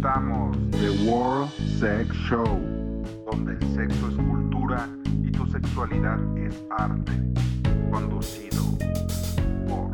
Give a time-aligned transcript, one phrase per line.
[0.00, 2.46] presentamos The World Sex Show,
[3.30, 4.88] donde el sexo es cultura
[5.22, 7.12] y tu sexualidad es arte.
[7.90, 8.62] Conducido
[9.68, 9.92] por.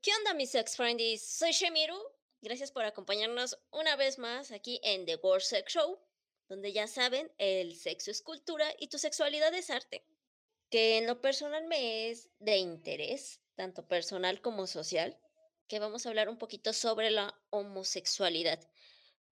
[0.00, 1.22] ¿Qué onda, mis sex friendies?
[1.22, 1.96] Soy Shemiru.
[2.40, 6.00] Gracias por acompañarnos una vez más aquí en The World Sex Show,
[6.48, 10.04] donde ya saben, el sexo es cultura y tu sexualidad es arte.
[10.68, 15.16] Que en lo personal me es de interés, tanto personal como social,
[15.68, 18.58] que vamos a hablar un poquito sobre la homosexualidad.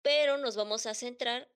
[0.02, 1.48] Pero nos vamos a centrar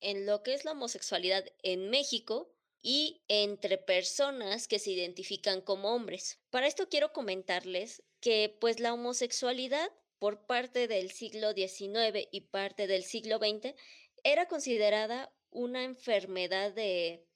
[0.00, 5.94] en lo que es la homosexualidad en México y entre personas que se identifican como
[5.94, 6.38] hombres.
[6.50, 12.86] Para esto quiero comentarles que pues la homosexualidad por parte del siglo XIX y parte
[12.86, 13.74] del siglo XX
[14.22, 17.26] era considerada una enfermedad de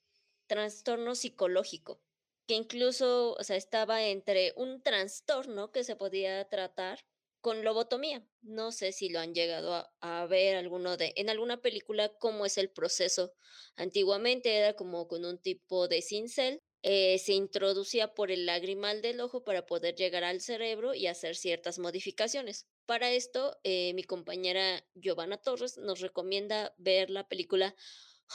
[0.45, 1.99] trastorno psicológico,
[2.47, 6.99] que incluso o sea, estaba entre un trastorno que se podía tratar
[7.41, 8.25] con lobotomía.
[8.41, 12.57] No sé si lo han llegado a, ver alguno de en alguna película cómo es
[12.57, 13.33] el proceso.
[13.75, 19.21] Antiguamente era como con un tipo de cincel eh, se introducía por el lagrimal del
[19.21, 22.67] ojo para poder llegar al cerebro y hacer ciertas modificaciones.
[22.85, 27.73] Para esto, eh, mi compañera Giovanna Torres nos recomienda ver la película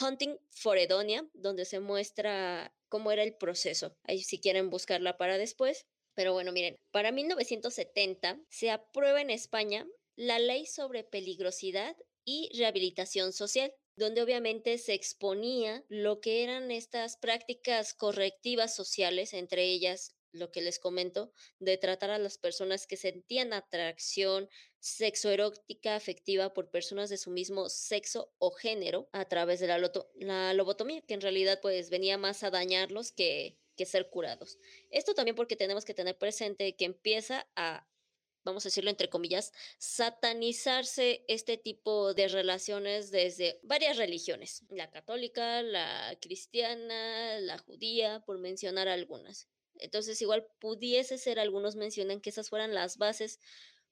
[0.01, 3.97] Hunting for Edonia, donde se muestra cómo era el proceso.
[4.05, 5.87] Ahí si quieren buscarla para después.
[6.15, 13.33] Pero bueno, miren, para 1970 se aprueba en España la ley sobre peligrosidad y rehabilitación
[13.33, 20.51] social, donde obviamente se exponía lo que eran estas prácticas correctivas sociales, entre ellas lo
[20.51, 24.49] que les comento, de tratar a las personas que sentían atracción
[24.81, 31.03] sexoerótica afectiva por personas de su mismo sexo o género a través de la, lobotomía,
[31.03, 34.59] que en realidad pues venía más a dañarlos que, que ser curados.
[34.91, 37.89] Esto también porque tenemos que tener presente que empieza a
[38.49, 45.63] vamos a decirlo entre comillas, satanizarse este tipo de relaciones desde varias religiones, la católica,
[45.63, 49.49] la cristiana, la judía, por mencionar algunas.
[49.81, 53.41] Entonces igual pudiese ser, algunos mencionan que esas fueran las bases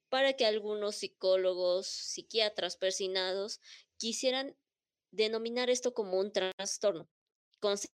[0.08, 3.60] para que algunos psicólogos, psiquiatras persinados
[3.96, 4.56] quisieran
[5.10, 7.08] denominar esto como un trastorno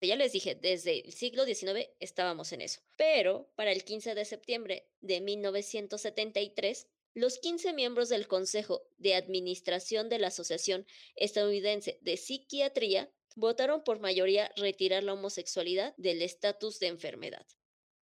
[0.02, 2.82] ya les dije, desde el siglo XIX estábamos en eso.
[2.96, 10.10] Pero para el 15 de septiembre de 1973, los 15 miembros del Consejo de Administración
[10.10, 16.88] de la Asociación Estadounidense de Psiquiatría votaron por mayoría retirar la homosexualidad del estatus de
[16.88, 17.46] enfermedad.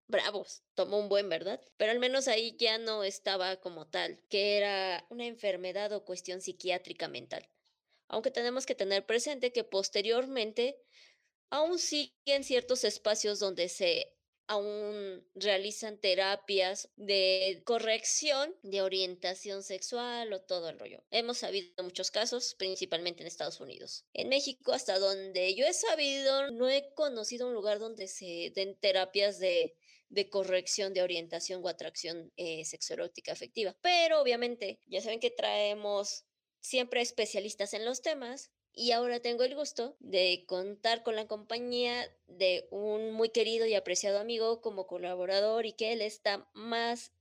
[0.09, 1.61] Bravos, tomó un buen, ¿verdad?
[1.77, 6.41] Pero al menos ahí ya no estaba como tal, que era una enfermedad o cuestión
[6.41, 7.47] psiquiátrica mental.
[8.07, 10.81] Aunque tenemos que tener presente que posteriormente
[11.51, 14.15] aún siguen ciertos espacios donde se
[14.47, 21.03] aún realizan terapias de corrección de orientación sexual o todo el rollo.
[21.11, 24.05] Hemos sabido muchos casos, principalmente en Estados Unidos.
[24.13, 28.75] En México, hasta donde yo he sabido, no he conocido un lugar donde se den
[28.75, 29.77] terapias de,
[30.09, 33.75] de corrección de orientación o atracción eh, sexoerótica afectiva.
[33.81, 36.25] Pero obviamente, ya saben que traemos
[36.59, 42.09] siempre especialistas en los temas y ahora tengo el gusto de contar con la compañía
[42.27, 47.11] de un muy querido y apreciado amigo como colaborador y que él está más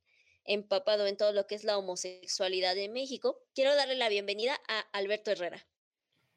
[0.45, 3.39] empapado en todo lo que es la homosexualidad en México.
[3.55, 5.67] Quiero darle la bienvenida a Alberto Herrera.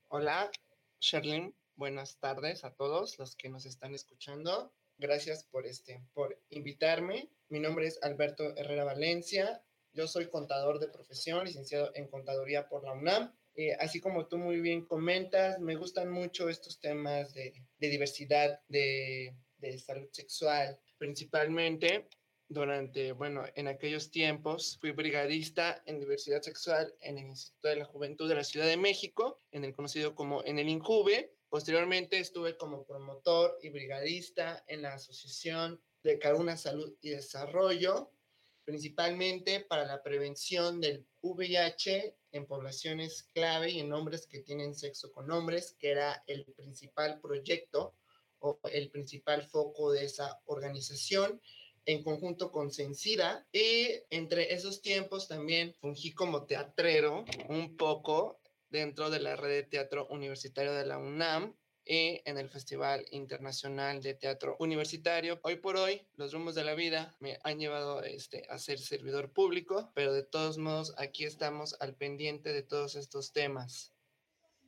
[0.09, 0.51] Hola,
[0.99, 1.55] Sherlyn.
[1.75, 4.73] Buenas tardes a todos los que nos están escuchando.
[5.01, 7.27] Gracias por este por invitarme.
[7.49, 9.63] Mi nombre es Alberto Herrera Valencia.
[9.93, 14.37] Yo soy contador de profesión, licenciado en contaduría por la UNAM eh, así como tú
[14.37, 20.79] muy bien comentas, me gustan mucho estos temas de, de diversidad, de, de, salud sexual,
[20.99, 22.07] principalmente
[22.47, 27.85] durante, bueno, en aquellos tiempos fui brigadista en diversidad sexual en el Instituto de la
[27.85, 31.33] Juventud de la Ciudad de México, en el conocido como en el INJUVE.
[31.51, 38.09] Posteriormente estuve como promotor y brigadista en la Asociación de Caruna Salud y Desarrollo,
[38.63, 45.11] principalmente para la prevención del VIH en poblaciones clave y en hombres que tienen sexo
[45.11, 47.95] con hombres, que era el principal proyecto
[48.39, 51.41] o el principal foco de esa organización
[51.85, 53.45] en conjunto con Censida.
[53.51, 58.40] Y entre esos tiempos también fungí como teatrero un poco
[58.71, 64.01] dentro de la red de teatro universitario de la UNAM y en el Festival Internacional
[64.01, 65.39] de Teatro Universitario.
[65.43, 69.33] Hoy por hoy, los rumbos de la vida me han llevado este, a ser servidor
[69.33, 73.91] público, pero de todos modos aquí estamos al pendiente de todos estos temas.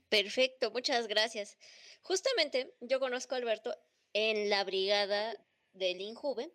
[0.10, 1.58] Perfecto, muchas gracias.
[2.02, 3.76] Justamente yo conozco a Alberto
[4.12, 5.36] en la brigada
[5.72, 6.52] del INJUVE,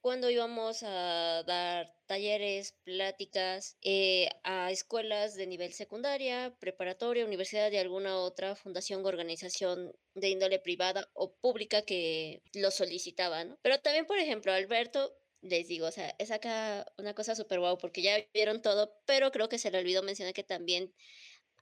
[0.00, 7.76] cuando íbamos a dar talleres, pláticas eh, a escuelas de nivel secundaria, preparatoria, universidad y
[7.76, 13.58] alguna otra fundación o organización de índole privada o pública que lo solicitaba, ¿no?
[13.62, 17.78] Pero también, por ejemplo, Alberto, les digo, o sea, es acá una cosa súper guau
[17.78, 20.92] porque ya vieron todo, pero creo que se le olvidó mencionar que también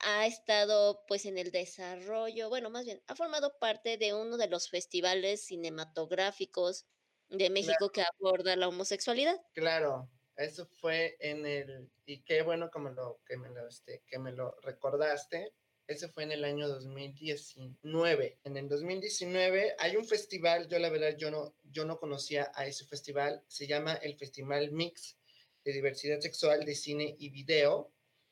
[0.00, 4.49] ha estado pues en el desarrollo, bueno, más bien, ha formado parte de uno de
[4.49, 6.87] los festivales cinematográficos
[7.29, 9.41] de México que aborda la homosexualidad.
[9.52, 14.02] Claro, eso fue en el, y qué bueno que me lo, que me lo, este,
[14.06, 15.52] que me lo recordaste,
[15.86, 18.38] ese fue en el año 2019.
[18.44, 22.66] En el 2019 hay un festival, yo la verdad yo no, yo no conocía a
[22.66, 25.19] ese festival, se llama el Festival Mix
[25.62, 27.90] de Diversidad Sexual de Cine y Video.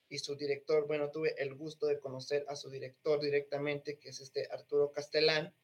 [0.09, 4.21] Y su director, bueno, tuve el gusto de conocer a su director directamente, que es
[4.21, 5.55] este Arturo Castellán,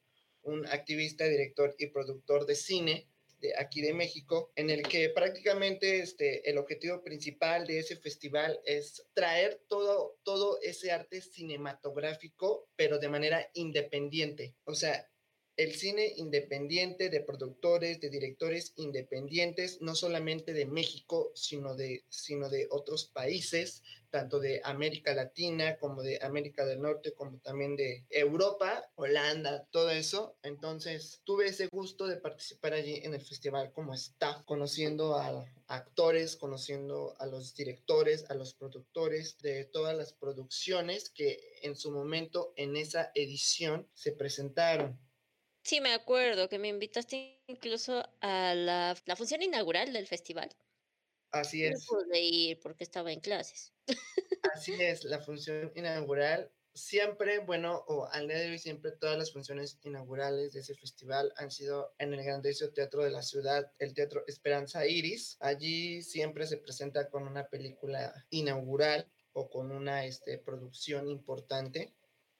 [0.41, 3.07] un activista, director y productor de cine
[3.39, 8.59] de aquí de México, en el que prácticamente este, el objetivo principal de ese festival
[8.65, 14.55] es traer todo, todo ese arte cinematográfico, pero de manera independiente.
[14.65, 15.09] O sea,
[15.59, 22.49] el cine independiente de productores, de directores independientes, no solamente de México, sino de, sino
[22.49, 28.05] de otros países, tanto de América Latina como de América del Norte, como también de
[28.09, 30.37] Europa, Holanda, todo eso.
[30.43, 36.35] Entonces tuve ese gusto de participar allí en el festival como staff, conociendo a actores,
[36.35, 42.53] conociendo a los directores, a los productores de todas las producciones que en su momento
[42.55, 44.99] en esa edición se presentaron.
[45.63, 50.49] Sí, me acuerdo que me invitaste incluso a la, la función inaugural del festival.
[51.31, 51.87] Así es.
[51.91, 53.73] No pude ir porque estaba en clases.
[54.53, 56.51] Así es, la función inaugural.
[56.73, 61.33] Siempre, bueno, o al día de hoy, siempre todas las funciones inaugurales de ese festival
[61.35, 65.37] han sido en el grandioso teatro de la ciudad, el Teatro Esperanza Iris.
[65.39, 71.93] Allí siempre se presenta con una película inaugural o con una este, producción importante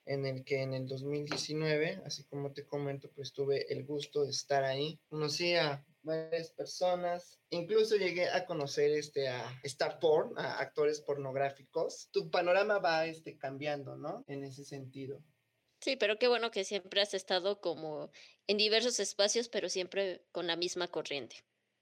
[0.06, 4.32] en el que en el 2019, así como te comento, pues tuve el gusto de
[4.32, 5.00] estar ahí.
[5.08, 12.10] Conocí a varias personas, incluso llegué a conocer este, a star porn, a actores pornográficos.
[12.12, 14.24] Tu panorama va este, cambiando, ¿no?
[14.28, 15.24] En ese sentido.
[15.82, 18.12] Sí, pero qué bueno que siempre has estado como
[18.48, 21.38] en diversos espacios, pero siempre con la misma corriente.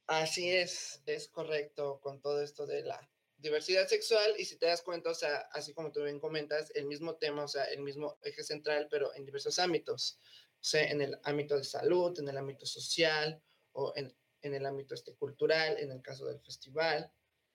[0.08, 4.82] Así es, es correcto con todo esto de la diversidad sexual y si te das
[4.82, 8.18] cuenta, o sea, así como tú bien comentas, el mismo tema, o sea, el mismo
[8.24, 10.20] eje central, pero en diversos ámbitos,
[10.54, 13.42] o sea, en el ámbito de salud, en el ámbito social
[13.78, 17.12] o en, el ámbito este, cultural, en el caso del festival.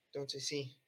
[0.07, 0.79] Entonces, sí.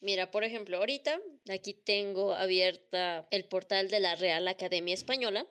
[0.00, 5.46] Mira, por ejemplo, ahorita aquí tengo abierta el portal de la Real Academia Española,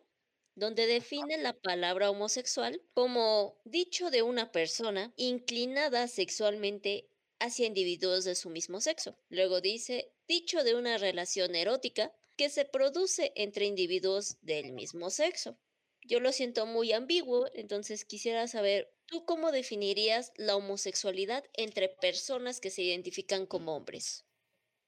[0.56, 7.10] donde define la palabra homosexual como dicho de una persona inclinada sexualmente
[7.40, 9.18] hacia individuos de su mismo sexo.
[9.30, 15.58] Luego dice, dicho de una relación erótica que se produce entre individuos del mismo sexo.
[16.04, 22.60] Yo lo siento muy ambiguo, entonces quisiera saber, ¿tú cómo definirías la homosexualidad entre personas
[22.60, 24.26] que se identifican como hombres?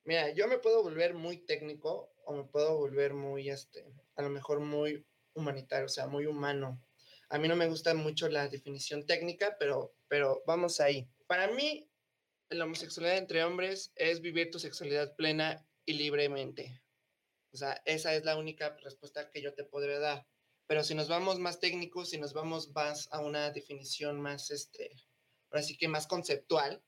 [0.04, 3.86] Mira, yo me puedo volver muy técnico o me puedo volver muy, este,
[4.16, 6.84] a lo mejor muy humanitario, o sea, muy humano.
[7.30, 11.10] A mí no me gusta mucho la definición técnica, pero, pero vamos ahí.
[11.28, 11.90] Para mí,
[12.50, 16.82] la homosexualidad entre hombres es vivir tu sexualidad plena y libremente.
[17.54, 20.28] O sea, esa es la única respuesta que yo te podré dar.
[20.68, 24.92] Pero si nos vamos más técnicos, si nos vamos más a una definición más, este,
[25.50, 26.84] ahora sí que más conceptual,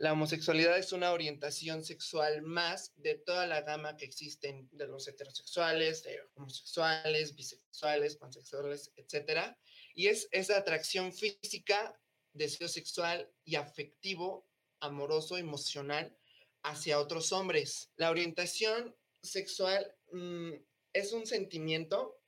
[0.00, 5.06] la homosexualidad es una orientación sexual más de toda la gama que existen de los
[5.06, 9.54] heterosexuales, de homosexuales, bisexuales, pansexuales, etc.
[9.94, 12.00] Y es esa atracción física,
[12.32, 14.48] deseo sexual y afectivo
[14.80, 16.16] amoroso, emocional
[16.62, 17.90] hacia otros hombres.
[17.96, 20.52] La orientación sexual mm,
[20.92, 22.19] es un sentimiento.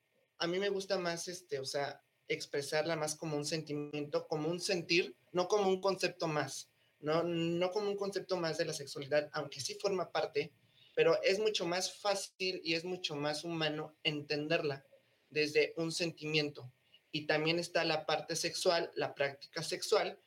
[0.42, 4.58] A mí me gusta más, este, o sea, expresarla más como un sentimiento, como un
[4.58, 6.68] sentir, no como un concepto más,
[6.98, 10.52] no, no como un concepto más de la sexualidad, aunque sí forma parte,
[10.96, 14.84] pero es mucho más fácil y es mucho más humano entenderla
[15.30, 16.72] desde un sentimiento.
[17.12, 20.18] Y también está la parte sexual, la práctica sexual,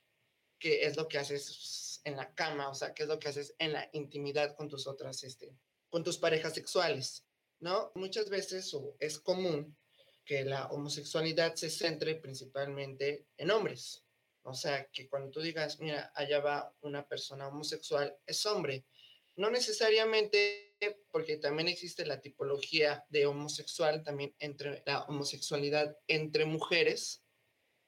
[0.60, 3.54] que es lo que haces en la cama, o sea, qué es lo que haces
[3.60, 5.54] en la intimidad con tus otras, este,
[5.90, 7.26] con tus parejas sexuales,
[7.60, 7.92] ¿no?
[7.96, 9.76] Muchas veces o es común
[10.26, 14.04] que la homosexualidad se centre principalmente en hombres.
[14.42, 18.86] O sea, que cuando tú digas, mira, allá va una persona homosexual, es hombre.
[19.36, 20.76] No necesariamente
[21.12, 27.24] porque también existe la tipología de homosexual, también entre la homosexualidad entre mujeres,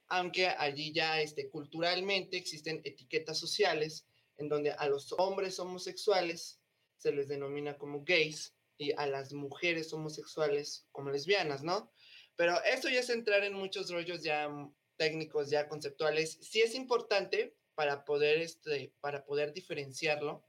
[0.08, 6.62] aunque allí ya este, culturalmente existen etiquetas sociales en donde a los hombres homosexuales
[6.98, 11.91] se les denomina como gays y a las mujeres homosexuales como lesbianas, ¿no?
[12.38, 14.48] Pero eso ya es entrar en muchos rollos ya
[14.96, 16.39] técnicos, ya conceptuales.
[16.41, 20.46] Sí es importante para poder, este, para poder diferenciarlo,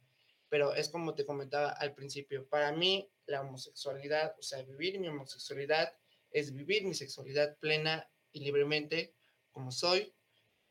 [0.49, 5.09] pero es como te comentaba al principio, para mí la homosexualidad, o sea, vivir mi
[5.09, 5.92] homosexualidad
[6.30, 9.14] es vivir mi sexualidad plena y libremente
[9.50, 10.14] como soy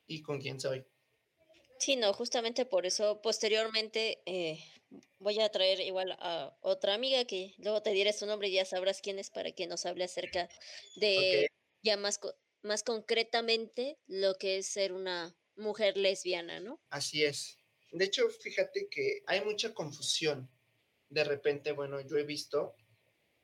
[0.08, 0.86] y con quien soy.
[1.80, 4.64] Sí, no, justamente por eso posteriormente eh,
[5.20, 8.66] voy a traer igual a otra amiga que luego te diré su nombre y ya
[8.66, 10.50] sabrás quién es para que nos hable acerca
[10.96, 11.48] de
[11.84, 12.20] ya más,
[12.62, 16.80] más concretamente lo que es ser una mujer lesbiana, ¿no?
[16.90, 17.58] Así es.
[17.92, 20.50] De hecho, fíjate que hay mucha confusión.
[21.10, 22.76] De repente, bueno, yo he visto,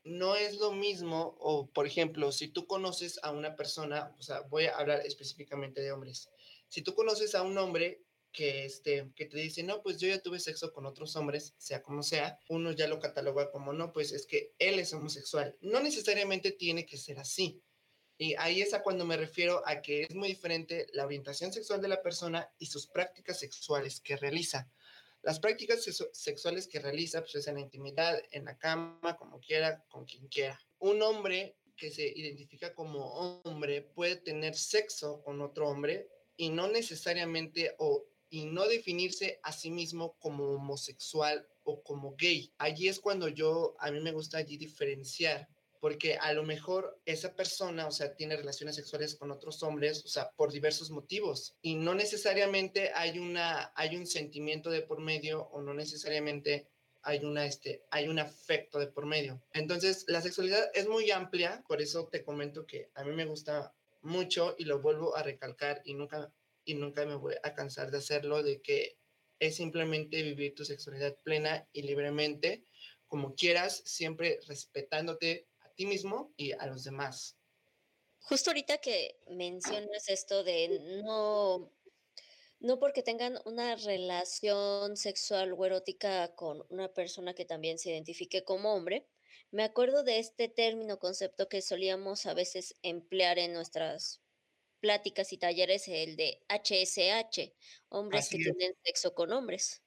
[0.03, 4.41] no es lo mismo, o por ejemplo, si tú conoces a una persona, o sea,
[4.41, 6.29] voy a hablar específicamente de hombres.
[6.67, 8.02] Si tú conoces a un hombre
[8.33, 11.81] que, este, que te dice, no, pues yo ya tuve sexo con otros hombres, sea
[11.81, 15.55] como sea, uno ya lo cataloga como, no, pues es que él es homosexual.
[15.61, 17.61] No necesariamente tiene que ser así.
[18.17, 21.81] Y ahí es a cuando me refiero a que es muy diferente la orientación sexual
[21.81, 24.69] de la persona y sus prácticas sexuales que realiza.
[25.21, 29.85] Las prácticas sexuales que realiza, pues es en la intimidad, en la cama, como quiera,
[29.87, 30.59] con quien quiera.
[30.79, 36.67] Un hombre que se identifica como hombre puede tener sexo con otro hombre y no
[36.67, 42.51] necesariamente o y no definirse a sí mismo como homosexual o como gay.
[42.57, 45.47] Allí es cuando yo, a mí me gusta allí diferenciar,
[45.79, 50.07] porque a lo mejor esa persona, o sea, tiene relaciones sexuales con otros hombres, o
[50.07, 55.43] sea, por diversos motivos, y no necesariamente hay, una, hay un sentimiento de por medio
[55.51, 56.67] o no necesariamente
[57.03, 59.43] hay, una, este, hay un afecto de por medio.
[59.53, 63.75] Entonces, la sexualidad es muy amplia, por eso te comento que a mí me gusta
[64.01, 66.33] mucho y lo vuelvo a recalcar y nunca
[66.65, 68.97] y nunca me voy a cansar de hacerlo, de que
[69.39, 72.65] es simplemente vivir tu sexualidad plena y libremente,
[73.07, 77.37] como quieras, siempre respetándote a ti mismo y a los demás.
[78.19, 81.71] Justo ahorita que mencionas esto de no,
[82.59, 88.45] no porque tengan una relación sexual o erótica con una persona que también se identifique
[88.45, 89.05] como hombre,
[89.51, 94.22] me acuerdo de este término, concepto que solíamos a veces emplear en nuestras
[94.83, 97.53] pláticas y talleres el de HSH,
[97.87, 99.81] hombres que tienen sexo con hombres.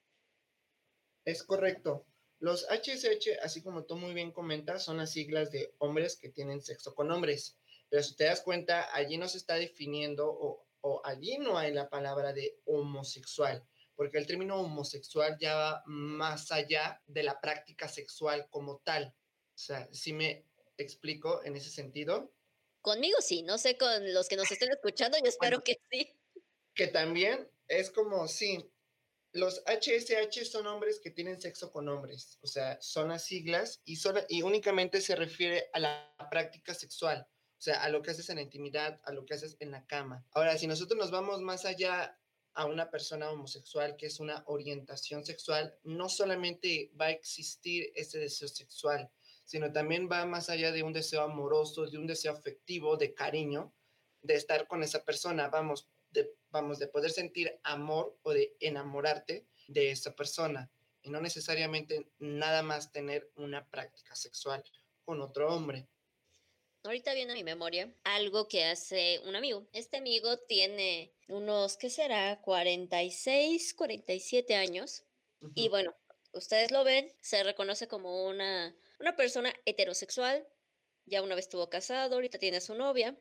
[1.23, 2.07] Es correcto.
[2.39, 6.63] Los HSH, así como tú muy bien comentas, son las siglas de hombres que tienen
[6.63, 7.59] sexo con hombres.
[7.89, 11.71] Pero si te das cuenta, allí no se está definiendo o, o allí no hay
[11.71, 13.63] la palabra de homosexual,
[13.95, 19.13] porque el término homosexual ya va más allá de la práctica sexual como tal.
[19.53, 22.31] O sea, si me explico en ese sentido.
[22.87, 26.09] Conmigo sí, no sé con los que nos estén escuchando, yo espero que sí.
[26.73, 28.71] Que también es como, sí,
[29.33, 33.97] los HSH son hombres que tienen sexo con hombres, o sea, son las siglas y,
[33.97, 38.29] son, y únicamente se refiere a la práctica sexual, o sea, a lo que haces
[38.29, 40.25] en la intimidad, a lo que haces en la cama.
[40.31, 42.17] Ahora, si nosotros nos vamos más allá
[42.53, 48.17] a una persona homosexual que es una orientación sexual, no solamente va a existir ese
[48.17, 49.11] deseo sexual,
[49.47, 53.73] sino también va más allá de un deseo amoroso, de un deseo afectivo, de cariño,
[54.21, 59.47] de estar con esa persona, vamos, de, vamos, de poder sentir amor o de enamorarte
[59.69, 60.69] de esa persona
[61.01, 64.61] y no necesariamente nada más tener una práctica sexual
[65.05, 65.87] con otro hombre.
[66.83, 69.65] Ahorita viene a mi memoria algo que hace un amigo.
[69.71, 72.41] Este amigo tiene unos, ¿qué será?
[72.41, 75.05] 46, 47 años.
[75.55, 75.95] Y bueno,
[76.33, 80.47] ustedes lo ven, se reconoce como una una persona heterosexual,
[81.05, 83.17] ya una vez estuvo casado, ahorita tiene a su novia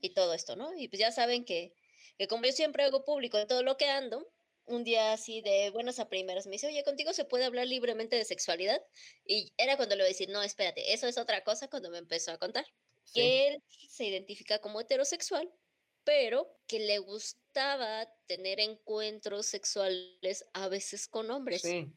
[0.00, 0.76] y todo esto, ¿no?
[0.76, 1.74] Y pues ya saben que,
[2.18, 4.30] que como yo siempre hago público de todo lo que ando,
[4.66, 8.16] un día así de buenas a primeras me dice, oye, contigo se puede hablar libremente
[8.16, 8.80] de sexualidad.
[9.24, 11.98] Y era cuando le voy a decir, no, espérate, eso es otra cosa cuando me
[11.98, 12.66] empezó a contar.
[13.12, 15.52] Que él se identifica como heterosexual,
[16.02, 21.62] pero que le gustaba tener encuentros sexuales a veces con hombres.
[21.62, 21.92] Sí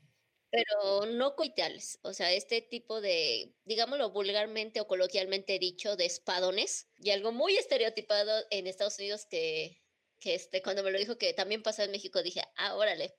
[0.50, 6.88] pero no coitales, o sea, este tipo de, digámoslo vulgarmente o coloquialmente dicho, de espadones,
[7.00, 9.84] y algo muy estereotipado en Estados Unidos que,
[10.20, 13.16] que este, cuando me lo dijo que también pasa en México, dije, ah, órale,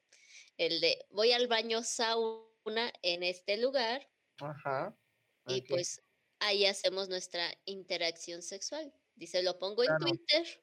[0.56, 4.08] el de voy al baño sauna en este lugar,
[4.40, 4.98] Ajá.
[5.46, 6.02] y pues
[6.40, 8.92] ahí hacemos nuestra interacción sexual.
[9.14, 10.62] Dice, lo pongo en Twitter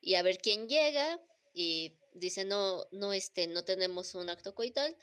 [0.00, 1.20] y a ver quién llega
[1.52, 4.96] y dice, no, no, este, no tenemos un acto coital,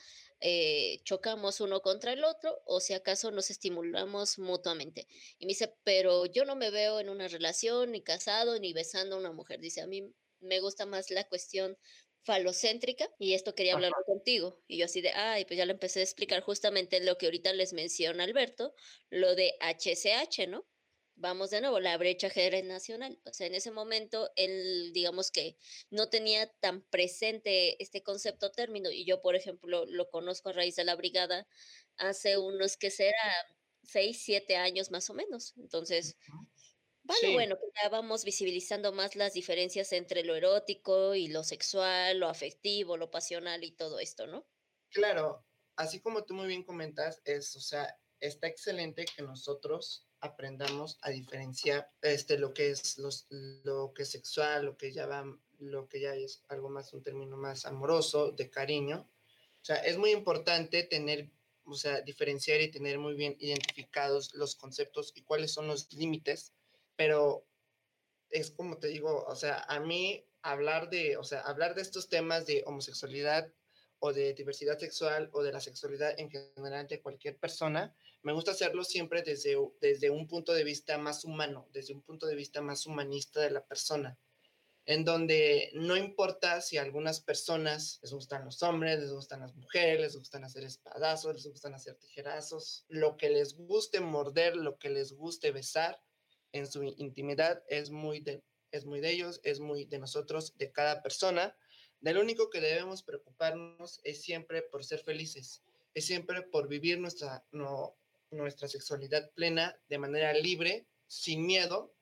[0.45, 5.07] eh, chocamos uno contra el otro o si acaso nos estimulamos mutuamente.
[5.39, 9.15] Y me dice, pero yo no me veo en una relación, ni casado, ni besando
[9.15, 9.61] a una mujer.
[9.61, 11.77] Dice, a mí me gusta más la cuestión
[12.25, 14.61] falocéntrica y esto quería hablar contigo.
[14.67, 17.53] Y yo así de, ay, pues ya le empecé a explicar justamente lo que ahorita
[17.53, 18.73] les menciona Alberto,
[19.09, 20.65] lo de HCH, ¿no?
[21.15, 23.19] Vamos de nuevo, la brecha generacional.
[23.25, 25.57] O sea, en ese momento él, digamos que
[25.89, 30.75] no tenía tan presente este concepto término y yo, por ejemplo, lo conozco a raíz
[30.75, 31.47] de la brigada
[31.97, 33.33] hace unos que será
[33.83, 35.53] seis, siete años más o menos.
[35.57, 36.17] Entonces,
[37.03, 42.29] Vale, bueno, ya vamos visibilizando más las diferencias entre lo erótico y lo sexual, lo
[42.29, 44.47] afectivo, lo pasional y todo esto, ¿no?
[44.89, 50.97] Claro, así como tú muy bien comentas, es, o sea, está excelente que nosotros aprendamos
[51.01, 55.25] a diferenciar este lo que es los, lo que es sexual, lo que ya va,
[55.59, 59.07] lo que ya es algo más un término más amoroso, de cariño.
[59.61, 61.29] O sea, es muy importante tener,
[61.65, 66.53] o sea, diferenciar y tener muy bien identificados los conceptos y cuáles son los límites
[66.95, 67.45] pero
[68.29, 72.09] es como te digo, o sea, a mí hablar de, o sea, hablar de estos
[72.09, 73.51] temas de homosexualidad
[74.05, 78.51] o de diversidad sexual o de la sexualidad en general de cualquier persona, me gusta
[78.51, 82.61] hacerlo siempre desde, desde un punto de vista más humano, desde un punto de vista
[82.61, 84.19] más humanista de la persona,
[84.85, 89.55] en donde no importa si a algunas personas les gustan los hombres, les gustan las
[89.55, 94.77] mujeres, les gustan hacer espadazos, les gustan hacer tijerazos, lo que les guste morder, lo
[94.77, 95.97] que les guste besar,
[96.51, 100.73] en su intimidad es muy de, es muy de ellos, es muy de nosotros, de
[100.73, 101.55] cada persona.
[102.03, 106.99] De lo único que debemos preocuparnos es siempre por ser felices, es siempre por vivir
[106.99, 107.45] nuestra,
[108.29, 111.93] nuestra sexualidad plena de manera libre, sin miedo,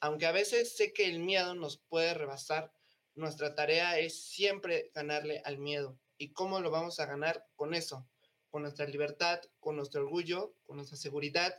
[0.00, 2.70] aunque a veces sé que el miedo nos puede rebasar,
[3.14, 5.98] nuestra tarea es siempre ganarle al miedo.
[6.18, 7.46] ¿Y cómo lo vamos a ganar?
[7.56, 8.06] Con eso,
[8.50, 11.58] con nuestra libertad, con nuestro orgullo, con nuestra seguridad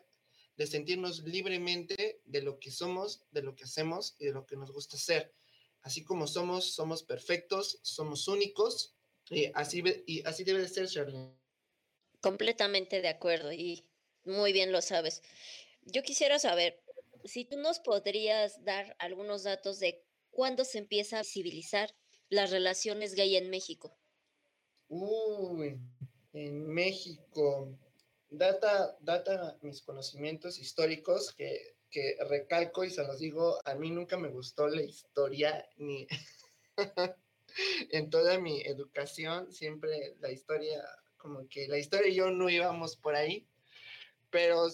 [0.56, 4.56] de sentirnos libremente de lo que somos, de lo que hacemos y de lo que
[4.56, 5.34] nos gusta hacer.
[5.88, 8.93] Así como somos, somos perfectos, somos únicos
[9.30, 11.34] y así, y así debe de ser, Charlene.
[12.19, 13.86] Completamente de acuerdo y
[14.26, 15.21] muy bien lo sabes.
[15.84, 16.84] Yo quisiera saber
[17.23, 21.95] si tú nos podrías dar algunos datos de cuándo se empieza a civilizar
[22.28, 23.97] las relaciones gay en México.
[24.89, 25.80] Uy,
[26.34, 27.80] en México
[28.30, 34.17] data, data mis conocimientos históricos que, que recalco y se los digo, a mí nunca
[34.17, 36.08] me gustó la historia ni
[37.91, 40.84] en toda mi educación, siempre la historia,
[41.17, 43.47] como que la historia y yo no íbamos por ahí,
[44.30, 44.67] pero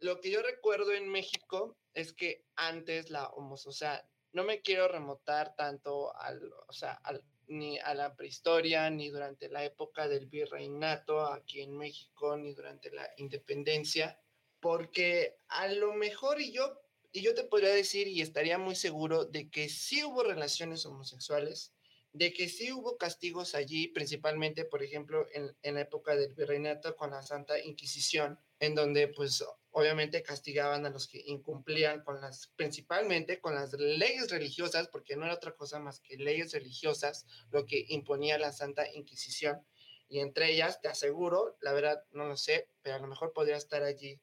[0.00, 4.62] lo que yo recuerdo en México es que antes la homosexualidad, o sea, no me
[4.62, 10.06] quiero remotar tanto al, o sea, al, ni a la prehistoria, ni durante la época
[10.06, 14.20] del virreinato aquí en México, ni durante la independencia,
[14.60, 16.80] porque a lo mejor y yo,
[17.12, 21.72] y yo te podría decir y estaría muy seguro de que sí hubo relaciones homosexuales,
[22.12, 26.96] de que sí hubo castigos allí, principalmente, por ejemplo, en, en la época del virreinato
[26.96, 32.48] con la Santa Inquisición, en donde pues obviamente castigaban a los que incumplían con las,
[32.56, 37.64] principalmente con las leyes religiosas, porque no era otra cosa más que leyes religiosas, lo
[37.64, 39.64] que imponía la Santa Inquisición.
[40.08, 43.56] Y entre ellas, te aseguro, la verdad no lo sé, pero a lo mejor podría
[43.56, 44.20] estar allí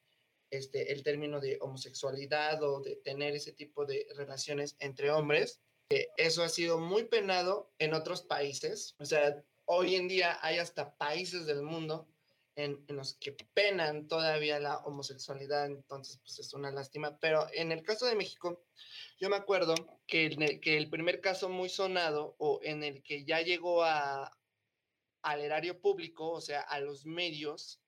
[0.50, 5.60] este, el término de homosexualidad o de tener ese tipo de relaciones entre hombres.
[6.16, 8.94] eso ha sido muy penado en otros países.
[8.98, 12.08] O sea, hoy en día hay hasta países del mundo
[12.58, 17.18] en, los que penan todavía la homosexualidad, entonces pues es una lástima.
[17.20, 18.64] Pero en el caso de México,
[19.20, 19.74] yo me acuerdo
[20.06, 24.36] que, el, que el primer caso muy sonado o en el que ya llegó a,
[25.22, 27.80] al erario público, o sea, a los medios,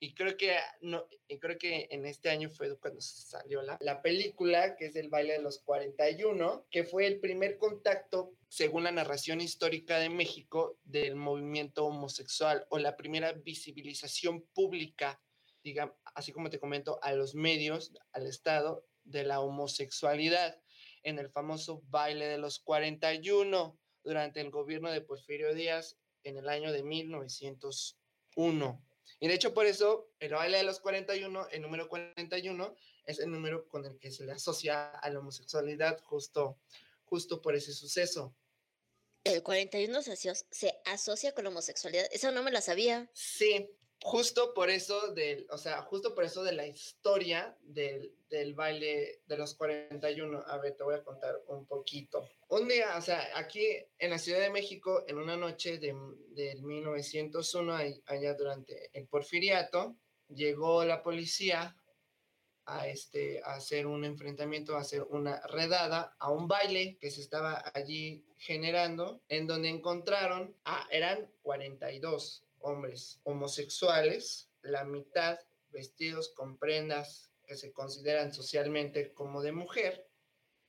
[0.00, 4.00] y creo que, no, y creo que en este año fue cuando salió la, la
[4.00, 8.92] película, que es el baile de los 41, que fue el primer contacto, según la
[8.92, 15.20] narración histórica de México, del movimiento homosexual o la primera visibilización pública,
[15.64, 20.60] digamos, así como te comento, a los medios, al Estado, de la homosexualidad
[21.02, 26.48] en el famoso baile de los 41 durante el gobierno de Porfirio Díaz en el
[26.48, 28.87] año de 1901.
[29.20, 33.30] Y de hecho, por eso, el baile de los 41, el número 41, es el
[33.30, 36.58] número con el que se le asocia a la homosexualidad justo,
[37.04, 38.34] justo por ese suceso.
[39.24, 42.06] El 41 se, se asocia con la homosexualidad.
[42.12, 43.10] Eso no me la sabía.
[43.12, 43.68] Sí,
[44.02, 49.22] justo por eso del, o sea, justo por eso de la historia del, del, baile
[49.26, 50.44] de los 41.
[50.46, 52.28] A ver, te voy a contar un poquito.
[52.48, 53.66] Un día, o sea, aquí
[53.98, 55.94] en la Ciudad de México, en una noche de,
[56.30, 57.74] del 1901,
[58.06, 59.96] allá durante el porfiriato,
[60.28, 61.76] llegó la policía
[62.66, 67.22] a, este, a hacer un enfrentamiento, a hacer una redada a un baile que se
[67.22, 75.38] estaba allí generando, en donde encontraron, ah, eran 42 hombres homosexuales, la mitad
[75.70, 80.08] vestidos con prendas que se consideran socialmente como de mujer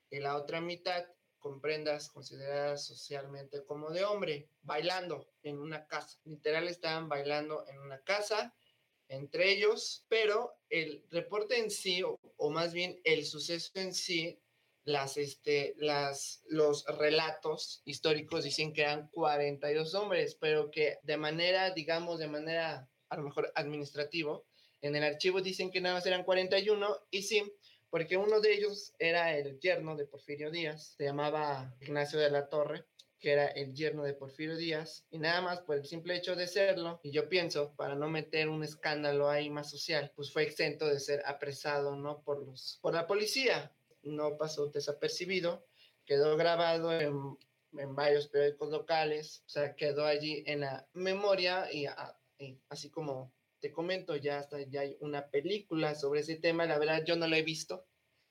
[0.09, 1.05] y la otra mitad
[1.39, 6.19] con prendas consideradas socialmente como de hombre, bailando en una casa.
[6.25, 8.53] Literal estaban bailando en una casa
[9.07, 14.39] entre ellos, pero el reporte en sí, o, más bien el suceso en sí,
[14.89, 21.71] las, este, las, los relatos históricos dicen que eran 42 hombres, pero que de manera,
[21.71, 24.45] digamos, de manera a lo mejor administrativo,
[24.81, 27.43] en el archivo dicen que nada más eran 41 y sí,
[27.91, 32.49] porque uno de ellos era el yerno de Porfirio Díaz, se llamaba Ignacio de la
[32.49, 32.85] Torre,
[33.19, 36.47] que era el yerno de Porfirio Díaz, y nada más por el simple hecho de
[36.47, 40.87] serlo, y yo pienso, para no meter un escándalo ahí más social, pues fue exento
[40.87, 42.23] de ser apresado, ¿no?
[42.23, 43.71] Por, los, por la policía.
[44.03, 45.67] No pasó desapercibido,
[46.05, 47.37] quedó grabado en,
[47.77, 51.85] en varios periódicos locales, o sea, quedó allí en la memoria y,
[52.39, 56.79] y así como te comento, ya hasta ya hay una película sobre ese tema, la
[56.79, 57.87] verdad yo no la he visto,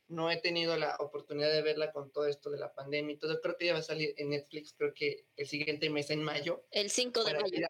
[0.08, 3.40] no he tenido la oportunidad de verla con todo esto de la pandemia y todo.
[3.40, 6.64] Creo que ya va a salir en Netflix, creo que el siguiente mes en mayo.
[6.70, 7.68] El 5 de mayo.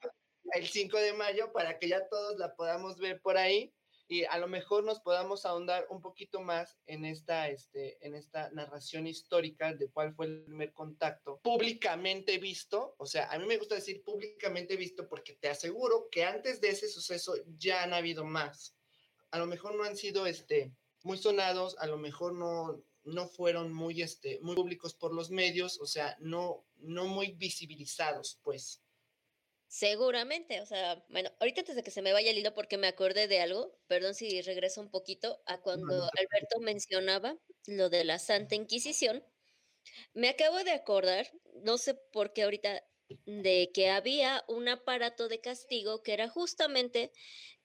[0.54, 3.74] el 5 de mayo para que ya todos la podamos ver por ahí
[4.08, 8.50] y a lo mejor nos podamos ahondar un poquito más en esta, este, en esta
[8.50, 12.94] narración histórica de cuál fue el primer contacto públicamente visto.
[12.98, 16.70] O sea, a mí me gusta decir públicamente visto porque te aseguro que antes de
[16.70, 18.74] ese suceso ya han habido más.
[19.30, 23.74] A lo mejor no han sido este, muy sonados, a lo mejor no, no fueron
[23.74, 28.82] muy, este, muy públicos por los medios, o sea, no, no muy visibilizados, pues.
[29.68, 32.86] Seguramente, o sea, bueno, ahorita antes de que se me vaya el hilo porque me
[32.86, 38.18] acordé de algo, perdón si regreso un poquito a cuando Alberto mencionaba lo de la
[38.18, 39.22] Santa Inquisición,
[40.14, 41.26] me acabo de acordar,
[41.62, 42.82] no sé por qué ahorita,
[43.26, 47.12] de que había un aparato de castigo que era justamente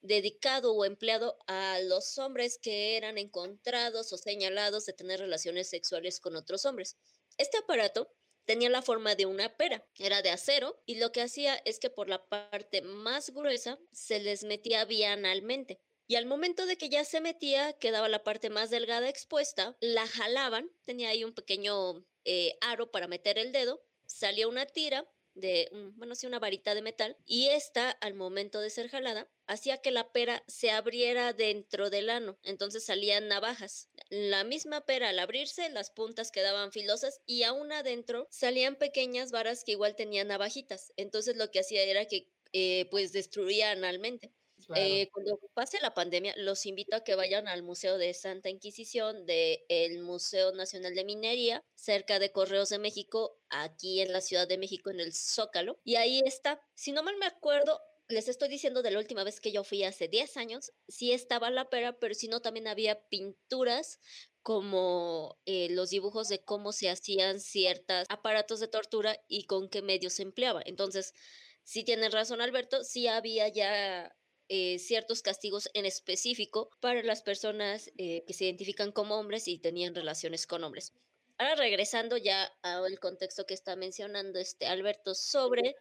[0.02, 6.20] dedicado o empleado a los hombres que eran encontrados o señalados de tener relaciones sexuales
[6.20, 6.98] con otros hombres.
[7.38, 8.12] Este aparato
[8.44, 11.90] tenía la forma de una pera, era de acero y lo que hacía es que
[11.90, 15.80] por la parte más gruesa se les metía bianalmente.
[16.06, 20.06] Y al momento de que ya se metía, quedaba la parte más delgada expuesta, la
[20.06, 25.68] jalaban, tenía ahí un pequeño eh, aro para meter el dedo, salía una tira de,
[25.96, 29.90] bueno, sí, una varita de metal, y esta, al momento de ser jalada, hacía que
[29.90, 33.88] la pera se abriera dentro del ano, entonces salían navajas.
[34.10, 39.64] La misma pera al abrirse, las puntas quedaban filosas y aún adentro salían pequeñas varas
[39.64, 44.32] que igual tenían navajitas, entonces lo que hacía era que eh, pues destruía analmente.
[44.74, 49.26] Eh, cuando pase la pandemia, los invito a que vayan al Museo de Santa Inquisición
[49.26, 54.58] del Museo Nacional de Minería, cerca de Correos de México, aquí en la Ciudad de
[54.58, 55.78] México, en el Zócalo.
[55.84, 59.40] Y ahí está, si no mal me acuerdo, les estoy diciendo de la última vez
[59.40, 63.08] que yo fui hace 10 años, sí estaba la pera, pero si no también había
[63.08, 63.98] pinturas
[64.42, 69.80] como eh, los dibujos de cómo se hacían ciertos aparatos de tortura y con qué
[69.80, 70.60] medios se empleaba.
[70.66, 71.14] Entonces,
[71.62, 74.14] si tienen razón Alberto, sí había ya
[74.48, 79.58] eh, ciertos castigos en específico para las personas eh, que se identifican como hombres y
[79.58, 80.92] tenían relaciones con hombres.
[81.38, 85.76] Ahora regresando ya al contexto que está mencionando este Alberto sobre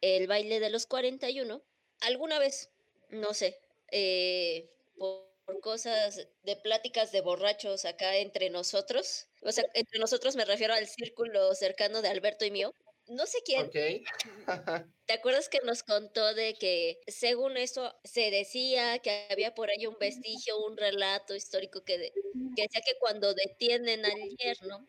[0.00, 1.62] el baile de los 41,
[2.00, 2.70] alguna vez,
[3.10, 3.58] no sé,
[3.90, 10.36] eh, por, por cosas de pláticas de borrachos acá entre nosotros, o sea, entre nosotros
[10.36, 12.74] me refiero al círculo cercano de Alberto y mío,
[13.08, 13.70] no sé quién.
[15.06, 19.86] ¿Te acuerdas que nos contó de que según eso se decía que había por ahí
[19.86, 24.88] un vestigio, un relato histórico que, decía que cuando detienen al yerno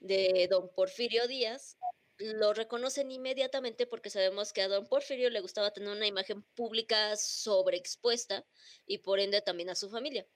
[0.00, 1.78] de don Porfirio Díaz,
[2.18, 7.16] lo reconocen inmediatamente porque sabemos que a don Porfirio le gustaba tener una imagen pública
[7.16, 8.44] sobreexpuesta
[8.86, 10.26] y por ende también a su familia.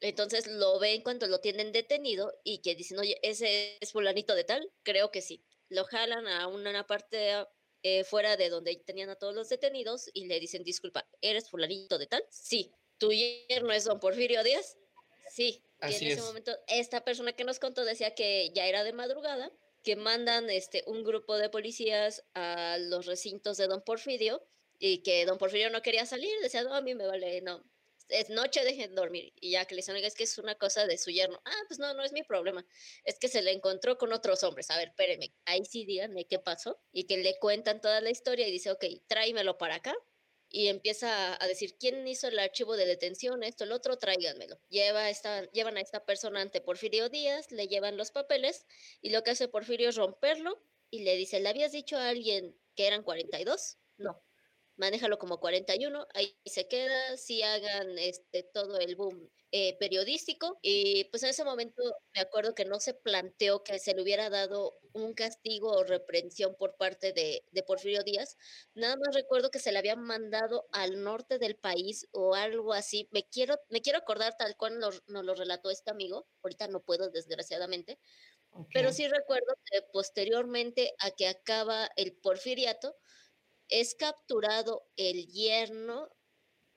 [0.00, 4.44] Entonces lo ven cuando lo tienen detenido y que dicen, oye, ese es fulanito de
[4.44, 7.46] tal, creo que sí lo jalan a una parte
[7.82, 11.98] eh, fuera de donde tenían a todos los detenidos y le dicen, disculpa, ¿eres fulanito
[11.98, 12.24] de tal?
[12.30, 12.72] Sí.
[12.98, 14.76] ¿Tu yerno es don Porfirio Díaz?
[15.30, 15.62] Sí.
[15.82, 19.52] y en ese momento, esta persona que nos contó decía que ya era de madrugada,
[19.84, 24.42] que mandan este, un grupo de policías a los recintos de don Porfirio
[24.78, 27.62] y que don Porfirio no quería salir, decía, no, a mí me vale, no,
[28.08, 29.32] es noche, dejen dormir.
[29.40, 31.40] Y ya que le dicen, es que es una cosa de su yerno.
[31.44, 32.66] Ah, pues no, no es mi problema.
[33.04, 34.70] Es que se le encontró con otros hombres.
[34.70, 36.80] A ver, espérenme, ahí sí díganme qué pasó.
[36.92, 39.94] Y que le cuentan toda la historia y dice, ok, tráemelo para acá.
[40.48, 43.42] Y empieza a decir, ¿quién hizo el archivo de detención?
[43.42, 44.60] Esto, el otro, tráiganmelo.
[44.68, 48.64] Lleva esta, llevan a esta persona ante Porfirio Díaz, le llevan los papeles
[49.02, 52.56] y lo que hace Porfirio es romperlo y le dice, ¿le habías dicho a alguien
[52.76, 53.78] que eran 42?
[53.98, 54.22] No,
[54.76, 60.58] manéjalo como 41, ahí se queda, si hagan este, todo el boom eh, periodístico.
[60.62, 61.82] Y pues en ese momento
[62.14, 66.56] me acuerdo que no se planteó que se le hubiera dado un castigo o reprensión
[66.56, 68.36] por parte de, de Porfirio Díaz.
[68.74, 73.08] Nada más recuerdo que se le había mandado al norte del país o algo así.
[73.12, 76.26] Me quiero, me quiero acordar tal cual nos, nos lo relató este amigo.
[76.42, 77.98] Ahorita no puedo, desgraciadamente.
[78.72, 82.96] Pero sí recuerdo que posteriormente a que acaba el porfiriato,
[83.68, 86.08] es capturado el yerno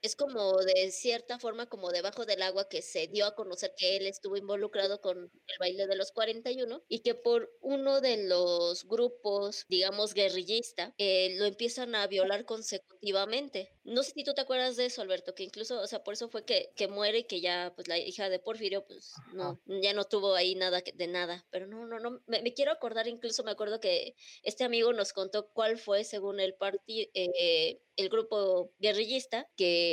[0.02, 3.96] es como de cierta forma como debajo del agua que se dio a conocer que
[3.96, 8.86] él estuvo involucrado con el baile de los 41 y que por uno de los
[8.86, 13.72] grupos, digamos, guerrillista, eh, lo empiezan a violar consecutivamente.
[13.84, 16.28] No sé si tú te acuerdas de eso, Alberto, que incluso, o sea, por eso
[16.28, 19.92] fue que, que muere y que ya, pues la hija de Porfirio, pues no, ya
[19.92, 21.46] no tuvo ahí nada de nada.
[21.50, 25.48] Pero no, no, no, me, quiero acordar, incluso me acuerdo que este amigo nos contó
[25.52, 29.89] cuál fue, según el partido, eh, el grupo guerrillista que,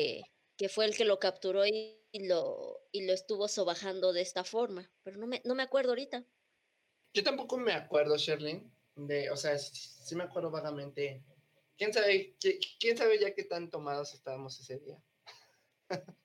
[0.58, 4.92] que fue el que lo capturó y, lo, y lo estuvo sobajando de esta forma.
[5.04, 6.26] Pero no me, no me acuerdo ahorita.
[7.14, 11.24] Yo tampoco me acuerdo, Sherlyn, de, o sea, sí, me acuerdo vagamente.
[11.78, 12.36] ¿Quién sabe,
[12.80, 15.02] quién sabe ya qué tan tomados estábamos ese día?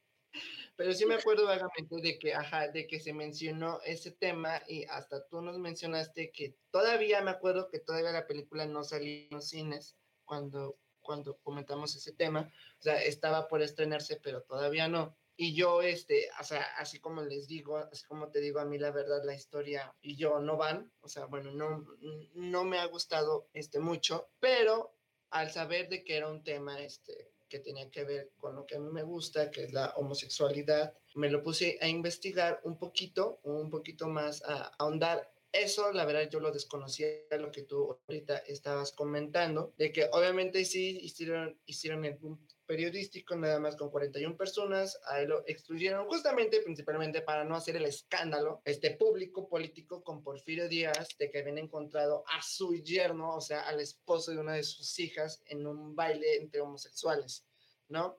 [0.76, 4.84] Pero sí me acuerdo vagamente de que, ajá, de que se mencionó ese tema y
[4.84, 9.28] hasta tú nos mencionaste que todavía me acuerdo que todavía la película no salió en
[9.30, 15.16] los cines cuando, cuando comentamos ese tema, o sea, estaba por estrenarse, pero todavía no.
[15.36, 18.78] Y yo, este, o sea, así como les digo, así como te digo, a mí
[18.78, 21.86] la verdad la historia y yo no van, o sea, bueno, no,
[22.34, 24.94] no me ha gustado, este, mucho, pero
[25.30, 28.76] al saber de que era un tema, este, que tenía que ver con lo que
[28.76, 33.40] a mí me gusta, que es la homosexualidad, me lo puse a investigar un poquito,
[33.42, 38.38] un poquito más, a ahondar eso, la verdad, yo lo desconocía, lo que tú ahorita
[38.38, 44.34] estabas comentando, de que obviamente sí hicieron, hicieron el boom periodístico nada más con 41
[44.36, 50.22] personas, ahí lo excluyeron justamente, principalmente para no hacer el escándalo este público político con
[50.22, 54.54] Porfirio Díaz de que habían encontrado a su yerno, o sea, al esposo de una
[54.54, 57.44] de sus hijas en un baile entre homosexuales,
[57.88, 58.18] ¿no?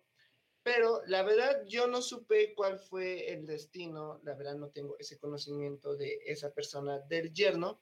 [0.64, 5.20] Pero la verdad yo no supe cuál fue el destino, la verdad no tengo ese
[5.20, 7.82] conocimiento de esa persona del yerno,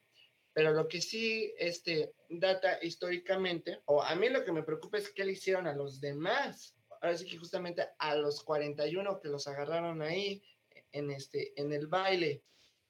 [0.54, 5.12] pero lo que sí este, data históricamente, o a mí lo que me preocupa es
[5.12, 6.76] qué le hicieron a los demás.
[7.02, 10.44] Ahora sí que justamente a los 41 que los agarraron ahí
[10.92, 12.44] en, este, en el baile.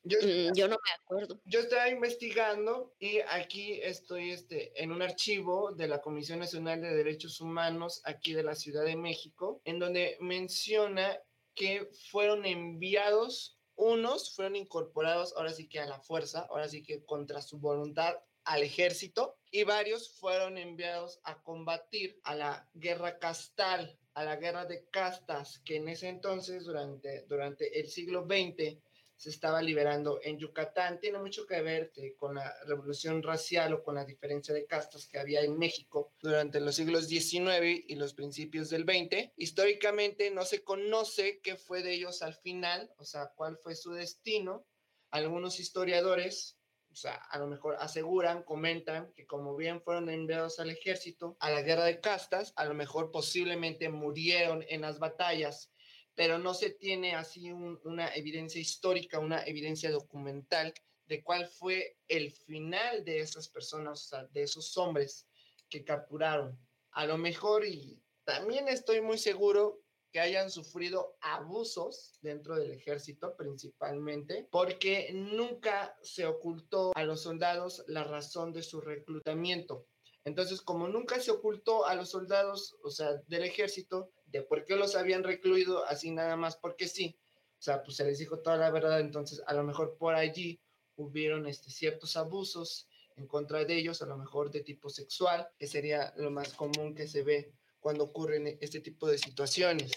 [0.03, 1.39] Mm, yo, no me acuerdo.
[1.45, 6.95] Yo estaba investigando y aquí estoy este, en un archivo de la Comisión Nacional de
[6.95, 11.19] Derechos Humanos aquí de la Ciudad de México, en donde menciona
[11.53, 17.03] que fueron enviados, unos fueron incorporados ahora sí que a la fuerza, ahora sí que
[17.05, 23.99] contra su voluntad al ejército y varios fueron enviados a combatir a la guerra castal,
[24.13, 28.79] a la guerra de castas, que en ese entonces, durante, durante el siglo XX,
[29.21, 30.99] se estaba liberando en Yucatán.
[30.99, 35.05] Tiene mucho que ver eh, con la revolución racial o con la diferencia de castas
[35.05, 39.29] que había en México durante los siglos XIX y los principios del XX.
[39.37, 43.91] Históricamente no se conoce qué fue de ellos al final, o sea, cuál fue su
[43.91, 44.65] destino.
[45.11, 46.57] Algunos historiadores
[46.91, 51.49] o sea, a lo mejor aseguran, comentan que como bien fueron enviados al ejército, a
[51.49, 55.70] la guerra de castas, a lo mejor posiblemente murieron en las batallas
[56.15, 60.73] pero no se tiene así una evidencia histórica, una evidencia documental
[61.07, 65.27] de cuál fue el final de esas personas, o sea, de esos hombres
[65.69, 66.57] que capturaron.
[66.91, 73.35] A lo mejor, y también estoy muy seguro que hayan sufrido abusos dentro del ejército
[73.37, 79.87] principalmente, porque nunca se ocultó a los soldados la razón de su reclutamiento.
[80.23, 84.75] Entonces, como nunca se ocultó a los soldados, o sea, del ejército, de por qué
[84.75, 87.17] los habían recluido así nada más porque sí.
[87.59, 90.59] O sea, pues se les dijo toda la verdad, entonces a lo mejor por allí
[90.95, 95.67] hubieron este, ciertos abusos en contra de ellos, a lo mejor de tipo sexual, que
[95.67, 99.91] sería lo más común que se ve cuando ocurren este tipo de situaciones.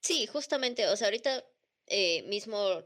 [0.00, 1.44] Sí, justamente, o sea, ahorita
[1.86, 2.82] eh, mismo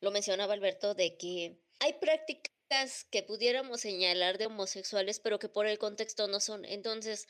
[0.00, 5.66] lo mencionaba Alberto, de que hay prácticas que pudiéramos señalar de homosexuales, pero que por
[5.66, 6.64] el contexto no son.
[6.64, 7.28] Entonces,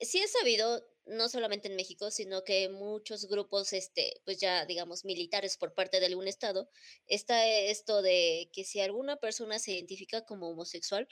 [0.00, 5.04] sí he sabido, no solamente en México, sino que muchos grupos, este, pues ya digamos,
[5.04, 6.68] militares por parte de algún estado,
[7.06, 11.08] está esto de que si alguna persona se identifica como homosexual,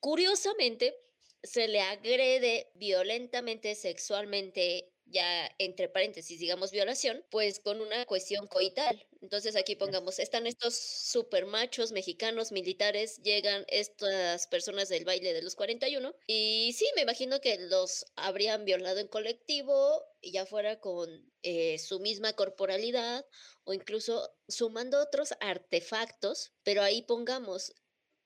[0.00, 0.96] curiosamente
[1.42, 9.06] se le agrede violentamente, sexualmente, ya entre paréntesis, digamos violación, pues con una cuestión coital.
[9.20, 15.42] Entonces aquí pongamos, están estos super machos mexicanos militares, llegan estas personas del baile de
[15.42, 21.32] los 41 y sí, me imagino que los habrían violado en colectivo, ya fuera con
[21.42, 23.24] eh, su misma corporalidad
[23.64, 27.74] o incluso sumando otros artefactos, pero ahí pongamos,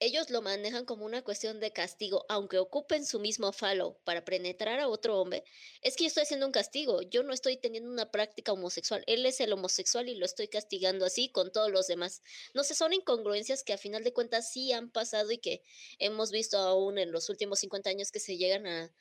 [0.05, 4.81] ellos lo manejan como una cuestión de castigo, aunque ocupen su mismo falo para penetrar
[4.81, 5.45] a otro hombre,
[5.81, 9.25] es que yo estoy haciendo un castigo, yo no estoy teniendo una práctica homosexual, él
[9.27, 12.23] es el homosexual y lo estoy castigando así con todos los demás.
[12.53, 15.63] No sé, son incongruencias que a final de cuentas sí han pasado y que
[15.99, 18.93] hemos visto aún en los últimos 50 años que se llegan a,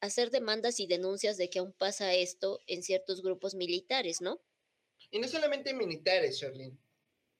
[0.00, 4.40] hacer demandas y denuncias de que aún pasa esto en ciertos grupos militares, ¿no?
[5.12, 6.76] Y no solamente militares, Sherlyn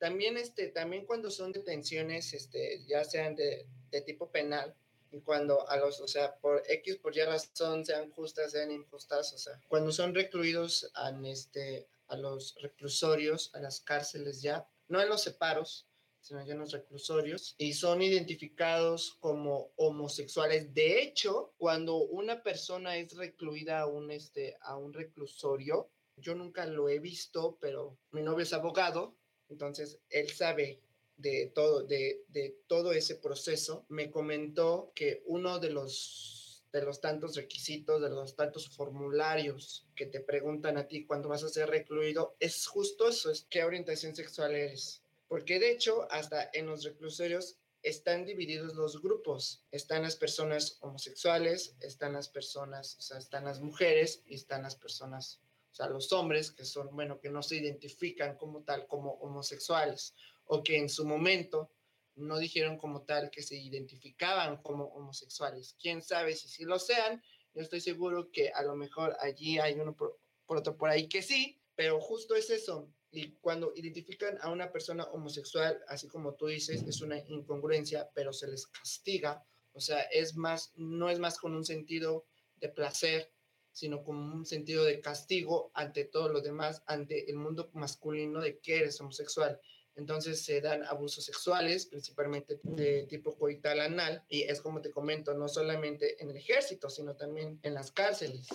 [0.00, 3.66] también, este, también cuando son detenciones, este, ya sean de,
[4.06, 4.74] tipo penal,
[5.12, 9.34] y cuando a los, o sea, por X, por Y razón, sean justas, sean injustas,
[9.34, 15.02] o sea, cuando son recluidos en este, a los reclusorios, a las cárceles ya, no
[15.02, 15.86] en los separos,
[16.22, 20.72] sino ya en los reclusorios, y son identificados como homosexuales.
[20.72, 26.64] De hecho, cuando una persona es recluida a un, este, a un reclusorio, yo nunca
[26.64, 29.19] lo he visto, pero mi novio es abogado,
[29.50, 30.80] entonces, él sabe
[31.16, 32.24] de todo, de,
[32.66, 33.84] todo ese proceso.
[33.88, 40.06] Me comentó que uno de los, de los tantos requisitos, de los tantos formularios que
[40.06, 44.14] te preguntan a ti cuando vas a ser recluido, es justo eso, es qué orientación
[44.14, 45.02] sexual eres.
[45.28, 49.64] Porque de hecho, hasta en los reclusorios están divididos los grupos.
[49.70, 54.76] Están las personas homosexuales, están las personas, o sea, están las mujeres y están las
[54.76, 59.12] personas o sea, los hombres que son, bueno, que no se identifican como tal, como
[59.14, 60.14] homosexuales,
[60.46, 61.70] o que en su momento
[62.16, 65.76] no dijeron como tal que se identificaban como homosexuales.
[65.80, 67.22] Quién sabe si sí lo sean,
[67.54, 71.22] yo estoy seguro que a lo mejor allí hay uno por, otro por ahí que
[71.22, 72.92] sí, pero justo es eso.
[73.12, 78.33] Y cuando identifican a una persona homosexual, así como tú dices, es una incongruencia, pero
[78.33, 79.44] se les castiga.
[79.72, 83.33] O sea, es más, no es más con un sentido de placer,
[83.72, 88.59] sino como un sentido de castigo ante todo lo demás, ante el mundo masculino de
[88.59, 89.61] que eres homosexual.
[89.96, 95.35] Entonces se dan abusos sexuales, principalmente de tipo coital anal, y es como te comento,
[95.35, 98.48] no solamente en el ejército, sino también en las cárceles.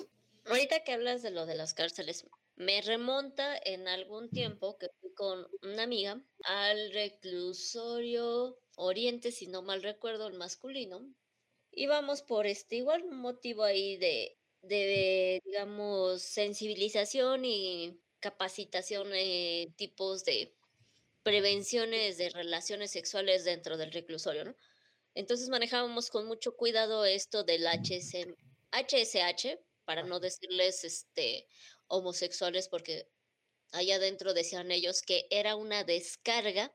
[0.45, 2.25] Ahorita que hablas de lo de las cárceles,
[2.55, 9.61] me remonta en algún tiempo que fui con una amiga al reclusorio Oriente, si no
[9.61, 11.01] mal recuerdo, el masculino.
[11.71, 20.55] Íbamos por este igual motivo ahí de de, digamos, sensibilización y capacitación en tipos de
[21.23, 24.55] prevenciones de relaciones sexuales dentro del reclusorio, ¿no?
[25.15, 28.35] Entonces manejábamos con mucho cuidado esto del HSM,
[28.71, 31.47] HSH, para no decirles este,
[31.87, 33.07] homosexuales, porque
[33.71, 36.73] allá adentro decían ellos que era una descarga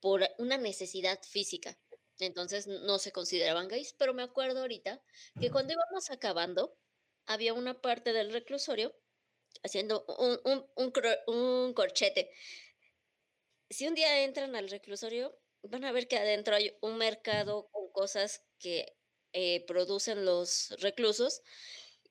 [0.00, 1.76] por una necesidad física.
[2.18, 5.02] Entonces no se consideraban gays, pero me acuerdo ahorita
[5.40, 6.76] que cuando íbamos acabando,
[7.26, 8.94] había una parte del reclusorio
[9.62, 10.04] haciendo
[10.44, 10.66] un,
[11.26, 12.30] un, corchete.
[13.70, 17.90] Si un día entran al reclusorio, van a ver que adentro hay un mercado con
[17.90, 18.96] cosas que
[19.32, 21.42] eh, producen los reclusos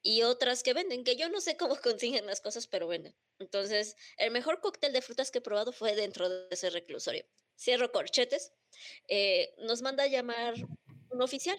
[0.01, 3.15] y otras que venden, que yo no sé cómo consiguen las cosas, pero venden.
[3.39, 7.25] Entonces, el mejor cóctel de frutas que he probado fue dentro de ese reclusorio.
[7.58, 8.54] Cierro corchetes,
[9.08, 10.56] eh, nos manda a llamar
[11.10, 11.58] un oficial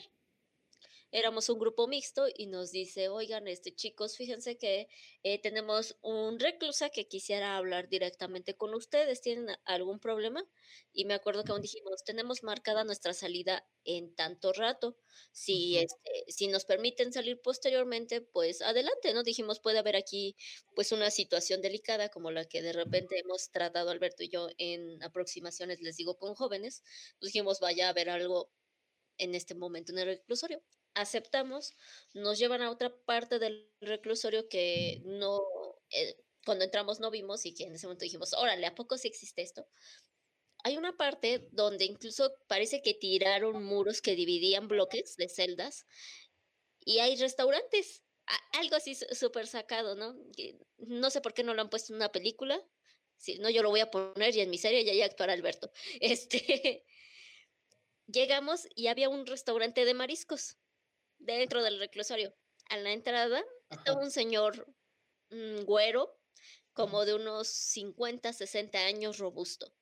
[1.12, 4.88] éramos un grupo mixto y nos dice, oigan, este chicos, fíjense que
[5.22, 10.44] eh, tenemos un reclusa que quisiera hablar directamente con ustedes, ¿tienen algún problema?
[10.92, 14.96] Y me acuerdo que aún dijimos, tenemos marcada nuestra salida en tanto rato,
[15.32, 19.22] si, este, si nos permiten salir posteriormente, pues adelante, ¿no?
[19.22, 20.36] Dijimos, puede haber aquí
[20.74, 25.02] pues una situación delicada como la que de repente hemos tratado Alberto y yo en
[25.02, 26.82] aproximaciones, les digo, con jóvenes,
[27.18, 28.50] pues dijimos, vaya a haber algo
[29.18, 30.62] en este momento en el reclusorio
[30.96, 31.74] aceptamos,
[32.14, 35.42] nos llevan a otra parte del reclusorio que no,
[35.90, 39.06] eh, cuando entramos no vimos y que en ese momento dijimos, órale, ¿a poco sí
[39.06, 39.68] existe esto?
[40.64, 45.86] Hay una parte donde incluso parece que tiraron muros que dividían bloques de celdas
[46.80, 48.02] y hay restaurantes,
[48.52, 50.16] algo así súper sacado, ¿no?
[50.78, 52.60] No sé por qué no lo han puesto en una película,
[53.18, 55.70] si no yo lo voy a poner y en mi serie ya hay actuar Alberto.
[56.00, 56.86] Este,
[58.06, 60.56] llegamos y había un restaurante de mariscos
[61.18, 62.34] dentro del reclusorio.
[62.68, 64.66] a la entrada estaba un señor
[65.30, 66.18] mm, güero,
[66.72, 69.72] como de unos 50, 60 años, robusto.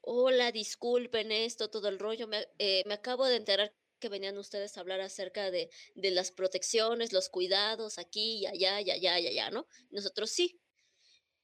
[0.00, 2.28] Hola, disculpen esto, todo el rollo.
[2.28, 6.30] Me, eh, me acabo de enterar que venían ustedes a hablar acerca de, de las
[6.30, 9.66] protecciones, los cuidados aquí y allá y allá y allá, ¿no?
[9.90, 10.60] Nosotros sí.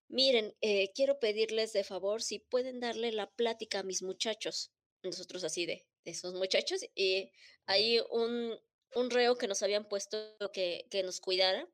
[0.09, 4.70] Miren, eh, quiero pedirles de favor si pueden darle la plática a mis muchachos.
[5.03, 6.83] Nosotros así de, de esos muchachos.
[6.95, 7.33] Y
[7.64, 8.55] hay un,
[8.95, 10.18] un reo que nos habían puesto
[10.53, 11.68] que, que nos cuidara.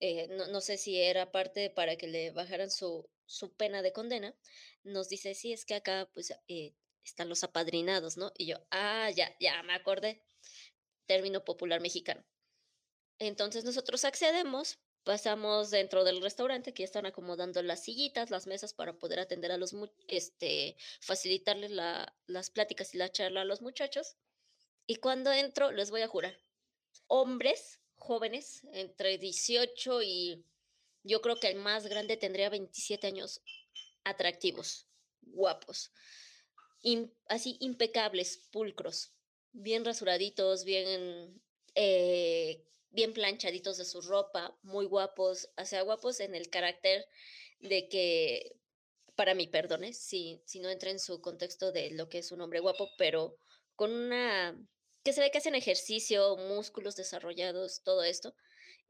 [0.00, 3.92] eh, no, no sé si era parte para que le bajaran su, su pena de
[3.92, 4.34] condena.
[4.84, 6.74] Nos dice, sí, es que acá pues eh,
[7.04, 8.32] están los apadrinados, ¿no?
[8.38, 10.22] Y yo, ah, ya, ya me acordé.
[11.06, 12.24] Término popular mexicano.
[13.20, 18.74] Entonces nosotros accedemos, pasamos dentro del restaurante que ya están acomodando las sillitas, las mesas
[18.74, 19.74] para poder atender a los,
[20.08, 24.16] este, facilitarles la- las pláticas y la charla a los muchachos.
[24.90, 26.36] Y cuando entro, les voy a jurar,
[27.06, 30.44] hombres jóvenes, entre 18 y
[31.04, 33.40] yo creo que el más grande tendría 27 años,
[34.02, 34.88] atractivos,
[35.20, 35.92] guapos,
[36.82, 39.12] im- así impecables, pulcros,
[39.52, 41.40] bien rasuraditos, bien,
[41.76, 47.06] eh, bien planchaditos de su ropa, muy guapos, o sea, guapos en el carácter
[47.60, 48.56] de que,
[49.14, 52.40] para mí, perdone, si, si no entra en su contexto de lo que es un
[52.40, 53.36] hombre guapo, pero
[53.76, 54.58] con una,
[55.04, 58.34] que se ve que hacen ejercicio, músculos desarrollados, todo esto.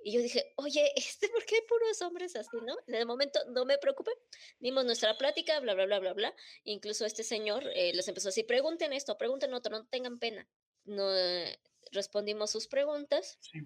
[0.02, 2.76] Y yo dije, oye, este, ¿por qué hay puros hombres así, no?
[2.86, 4.12] En el momento, no me preocupe,
[4.58, 6.36] dimos nuestra plática, bla, bla, bla, bla, bla.
[6.64, 10.48] Incluso este señor eh, les empezó así, pregunten esto, pregunten otro, no tengan pena.
[10.84, 11.61] No, eh,
[11.92, 13.61] respondimos sus preguntas Sí.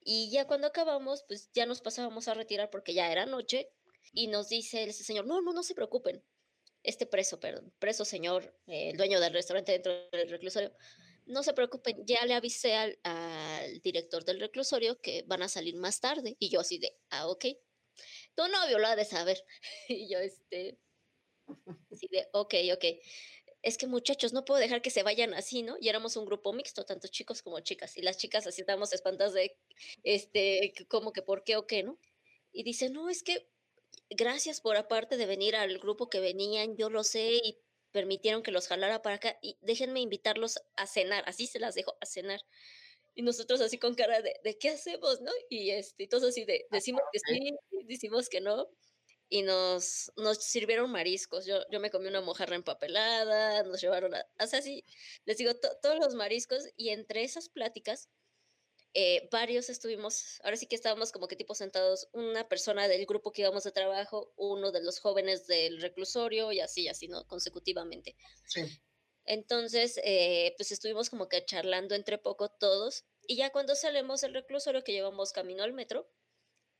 [0.00, 3.70] y ya cuando acabamos, pues ya nos pasábamos a retirar porque ya era noche
[4.12, 6.24] y nos dice ese señor, no, no, no se preocupen.
[6.84, 10.74] Este preso, perdón, preso señor, eh, el dueño del restaurante dentro del reclusorio,
[11.28, 15.76] no se preocupen, ya le avisé al, al director del reclusorio que van a salir
[15.76, 16.36] más tarde.
[16.38, 17.46] Y yo así de, ah, ok.
[18.34, 19.44] Tu novio lo ha de saber.
[19.88, 20.78] Y yo, este,
[21.90, 22.84] así de, ok, ok.
[23.62, 25.76] Es que muchachos, no puedo dejar que se vayan así, ¿no?
[25.80, 27.96] Y éramos un grupo mixto, tanto chicos como chicas.
[27.96, 29.56] Y las chicas así estábamos espantadas de,
[30.04, 31.98] este, como que por qué o qué, ¿no?
[32.52, 33.48] Y dice, no, es que
[34.10, 37.58] gracias por aparte de venir al grupo que venían, yo lo sé y
[37.92, 41.96] permitieron que los jalara para acá y déjenme invitarlos a cenar, así se las dejo
[42.00, 42.40] a cenar.
[43.14, 45.32] Y nosotros así con cara de, ¿de qué hacemos, no?
[45.48, 48.68] Y este, y todos así de, decimos que sí, decimos que no.
[49.30, 51.44] Y nos, nos sirvieron mariscos.
[51.44, 54.84] Yo, yo me comí una mojarra empapelada, nos llevaron a, o sea, sí,
[55.26, 56.64] les digo, to- todos los mariscos.
[56.76, 58.08] Y entre esas pláticas,
[59.00, 63.30] eh, varios estuvimos, ahora sí que estábamos como que tipo sentados, una persona del grupo
[63.30, 67.24] que íbamos de trabajo, uno de los jóvenes del reclusorio y así, así, ¿no?
[67.28, 68.16] Consecutivamente.
[68.44, 68.62] Sí.
[69.24, 74.34] Entonces, eh, pues estuvimos como que charlando entre poco todos y ya cuando salimos del
[74.34, 76.10] reclusorio que llevamos camino al metro,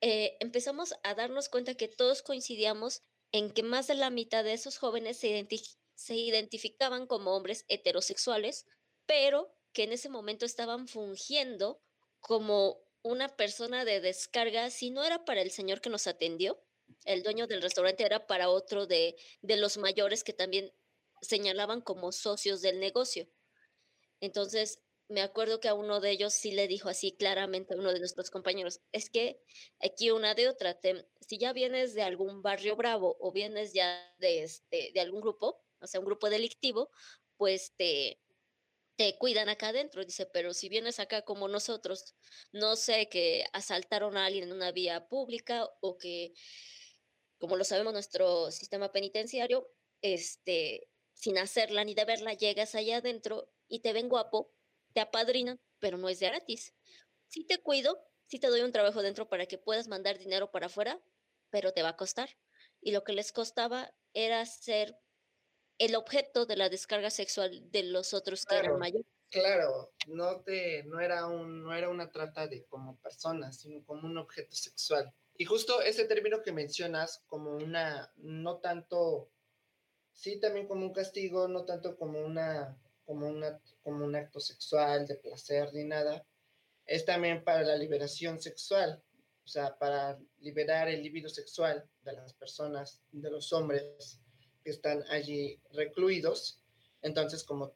[0.00, 4.54] eh, empezamos a darnos cuenta que todos coincidíamos en que más de la mitad de
[4.54, 8.66] esos jóvenes se, identi- se identificaban como hombres heterosexuales,
[9.06, 11.80] pero que en ese momento estaban fungiendo
[12.20, 16.62] como una persona de descarga, si no era para el señor que nos atendió,
[17.04, 20.72] el dueño del restaurante era para otro de, de los mayores que también
[21.22, 23.28] señalaban como socios del negocio.
[24.20, 27.92] Entonces, me acuerdo que a uno de ellos sí le dijo así claramente a uno
[27.92, 29.42] de nuestros compañeros, es que
[29.80, 34.14] aquí una de otra, te- si ya vienes de algún barrio bravo o vienes ya
[34.18, 36.90] de, este, de algún grupo, o sea, un grupo delictivo,
[37.36, 38.20] pues te,
[38.98, 42.16] te cuidan acá adentro, dice, pero si vienes acá como nosotros,
[42.50, 46.34] no sé, que asaltaron a alguien en una vía pública o que,
[47.38, 49.70] como lo sabemos, nuestro sistema penitenciario,
[50.02, 54.52] este, sin hacerla ni de verla, llegas allá adentro y te ven guapo,
[54.92, 56.74] te apadrinan, pero no es de gratis.
[57.28, 60.66] Sí te cuido, sí te doy un trabajo dentro para que puedas mandar dinero para
[60.66, 61.00] afuera,
[61.50, 62.36] pero te va a costar.
[62.80, 64.98] Y lo que les costaba era ser
[65.78, 68.78] el objeto de la descarga sexual de los otros que eran Claro.
[68.78, 69.06] mayores.
[69.30, 74.06] Claro, no te, no era un, no era una trata de como personas, sino como
[74.06, 75.12] un objeto sexual.
[75.36, 79.30] Y justo ese término que mencionas como una, no tanto,
[80.12, 85.06] sí también como un castigo, no tanto como una, como una, como un acto sexual
[85.06, 86.26] de placer ni nada,
[86.86, 89.04] es también para la liberación sexual,
[89.44, 94.20] o sea, para liberar el libido sexual de las personas, de los hombres
[94.70, 96.60] están allí recluidos.
[97.02, 97.74] Entonces, como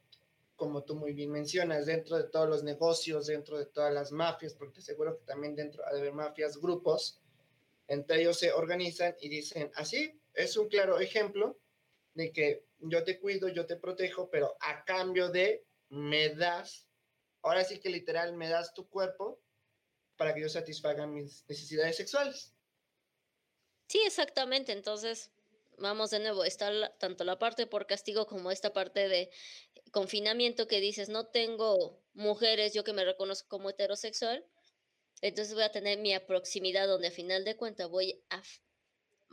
[0.62, 4.54] como tú muy bien mencionas, dentro de todos los negocios, dentro de todas las mafias,
[4.54, 7.20] porque te aseguro que también dentro de mafias, grupos,
[7.88, 11.58] entre ellos se organizan y dicen, así, es un claro ejemplo
[12.14, 16.86] de que yo te cuido, yo te protejo, pero a cambio de me das,
[17.42, 19.40] ahora sí que literal me das tu cuerpo
[20.16, 22.54] para que yo satisfaga mis necesidades sexuales.
[23.88, 24.70] Sí, exactamente.
[24.70, 25.32] Entonces,
[25.82, 29.30] vamos de nuevo, está tanto la parte por castigo como esta parte de
[29.90, 34.44] confinamiento que dices, no tengo mujeres, yo que me reconozco como heterosexual,
[35.20, 38.42] entonces voy a tener mi proximidad donde a final de cuentas voy a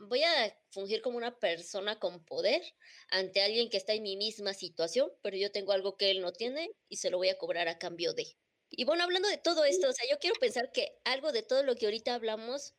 [0.00, 2.62] voy a fungir como una persona con poder
[3.08, 6.32] ante alguien que está en mi misma situación, pero yo tengo algo que él no
[6.32, 8.26] tiene y se lo voy a cobrar a cambio de.
[8.70, 11.62] Y bueno, hablando de todo esto, o sea, yo quiero pensar que algo de todo
[11.64, 12.74] lo que ahorita hablamos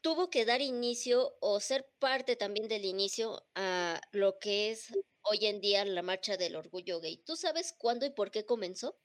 [0.00, 4.92] tuvo que dar inicio o ser parte también del inicio a lo que es
[5.22, 7.18] hoy en día la marcha del orgullo gay.
[7.18, 8.98] ¿Tú sabes cuándo y por qué comenzó?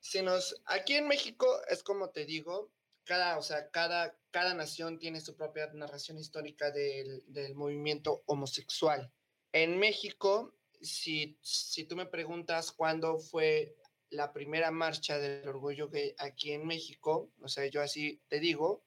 [0.00, 2.72] Si nos, aquí en México es como te digo,
[3.04, 9.12] cada, o sea, cada, cada nación tiene su propia narración histórica del, del movimiento homosexual.
[9.52, 13.76] En México, si, si tú me preguntas cuándo fue
[14.10, 18.84] la primera marcha del orgullo gay aquí en México, o sea, yo así te digo,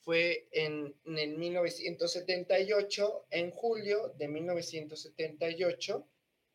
[0.00, 6.08] fue en, en, el 1978, en julio de 1978.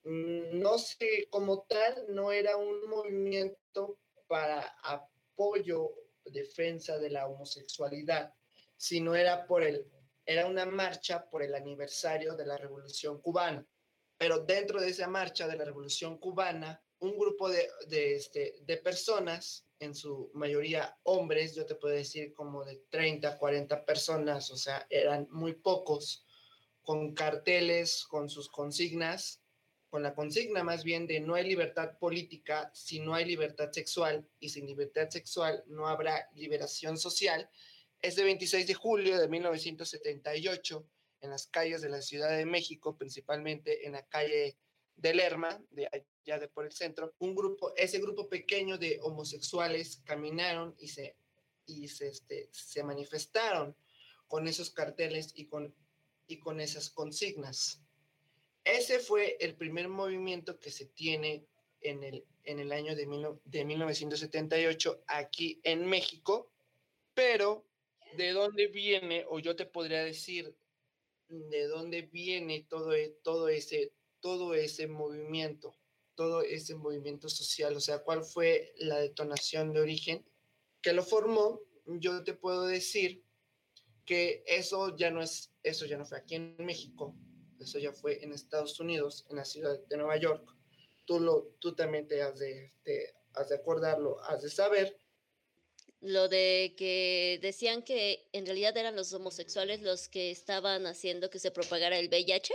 [0.04, 5.92] Mm, no sé, como tal, no era un movimiento para apoyo,
[6.26, 8.34] defensa de la homosexualidad,
[8.78, 9.86] sino era por el,
[10.26, 13.66] era una marcha por el aniversario de la Revolución Cubana.
[14.18, 18.78] Pero dentro de esa marcha de la Revolución Cubana, un grupo de, de, este, de
[18.78, 24.58] personas en su mayoría hombres, yo te puedo decir como de 30, 40 personas, o
[24.58, 26.26] sea, eran muy pocos,
[26.82, 29.42] con carteles, con sus consignas,
[29.90, 34.28] con la consigna más bien de no hay libertad política si no hay libertad sexual
[34.40, 37.50] y sin libertad sexual no habrá liberación social,
[38.02, 40.88] es de 26 de julio de 1978
[41.22, 44.58] en las calles de la Ciudad de México, principalmente en la calle
[44.96, 45.90] de Lerma, de
[46.26, 51.16] allá de por el centro, un grupo, ese grupo pequeño de homosexuales caminaron y se,
[51.66, 53.76] y se, este, se manifestaron
[54.28, 55.74] con esos carteles y con,
[56.28, 57.82] y con esas consignas.
[58.64, 61.46] Ese fue el primer movimiento que se tiene
[61.82, 66.52] en el, en el año de, mil, de 1978 aquí en México,
[67.14, 67.66] pero
[68.18, 70.56] de dónde viene, o yo te podría decir,
[71.28, 73.92] de dónde viene todo, todo ese
[74.26, 75.76] todo ese movimiento,
[76.16, 80.26] todo ese movimiento social, o sea, cuál fue la detonación de origen
[80.82, 83.24] que lo formó, yo te puedo decir
[84.06, 87.16] que eso ya no es, eso ya no fue aquí en México,
[87.60, 90.48] eso ya fue en Estados Unidos, en la ciudad de Nueva York.
[91.06, 95.00] Tú, lo, tú también te has de, te has de acordarlo, has de saber.
[96.02, 101.40] Lo de que decían que en realidad eran los homosexuales los que estaban haciendo que
[101.40, 102.54] se propagara el VIH.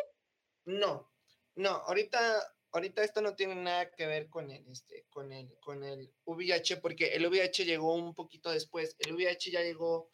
[0.67, 1.11] No,
[1.57, 5.85] no, ahorita, ahorita esto no tiene nada que ver con el, este, con el, con
[5.85, 8.97] el VIH, porque el VIH llegó un poquito después.
[8.99, 10.11] El VIH ya llegó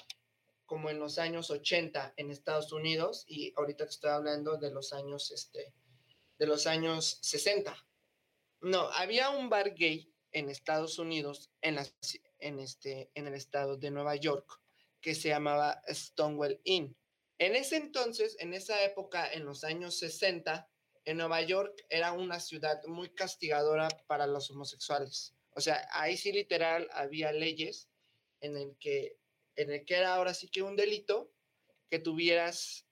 [0.65, 4.93] como en los años 80 en Estados Unidos y ahorita te estoy hablando de los
[4.93, 5.73] años, este,
[6.39, 7.77] de los años 60.
[8.63, 11.87] No, había un bar gay en Estados Unidos, en, la,
[12.41, 14.61] en, este, en el estado de Nueva York,
[15.01, 16.97] que se llamaba Stonewall Inn.
[17.39, 20.69] En ese entonces, en esa época, en los años 60,
[21.07, 25.35] en Nueva York era una ciudad muy castigadora para los homosexuales.
[25.55, 27.89] O sea, ahí sí literal había leyes
[28.41, 29.17] en el que,
[29.55, 31.33] en el que era ahora sí que un delito
[31.89, 32.87] que tuvieras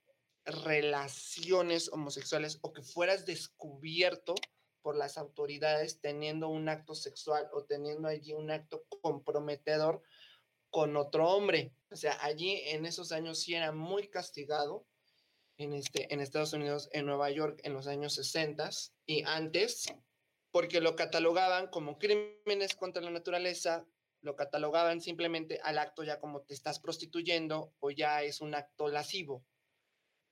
[0.44, 4.36] relaciones homosexuales o que fueras descubierto
[4.80, 10.02] por las autoridades teniendo un acto sexual o teniendo allí un acto comprometedor
[10.70, 11.74] con otro hombre.
[11.90, 14.86] O sea, allí en esos años sí era muy castigado
[15.56, 18.70] en, este, en Estados Unidos, en Nueva York, en los años 60
[19.06, 19.86] y antes,
[20.50, 23.86] porque lo catalogaban como crímenes contra la naturaleza,
[24.20, 28.88] lo catalogaban simplemente al acto ya como te estás prostituyendo o ya es un acto
[28.88, 29.44] lascivo.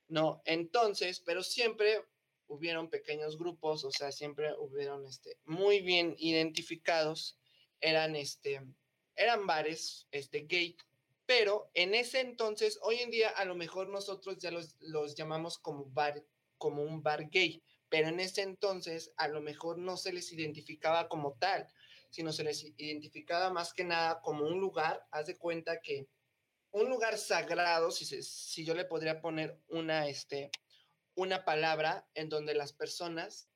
[0.07, 2.03] No, entonces, pero siempre
[2.47, 7.37] hubieron pequeños grupos, o sea, siempre hubieron este, muy bien identificados,
[7.79, 8.61] eran, este,
[9.15, 10.75] eran bares este, gay
[11.25, 15.57] pero en ese entonces, hoy en día a lo mejor nosotros ya los, los llamamos
[15.57, 16.23] como, bar,
[16.57, 21.07] como un bar gay, pero en ese entonces a lo mejor no se les identificaba
[21.07, 21.67] como tal,
[22.09, 26.07] sino se les identificaba más que nada como un lugar, haz de cuenta que
[26.71, 30.51] un lugar sagrado, si, si yo le podría poner una, este,
[31.15, 33.47] una palabra en donde las personas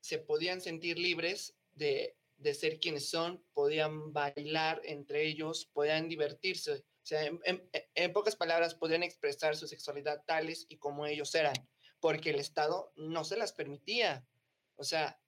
[0.00, 6.84] se podían sentir libres de, de ser quienes son, podían bailar entre ellos, podían divertirse
[7.06, 11.54] sea, en, pocas palabras, podrían expresar su sexualidad tales y como ellos eran,
[12.00, 14.26] porque el Estado no se las permitía.
[14.74, 15.20] O sea,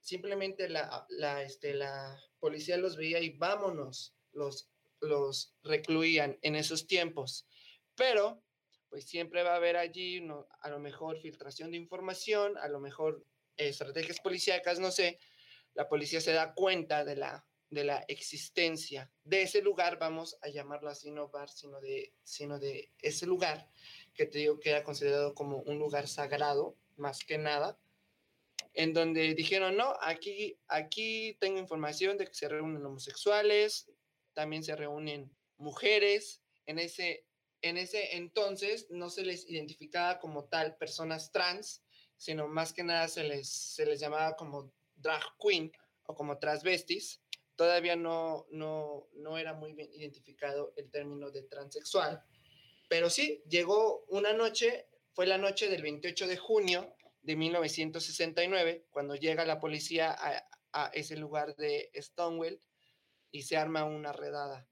[0.00, 4.70] simplemente la, la, este, la policía los veía y vámonos, los,
[5.00, 7.46] los recluían en esos tiempos.
[7.94, 8.42] Pero,
[8.88, 10.26] pues siempre va a haber allí
[10.62, 13.24] a lo mejor filtración de información, a lo mejor
[13.56, 15.20] estrategias policíacas, no sé,
[15.74, 20.48] la policía se da cuenta de la, de la existencia de ese lugar, vamos a
[20.48, 23.70] llamarlo así, no bar, sino de, sino de ese lugar
[24.12, 27.78] que te digo que era considerado como un lugar sagrado, más que nada,
[28.74, 33.90] en donde dijeron, no, aquí, aquí tengo información de que se reúnen homosexuales,
[34.32, 37.26] también se reúnen mujeres, en ese,
[37.62, 41.82] en ese entonces no se les identificaba como tal personas trans,
[42.16, 45.72] sino más que nada se les, se les llamaba como drag queen
[46.04, 47.20] o como transvestis.
[47.60, 52.24] Todavía no, no, no era muy bien identificado el término de transexual.
[52.88, 59.14] Pero sí, llegó una noche, fue la noche del 28 de junio de 1969, cuando
[59.14, 60.42] llega la policía a,
[60.72, 62.62] a ese lugar de Stonewall
[63.30, 64.66] y se arma una redada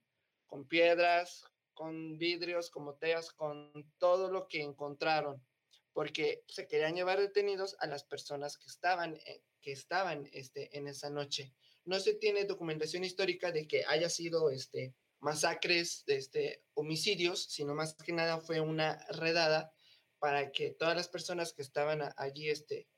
[0.47, 5.47] con piedras, con vidrios, con botellas, con todo lo que encontraron
[5.93, 10.87] porque se querían llevar detenidos a las personas que estaban, eh, que estaban este, en
[10.87, 11.53] esa noche.
[11.89, 17.95] No se tiene documentación histórica de que haya sido este, masacres, este, homicidios, sino más
[17.95, 19.73] que nada fue una redada
[20.19, 22.91] para que todas las personas que estaban allí este,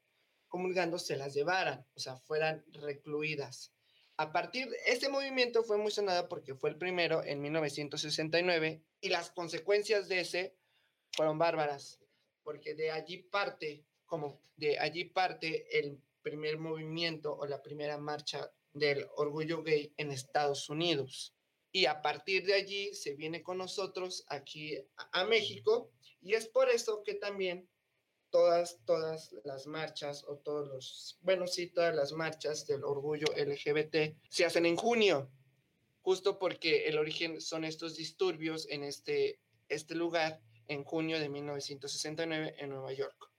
[0.48, 3.72] comulgando se las llevaran, o sea, fueran recluidas.
[4.16, 9.08] A partir de este movimiento fue muy sonado porque fue el primero en 1969 y
[9.08, 10.56] las consecuencias de ese
[11.12, 12.00] fueron bárbaras
[12.42, 18.52] porque de allí parte, como de allí parte el primer movimiento o la primera marcha
[18.72, 21.34] del orgullo gay en Estados Unidos.
[21.72, 24.76] Y a partir de allí se viene con nosotros aquí
[25.12, 27.68] a, México y es por eso que también
[28.30, 34.16] todas, todas las marchas o todos los, bueno, sí, todas las marchas del orgullo LGBT
[34.28, 35.30] se hacen en junio,
[36.02, 42.56] justo porque el origen son estos disturbios en este, este lugar en junio de 1969
[42.58, 43.30] en Nueva York.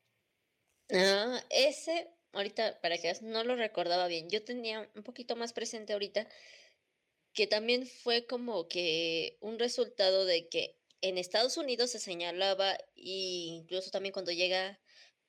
[0.94, 5.94] Ah, ese, ahorita, para que no lo recordaba bien, yo tenía un poquito más presente
[5.94, 6.28] ahorita
[7.34, 13.56] que también fue como que un resultado de que en Estados Unidos se señalaba, e
[13.62, 14.80] incluso también cuando llega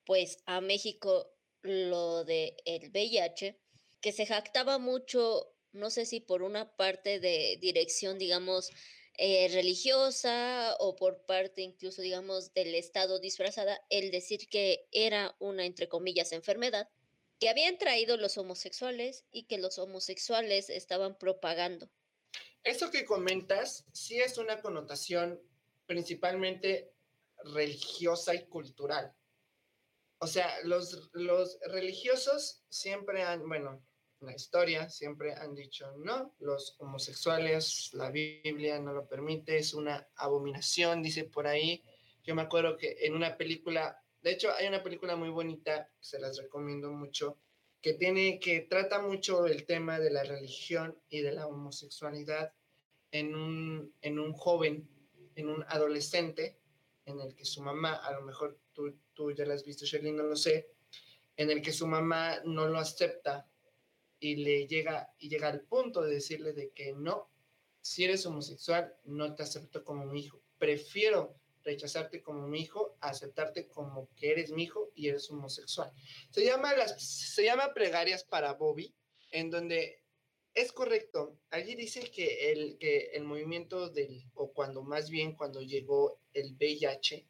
[0.05, 1.33] pues a México
[1.63, 3.59] lo de el VIH,
[4.01, 8.71] que se jactaba mucho, no sé si por una parte de dirección, digamos,
[9.19, 15.67] eh, religiosa o por parte incluso, digamos, del Estado disfrazada, el decir que era una,
[15.67, 16.89] entre comillas, enfermedad
[17.39, 21.91] que habían traído los homosexuales y que los homosexuales estaban propagando.
[22.63, 25.43] Eso que comentas sí es una connotación
[25.87, 26.95] principalmente
[27.45, 29.13] religiosa y cultural.
[30.19, 33.85] O sea, los, los religiosos siempre han, bueno,
[34.23, 40.09] la historia siempre han dicho, no, los homosexuales, la Biblia no lo permite, es una
[40.17, 41.83] abominación, dice por ahí.
[42.25, 46.21] Yo me acuerdo que en una película, de hecho hay una película muy bonita, se
[46.21, 47.39] las recomiendo mucho,
[47.81, 52.53] que tiene, que trata mucho el tema de la religión y de la homosexualidad
[53.11, 54.89] en un, en un joven,
[55.35, 56.59] en un adolescente,
[57.05, 60.17] en el que su mamá, a lo mejor tú, tú ya la has visto, Sherlyn,
[60.17, 60.71] no lo sé,
[61.37, 63.49] en el que su mamá no lo acepta
[64.23, 67.29] y le llega y llega al punto de decirle de que no,
[67.81, 70.41] si eres homosexual, no te acepto como mi hijo.
[70.59, 75.91] Prefiero rechazarte como mi hijo aceptarte como que eres mi hijo y eres homosexual.
[76.31, 78.95] Se llama, las, se llama Plegarias para Bobby,
[79.33, 80.05] en donde
[80.55, 81.37] es correcto.
[81.51, 86.55] Allí dice que el, que el movimiento del, o cuando más bien cuando llegó el
[86.55, 87.27] VIH,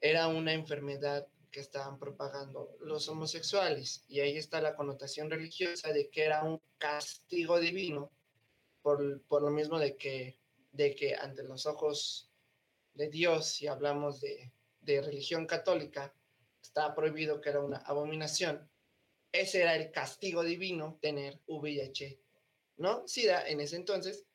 [0.00, 4.04] era una enfermedad que estaban propagando los homosexuales.
[4.08, 8.12] Y ahí está la connotación religiosa de que era un castigo divino
[8.82, 10.38] por, por lo mismo de que,
[10.72, 12.30] de que ante los ojos
[12.94, 16.14] de Dios, si hablamos de, de religión católica,
[16.62, 18.70] estaba prohibido que era una abominación.
[19.32, 22.20] Ese era el castigo divino tener VIH,
[22.76, 23.06] ¿no?
[23.06, 24.27] SIDA en ese entonces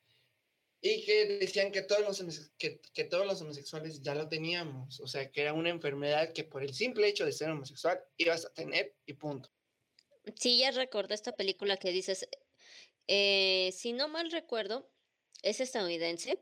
[0.86, 5.06] y que decían que todos, los, que, que, todos los homosexuales ya lo teníamos, o
[5.06, 8.52] sea, que era una enfermedad que por el simple hecho de ser homosexual ibas a
[8.52, 9.50] tener y punto.
[10.38, 12.28] Sí, ya recordé esta película que dices,
[13.08, 14.92] eh, si no mal recuerdo,
[15.40, 16.38] ¿es estadounidense?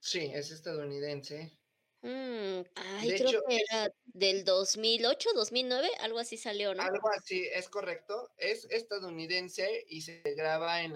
[0.00, 1.59] Sí, es estadounidense.
[2.02, 6.82] Mm, ay, creo que era del 2008, 2009, algo así salió, ¿no?
[6.82, 8.30] Algo así, es correcto.
[8.38, 10.94] Es estadounidense y se graba en,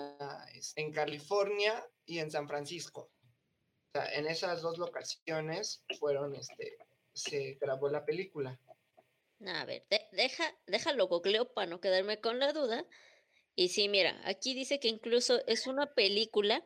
[0.76, 3.10] en California y en San Francisco.
[3.94, 6.78] O sea, en esas dos locaciones fueron, este,
[7.12, 8.58] se grabó la película.
[9.46, 12.86] A ver, deja, déjalo googleo para no quedarme con la duda.
[13.54, 16.64] Y sí, mira, aquí dice que incluso es una película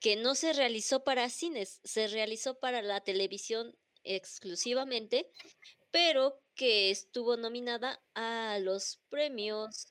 [0.00, 5.30] que no se realizó para cines, se realizó para la televisión exclusivamente,
[5.90, 9.88] pero que estuvo nominada a los premios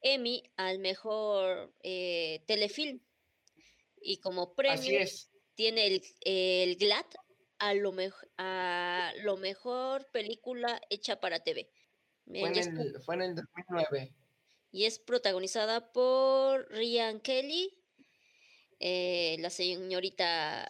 [0.00, 3.00] Emmy al mejor eh, telefilm.
[4.00, 5.00] Y como premio
[5.54, 7.06] tiene el, el GLAD
[7.58, 7.94] a lo,
[8.36, 11.70] a lo mejor película hecha para TV.
[12.26, 14.14] Fue en, el, fue en el 2009.
[14.72, 17.78] Y es protagonizada por Ryan Kelly,
[18.86, 20.68] eh, la señorita,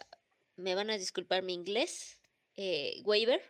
[0.54, 2.20] me van a disculpar mi inglés,
[2.54, 3.42] eh, Waver,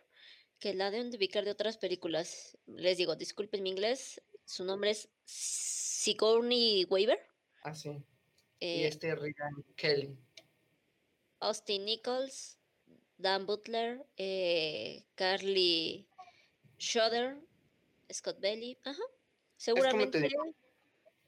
[0.57, 2.57] que la deben de ubicar de otras películas.
[2.65, 7.19] Les digo, disculpen mi inglés, su nombre es Sigourney Weaver.
[7.61, 7.89] Ah, sí.
[8.59, 10.17] y eh, este Ryan Kelly.
[11.41, 12.57] Austin Nichols,
[13.19, 14.03] Dan Butler,
[15.13, 16.07] Carly
[16.79, 17.37] Schroeder,
[18.11, 18.79] Scott Belly.
[18.83, 19.03] Ajá.
[19.57, 20.27] Seguramente.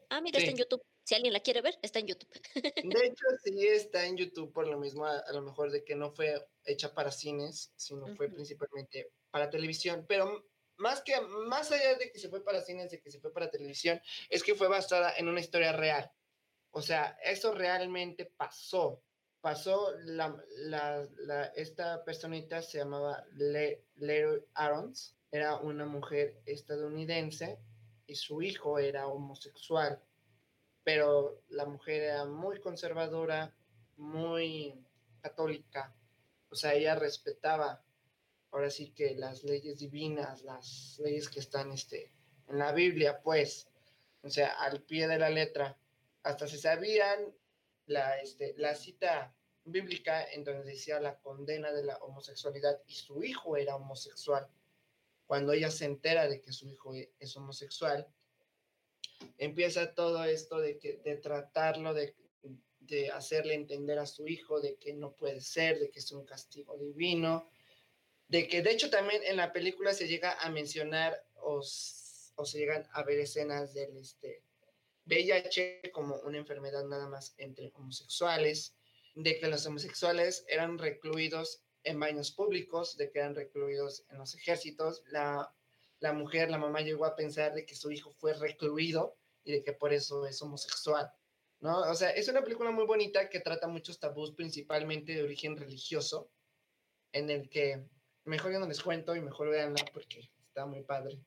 [0.09, 0.81] Ah, mira, está en YouTube.
[1.07, 2.29] Si alguien la quiere ver, está en YouTube.
[2.83, 6.11] De hecho, sí está en YouTube por lo mismo, a, lo mejor de que no
[6.11, 10.03] fue hecha para cines, sino fue principalmente para televisión.
[10.05, 10.45] Pero
[10.75, 13.49] más que más allá de que se fue para cines, de que se fue para
[13.49, 16.11] televisión, es que fue basada en una historia real.
[16.71, 19.01] O sea, eso realmente pasó.
[19.39, 27.59] Pasó la, la, la esta personita se llamaba Le, Leroy Arons, era una mujer estadounidense
[28.05, 30.03] y su hijo era homosexual
[30.87, 33.53] pero la mujer era muy conservadora,
[33.97, 34.73] muy
[35.19, 35.93] católica,
[36.49, 37.83] o sea, ella respetaba
[38.51, 42.13] ahora sí que las leyes divinas, las leyes que están este,
[42.47, 43.67] en la Biblia, pues,
[44.21, 45.77] o sea, al pie de la letra,
[46.23, 47.35] hasta se sabían
[47.87, 49.35] la, este, la cita
[49.65, 54.47] bíblica en donde decía la condena de la homosexualidad y su hijo era homosexual.
[55.25, 58.07] Cuando ella se entera de que su hijo es homosexual,
[59.37, 62.15] empieza todo esto de, que, de tratarlo, de,
[62.79, 66.25] de hacerle entender a su hijo de que no puede ser, de que es un
[66.25, 67.49] castigo divino,
[68.27, 71.57] de que de hecho también en la película se llega a mencionar o,
[72.35, 74.43] o se llegan a ver escenas del este,
[75.05, 78.75] VIH como una enfermedad nada más entre homosexuales,
[79.15, 84.35] de que los homosexuales eran recluidos en baños públicos, de que eran recluidos en los
[84.35, 85.03] ejércitos.
[85.07, 85.51] La
[85.99, 89.63] la mujer, la mamá llegó a pensar de que su hijo fue recluido y de
[89.63, 91.11] que por eso es homosexual,
[91.59, 91.79] ¿no?
[91.81, 96.31] O sea, es una película muy bonita que trata muchos tabús, principalmente de origen religioso,
[97.11, 97.87] en el que
[98.25, 101.19] mejor ya no les cuento y mejor veanla porque está muy padre.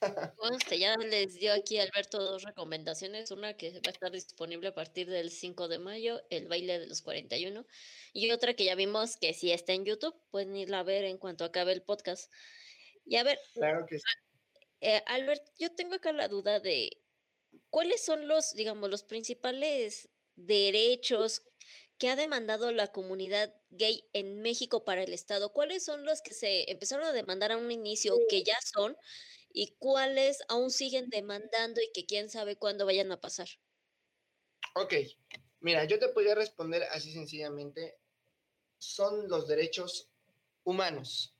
[0.78, 5.08] ya les dio aquí Alberto dos recomendaciones, una que va a estar disponible a partir
[5.08, 7.66] del 5 de mayo, El baile de los 41,
[8.12, 11.18] y otra que ya vimos que sí está en YouTube, pueden irla a ver en
[11.18, 12.32] cuanto acabe el podcast.
[13.08, 14.04] Y a ver, claro que sí.
[14.80, 17.02] Eh, Albert, yo tengo acá la duda de
[17.70, 21.42] cuáles son los, digamos, los principales derechos
[21.96, 25.52] que ha demandado la comunidad gay en México para el Estado.
[25.52, 28.96] ¿Cuáles son los que se empezaron a demandar a un inicio, que ya son,
[29.52, 33.48] y cuáles aún siguen demandando y que quién sabe cuándo vayan a pasar?
[34.74, 34.94] Ok,
[35.60, 37.96] mira, yo te podría responder así sencillamente.
[38.78, 40.08] Son los derechos
[40.62, 41.34] humanos,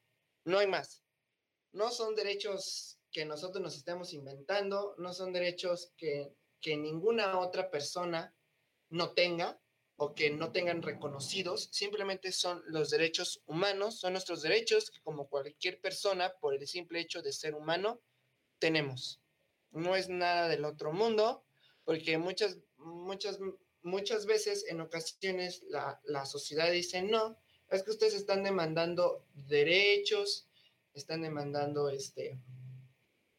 [0.45, 1.05] no hay más
[1.73, 6.33] no son derechos que nosotros nos estemos inventando, no son derechos que,
[6.65, 8.35] ninguna otra persona
[8.91, 9.59] no tenga
[9.97, 15.29] o que no tengan reconocidos, simplemente son los derechos humanos, son nuestros derechos que como
[15.29, 18.01] cualquier persona, por el simple hecho de ser humano,
[18.59, 19.21] tenemos.
[19.71, 21.45] No es nada del otro mundo,
[21.85, 23.39] porque muchas, muchas,
[23.83, 27.39] muchas veces, en ocasiones, la, la sociedad dice, no,
[27.71, 30.48] es que ustedes están demandando derechos,
[30.95, 32.41] están demandando este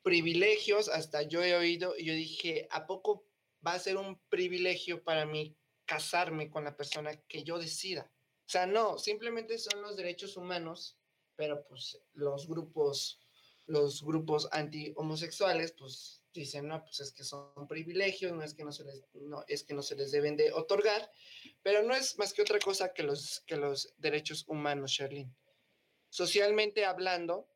[0.01, 3.25] privilegios, hasta yo he oído y yo dije, ¿a poco
[3.65, 8.11] va a ser un privilegio para mí casarme con la persona que yo decida?
[8.47, 10.97] O sea, no, simplemente son los derechos humanos,
[11.35, 13.19] pero pues los grupos,
[13.67, 18.71] los grupos anti-homosexuales, pues dicen, no, pues es que son privilegios, no es que no
[18.71, 21.11] se les, no, es que no se les deben de otorgar,
[21.61, 25.35] pero no es más que otra cosa que los, que los derechos humanos, Sherlyn.
[26.09, 27.47] Socialmente hablando,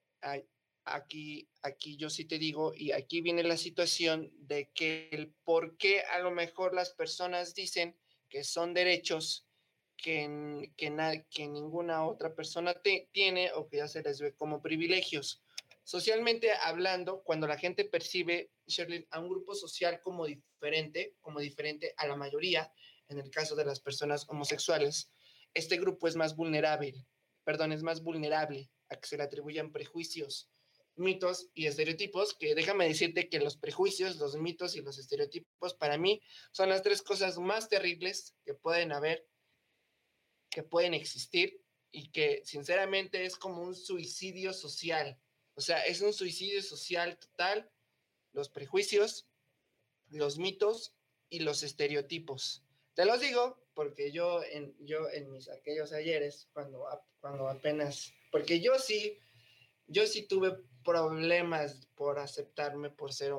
[0.85, 5.77] aquí, aquí yo sí te digo, y aquí viene la situación de que el por
[5.77, 7.97] qué a lo mejor las personas dicen
[8.29, 9.47] que son derechos
[9.97, 12.75] que, que, que ninguna otra persona
[13.11, 15.43] tiene o que ya se les ve como privilegios.
[15.83, 18.51] Socialmente hablando, cuando la gente percibe,
[19.11, 22.71] a un grupo social como diferente, como diferente a la mayoría,
[23.09, 25.11] en el caso de las personas homosexuales,
[25.53, 27.05] este grupo es más vulnerable,
[27.43, 30.49] perdón, es más vulnerable a que se le atribuyan prejuicios,
[30.95, 35.97] mitos y estereotipos, que déjame decirte que los prejuicios, los mitos y los estereotipos para
[35.97, 36.21] mí
[36.51, 39.27] son las tres cosas más terribles que pueden haber
[40.49, 45.19] que pueden existir y que sinceramente es como un suicidio social.
[45.55, 47.71] O sea, es un suicidio social total,
[48.33, 49.27] los prejuicios,
[50.09, 50.95] los mitos
[51.29, 52.63] y los estereotipos.
[52.93, 56.85] Te los digo porque yo en, yo en mis aquellos ayeres, cuando,
[57.19, 59.17] cuando apenas, porque yo sí,
[59.87, 63.33] yo sí tuve problemas por aceptarme por ser,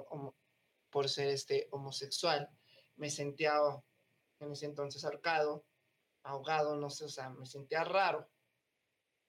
[0.91, 2.49] por ser este, homosexual.
[2.97, 3.55] Me sentía
[4.41, 5.65] en ese entonces arcado,
[6.23, 8.29] ahogado, no sé, o sea, me sentía raro.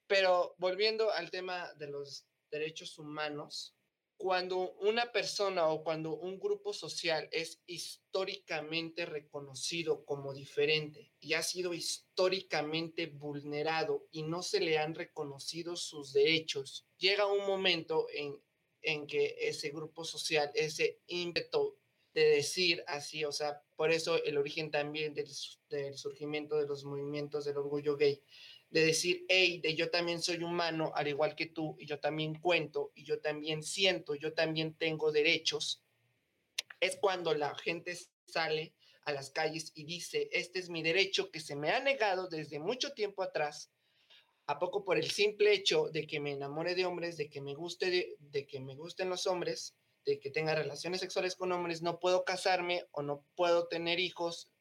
[0.07, 3.74] Pero volviendo al tema de los derechos humanos,
[4.17, 11.43] cuando una persona o cuando un grupo social es históricamente reconocido como diferente y ha
[11.43, 18.41] sido históricamente vulnerado y no se le han reconocido sus derechos, llega un momento en,
[18.81, 21.77] en que ese grupo social, ese ímpetu
[22.13, 25.27] de decir así, o sea, por eso el origen también del,
[25.69, 28.23] del surgimiento de los movimientos del orgullo gay,
[28.75, 32.35] de decir, hey, de yo también soy humano, al igual que tú, y yo también
[32.35, 35.81] cuento, y yo también siento, yo también tengo derechos,
[36.81, 37.97] es cuando la gente
[38.27, 38.73] sale
[39.05, 42.59] a las calles y dice, este es mi derecho que se me ha negado desde
[42.59, 43.71] mucho tiempo atrás,
[44.45, 47.55] a poco por el simple hecho de que me enamore de hombres, de que me
[47.55, 49.73] guste, de, que me gusten los hombres,
[50.03, 54.51] de que tenga relaciones sexuales con hombres, no puedo casarme o no puedo tener hijos,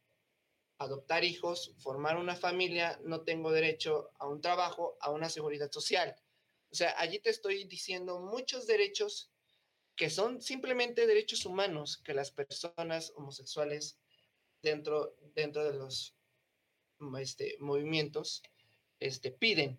[0.79, 6.15] adoptar hijos, formar una familia, no tengo derecho a un trabajo, a una seguridad social.
[6.71, 9.31] O sea, allí te estoy diciendo muchos derechos
[9.97, 13.99] que son simplemente derechos humanos que las personas homosexuales
[14.63, 16.17] dentro, dentro de los
[17.21, 18.43] este, movimientos
[18.99, 19.79] este, piden.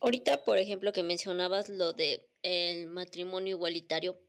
[0.00, 4.20] Ahorita, por ejemplo, que mencionabas lo de el matrimonio igualitario,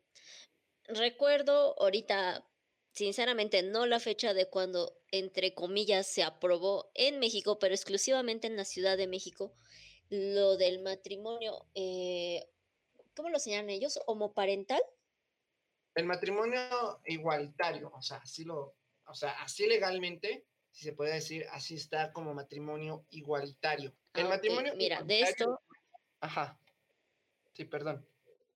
[0.88, 2.46] recuerdo ahorita
[2.96, 8.56] sinceramente no la fecha de cuando, entre comillas, se aprobó en México, pero exclusivamente en
[8.56, 9.54] la Ciudad de México,
[10.10, 12.48] lo del matrimonio, eh,
[13.16, 14.00] ¿cómo lo señalan ellos?
[14.08, 14.82] ¿Homoparental?
[15.94, 18.76] El matrimonio igualitario, o sea, así lo,
[19.08, 23.94] o sea, así legalmente, si se puede decir, así está como matrimonio igualitario.
[24.14, 25.62] El Ah, matrimonio Mira, de esto,
[26.22, 26.60] Ajá.
[27.54, 28.08] Sí, perdón.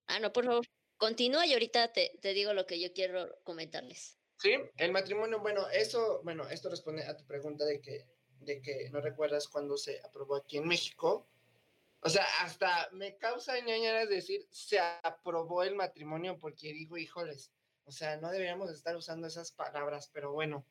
[0.08, 0.66] ah, no, por favor,
[0.98, 4.19] continúa y ahorita te, te digo lo que yo quiero comentarles.
[4.40, 8.06] Sí, el matrimonio, bueno, eso, bueno, esto responde a tu pregunta de que,
[8.40, 11.28] de que no recuerdas cuándo se aprobó aquí en México.
[12.02, 17.52] O sea, hasta me causa ñañaras decir se aprobó el matrimonio porque digo, híjoles,
[17.84, 20.66] o sea, no deberíamos estar usando esas palabras, pero bueno,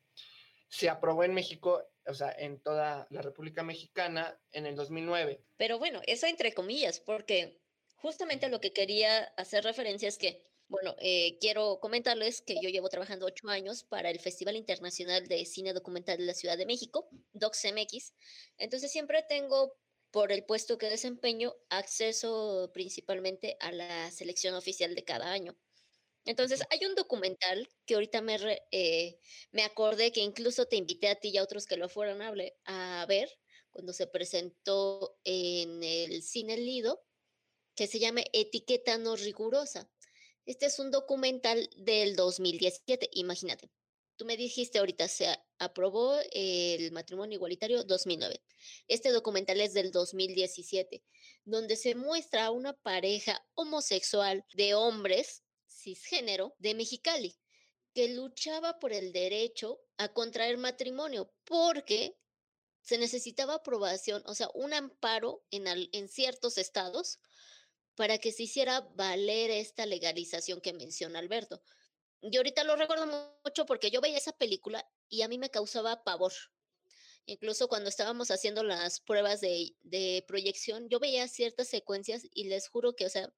[0.67, 5.43] se aprobó en México, o sea, en toda la República Mexicana en el 2009.
[5.57, 7.59] Pero bueno, eso entre comillas, porque
[7.97, 12.89] justamente lo que quería hacer referencia es que, bueno, eh, quiero comentarles que yo llevo
[12.89, 17.09] trabajando ocho años para el Festival Internacional de Cine Documental de la Ciudad de México,
[17.33, 18.13] DocsMX.
[18.57, 19.79] Entonces siempre tengo,
[20.11, 25.59] por el puesto que desempeño, acceso principalmente a la selección oficial de cada año.
[26.25, 29.19] Entonces, hay un documental que ahorita me, re- eh,
[29.51, 32.33] me acordé que incluso te invité a ti y a otros que lo fueron a,
[32.65, 33.29] a ver
[33.71, 37.05] cuando se presentó en el Cine Lido,
[37.75, 39.91] que se llama Etiqueta no rigurosa.
[40.49, 43.69] Este es un documental del 2017, imagínate.
[44.15, 45.27] Tú me dijiste ahorita, se
[45.59, 48.41] aprobó el matrimonio igualitario 2009.
[48.87, 51.03] Este documental es del 2017,
[51.45, 57.37] donde se muestra a una pareja homosexual de hombres cisgénero de Mexicali
[57.93, 62.17] que luchaba por el derecho a contraer matrimonio porque
[62.81, 67.19] se necesitaba aprobación, o sea, un amparo en, al- en ciertos estados
[67.99, 71.61] para que se hiciera valer esta legalización que menciona Alberto.
[72.21, 73.05] Yo ahorita lo recuerdo
[73.43, 76.31] mucho porque yo veía esa película y a mí me causaba pavor.
[77.25, 82.95] Incluso cuando estábamos haciendo las pruebas de, proyección, yo veía ciertas secuencias y les juro
[82.95, 83.33] que, o sea,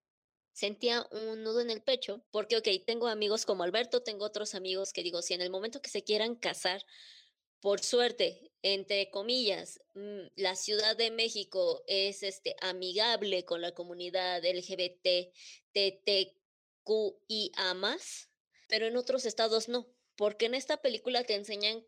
[0.53, 4.93] sentía un nudo en el pecho, porque, ok, tengo amigos como Alberto, tengo otros amigos
[4.93, 6.85] que digo, si en el momento que se quieran casar,
[7.61, 14.43] por suerte, entre comillas, mm, la Ciudad de México es este amigable con la comunidad
[14.45, 15.31] LGBT,
[15.73, 16.37] TTQIA+,
[18.67, 21.85] pero en otros estados no, porque en esta película te enseñan,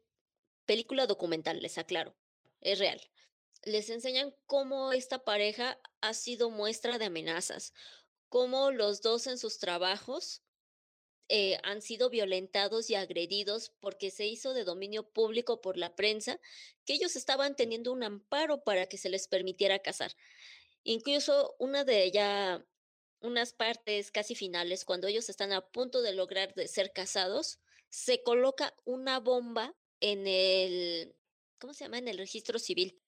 [0.66, 2.16] película documental, les aclaro,
[2.62, 3.02] es real.
[3.64, 7.74] Les enseñan cómo esta pareja ha sido muestra de amenazas,
[8.30, 10.42] cómo los dos en sus trabajos
[11.36, 16.40] eh, han sido violentados y agredidos porque se hizo de dominio público por la prensa
[16.86, 20.12] que ellos estaban teniendo un amparo para que se les permitiera casar.
[20.84, 22.64] Incluso una de ya
[23.20, 27.60] unas partes casi finales, cuando ellos están a punto de lograr de ser casados,
[27.90, 31.16] se coloca una bomba en el,
[31.58, 31.98] ¿cómo se llama?
[31.98, 33.03] En el registro civil.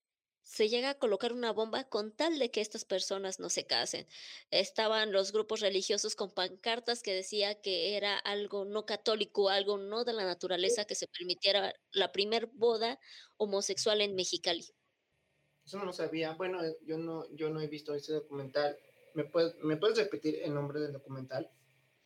[0.45, 4.07] Se llega a colocar una bomba con tal de que estas personas no se casen.
[4.51, 10.03] Estaban los grupos religiosos con pancartas que decía que era algo no católico, algo no
[10.05, 12.99] de la naturaleza que se permitiera la primer boda
[13.37, 14.65] homosexual en Mexicali.
[15.65, 16.33] Eso no lo sabía.
[16.35, 18.77] Bueno, yo no, yo no he visto ese documental.
[19.15, 21.51] ¿Me puedes, ¿Me puedes repetir el nombre del documental?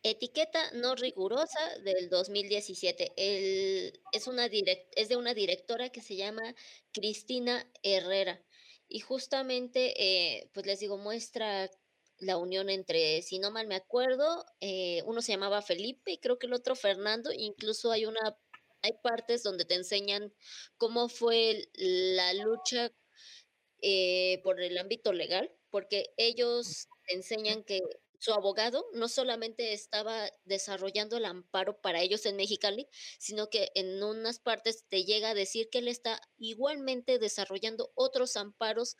[0.02, 3.12] Etiqueta no rigurosa del 2017.
[3.16, 6.54] El, es, una de una directora que se llama
[6.92, 8.42] Cristina Herrera.
[8.88, 11.70] Y justamente, eh, pues les digo, muestra
[12.18, 16.38] la unión entre, si no mal me acuerdo, eh, uno se llamaba Felipe y creo
[16.38, 17.30] que el otro Fernando.
[17.32, 18.36] Incluso hay una,
[18.82, 20.32] hay partes donde te enseñan
[20.76, 22.92] cómo fue la lucha
[23.82, 27.80] eh, por el ámbito legal, porque ellos enseñan que
[28.20, 32.86] su abogado no solamente estaba desarrollando el amparo para ellos en Mexicali,
[33.18, 38.36] sino que en unas partes te llega a decir que él está igualmente desarrollando otros
[38.36, 38.96] amparos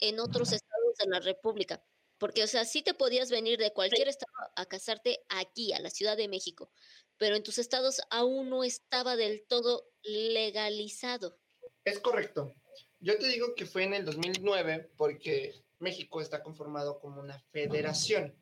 [0.00, 1.84] en otros estados de la República.
[2.18, 5.90] Porque, o sea, sí te podías venir de cualquier estado a casarte aquí, a la
[5.90, 6.72] Ciudad de México,
[7.16, 11.38] pero en tus estados aún no estaba del todo legalizado.
[11.84, 12.52] Es correcto.
[12.98, 18.34] Yo te digo que fue en el 2009 porque México está conformado como una federación.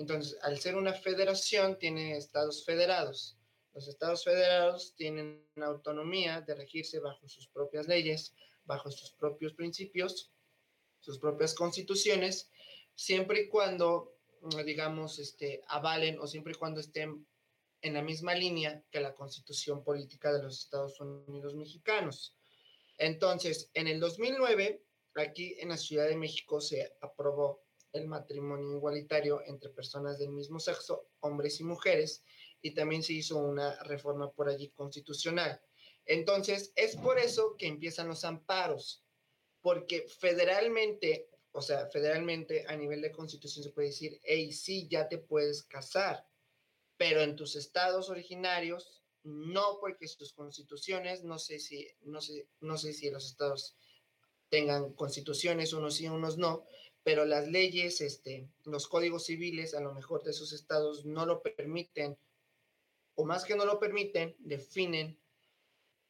[0.00, 3.36] Entonces, al ser una federación, tiene estados federados.
[3.74, 8.34] Los estados federados tienen autonomía de regirse bajo sus propias leyes,
[8.64, 10.32] bajo sus propios principios,
[11.00, 12.50] sus propias constituciones,
[12.94, 14.16] siempre y cuando,
[14.64, 17.26] digamos, este, avalen o siempre y cuando estén
[17.82, 22.38] en la misma línea que la constitución política de los Estados Unidos mexicanos.
[22.96, 24.82] Entonces, en el 2009,
[25.16, 27.60] aquí en la Ciudad de México se aprobó
[27.92, 32.22] el matrimonio igualitario entre personas del mismo sexo, hombres y mujeres,
[32.62, 35.60] y también se hizo una reforma por allí constitucional.
[36.04, 39.04] Entonces, es por eso que empiezan los amparos,
[39.60, 45.08] porque federalmente, o sea, federalmente a nivel de constitución se puede decir, hey, sí, ya
[45.08, 46.26] te puedes casar,
[46.96, 52.78] pero en tus estados originarios, no, porque sus constituciones, no sé si, no sé, no
[52.78, 53.76] sé si los estados
[54.48, 56.64] tengan constituciones, unos sí, unos no,
[57.02, 61.42] pero las leyes, este, los códigos civiles a lo mejor de esos estados no lo
[61.42, 62.16] permiten,
[63.14, 65.18] o más que no lo permiten, definen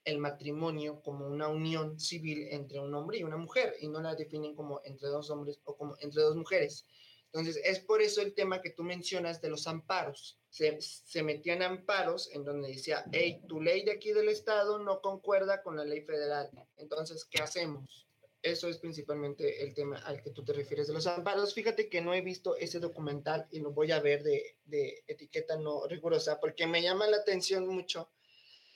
[0.05, 4.14] el matrimonio como una unión civil entre un hombre y una mujer, y no la
[4.14, 6.86] definen como entre dos hombres o como entre dos mujeres.
[7.32, 10.38] Entonces, es por eso el tema que tú mencionas de los amparos.
[10.49, 15.01] Se, se metían amparos en donde decía, hey, tu ley de aquí del estado no
[15.01, 16.51] concuerda con la ley federal.
[16.76, 18.10] Entonces, ¿qué hacemos?
[18.43, 21.55] Eso es principalmente el tema al que tú te refieres de los amparos.
[21.55, 25.57] Fíjate que no he visto ese documental y lo voy a ver de, de, etiqueta
[25.57, 28.11] no rigurosa porque me llama la atención mucho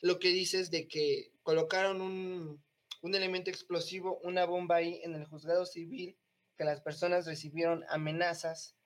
[0.02, 2.62] lo que dices de que colocaron un,
[3.00, 6.18] un elemento explosivo, una bomba ahí en el juzgado civil,
[6.56, 8.76] que las personas recibieron amenazas,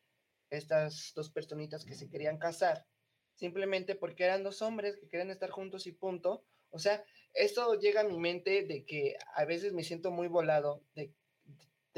[0.51, 2.87] estas dos personitas que se querían casar,
[3.35, 6.45] simplemente porque eran dos hombres que querían estar juntos y punto.
[6.71, 7.05] O sea,
[7.35, 11.13] esto llega a mi mente de que a veces me siento muy volado, de,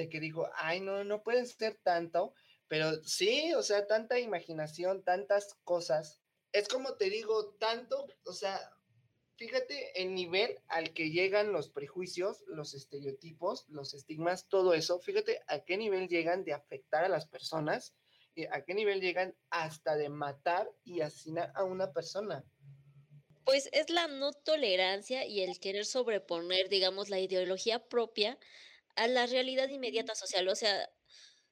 [0.08, 2.32] que digo, ay, no, no pueden ser tanto,
[2.68, 6.22] pero sí, o sea, tanta imaginación, tantas cosas.
[6.52, 8.58] Es como te digo, tanto, o sea,
[9.36, 15.42] fíjate el nivel al que llegan los prejuicios, los estereotipos, los estigmas, todo eso, fíjate
[15.48, 17.94] a qué nivel llegan de afectar a las personas
[18.34, 22.44] y a qué nivel llegan hasta de matar y asesinar a una persona.
[23.50, 28.38] Pues es la no tolerancia y el querer sobreponer, digamos, la ideología propia
[28.94, 30.46] a la realidad inmediata social.
[30.46, 30.88] O sea,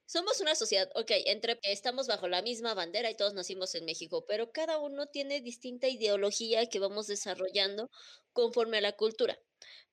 [0.05, 4.25] somos una sociedad, ok, entre estamos bajo la misma bandera y todos nacimos en México,
[4.25, 7.91] pero cada uno tiene distinta ideología que vamos desarrollando
[8.31, 9.37] conforme a la cultura.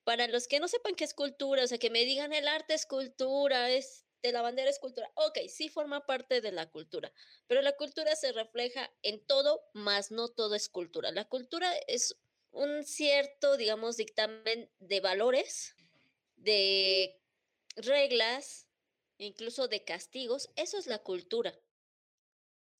[0.05, 2.73] Para los que no sepan qué es cultura, o sea, que me digan el arte
[2.73, 5.11] es cultura, es de la bandera es cultura.
[5.15, 7.11] Ok, sí forma parte de la cultura,
[7.47, 11.11] pero la cultura se refleja en todo, más no todo es cultura.
[11.11, 12.15] La cultura es
[12.51, 15.75] un cierto, digamos, dictamen de valores,
[16.35, 17.19] de
[17.75, 18.67] reglas,
[19.17, 20.49] incluso de castigos.
[20.55, 21.57] Eso es la cultura.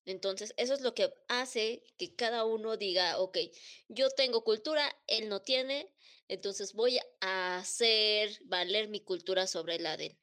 [0.06, 3.38] Entonces, eso es lo que hace que cada uno diga, ok,
[3.90, 5.94] yo tengo cultura, él no tiene,
[6.30, 10.18] entonces voy a hacer valer mi cultura sobre la de él.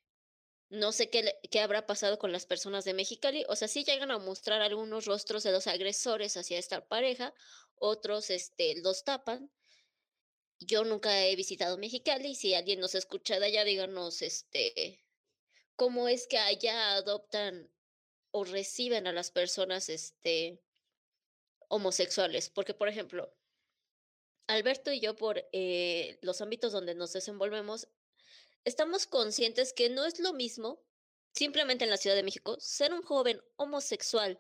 [0.71, 3.45] No sé qué, qué habrá pasado con las personas de Mexicali.
[3.49, 7.35] O sea, sí llegan a mostrar algunos rostros de los agresores hacia esta pareja,
[7.77, 9.51] otros este, los tapan.
[10.61, 12.35] Yo nunca he visitado Mexicali.
[12.35, 15.05] Si alguien nos escucha de allá, díganos este,
[15.77, 17.71] cómo es que allá adoptan
[18.31, 20.63] o reciben a las personas este,
[21.69, 22.51] homosexuales.
[22.51, 23.33] Porque, por ejemplo,
[24.47, 27.89] Alberto y yo, por eh, los ámbitos donde nos desenvolvemos,
[28.65, 30.81] estamos conscientes que no es lo mismo,
[31.33, 34.39] simplemente en la Ciudad de México, ser un joven homosexual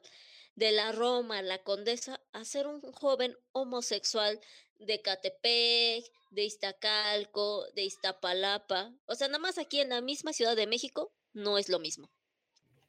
[0.54, 4.40] de la Roma, la Condesa, a ser un joven homosexual
[4.78, 8.94] de Catepec, de Iztacalco, de Iztapalapa.
[9.06, 12.10] O sea, nada más aquí en la misma Ciudad de México no es lo mismo.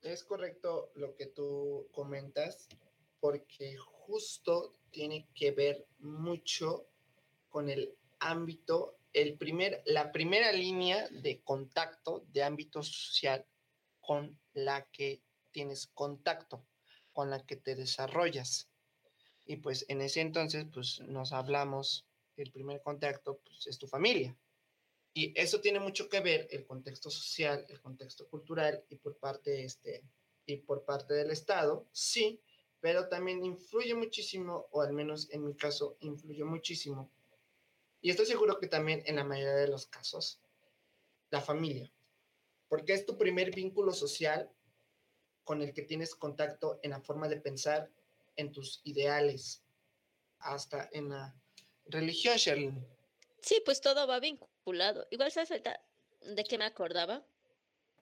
[0.01, 2.67] Es correcto lo que tú comentas,
[3.19, 6.87] porque justo tiene que ver mucho
[7.49, 13.45] con el ámbito, el primer, la primera línea de contacto de ámbito social
[14.01, 16.67] con la que tienes contacto,
[17.13, 18.69] con la que te desarrollas.
[19.45, 22.05] Y pues en ese entonces, pues nos hablamos,
[22.35, 24.37] el primer contacto pues, es tu familia.
[25.13, 29.63] Y eso tiene mucho que ver el contexto social, el contexto cultural y por parte
[29.63, 30.03] este
[30.45, 32.41] y por parte del Estado, sí,
[32.81, 37.09] pero también influye muchísimo, o al menos en mi caso, influyó muchísimo.
[38.05, 40.39] Y estoy seguro que también en la mayoría de los casos,
[41.31, 41.91] la familia,
[42.67, 44.47] porque es tu primer vínculo social
[45.43, 47.91] con el que tienes contacto en la forma de pensar,
[48.35, 49.63] en tus ideales,
[50.37, 51.35] hasta en la
[51.87, 52.87] religión, Sherlyn.
[53.41, 55.07] Sí, pues todo va vinculado.
[55.09, 57.25] Igual, ¿sabes de qué me acordaba?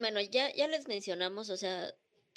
[0.02, 1.96] Bueno, ya, ya les mencionamos, o sea,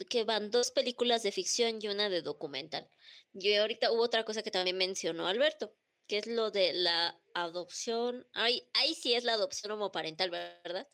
[0.09, 2.89] que van dos películas de ficción y una de documental.
[3.35, 5.75] Y ahorita hubo otra cosa que también mencionó Alberto,
[6.07, 8.27] que es lo de la adopción.
[8.33, 10.89] Ahí, ahí sí es la adopción homoparental, ¿verdad?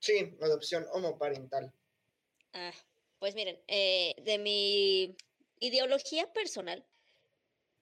[0.00, 1.72] Sí, adopción homoparental.
[2.52, 2.72] Ah,
[3.18, 5.16] pues miren, eh, de mi
[5.60, 6.84] ideología personal,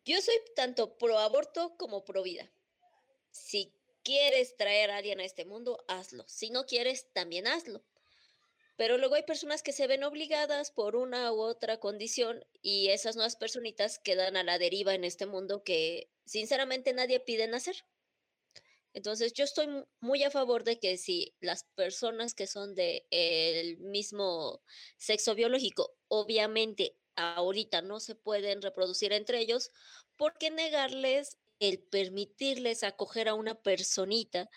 [0.04, 2.50] yo soy tanto pro aborto como pro vida.
[3.30, 3.72] Si
[4.02, 6.24] quieres traer a alguien a este mundo, hazlo.
[6.28, 7.82] Si no quieres, también hazlo.
[8.76, 13.16] Pero luego hay personas que se ven obligadas por una u otra condición y esas
[13.16, 17.76] nuevas personitas quedan a la deriva en este mundo que sinceramente nadie pide nacer.
[18.92, 19.68] Entonces yo estoy
[20.00, 24.62] muy a favor de que si las personas que son del mismo
[24.96, 29.70] sexo biológico, obviamente ahorita no se pueden reproducir entre ellos,
[30.16, 34.50] ¿por qué negarles el permitirles acoger a una personita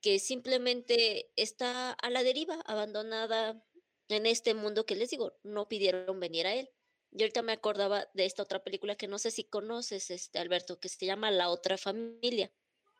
[0.00, 3.62] que simplemente está a la deriva, abandonada
[4.08, 6.70] en este mundo que les digo, no pidieron venir a él.
[7.12, 10.78] Y ahorita me acordaba de esta otra película que no sé si conoces, este Alberto,
[10.78, 12.52] que se llama La otra familia.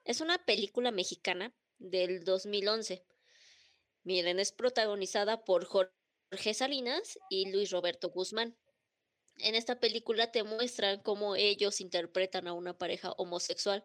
[0.04, 3.04] Es una película mexicana del 2011.
[4.02, 8.56] Miren, es protagonizada por Jorge Salinas y Luis Roberto Guzmán.
[9.38, 13.84] En esta película te muestran cómo ellos interpretan a una pareja homosexual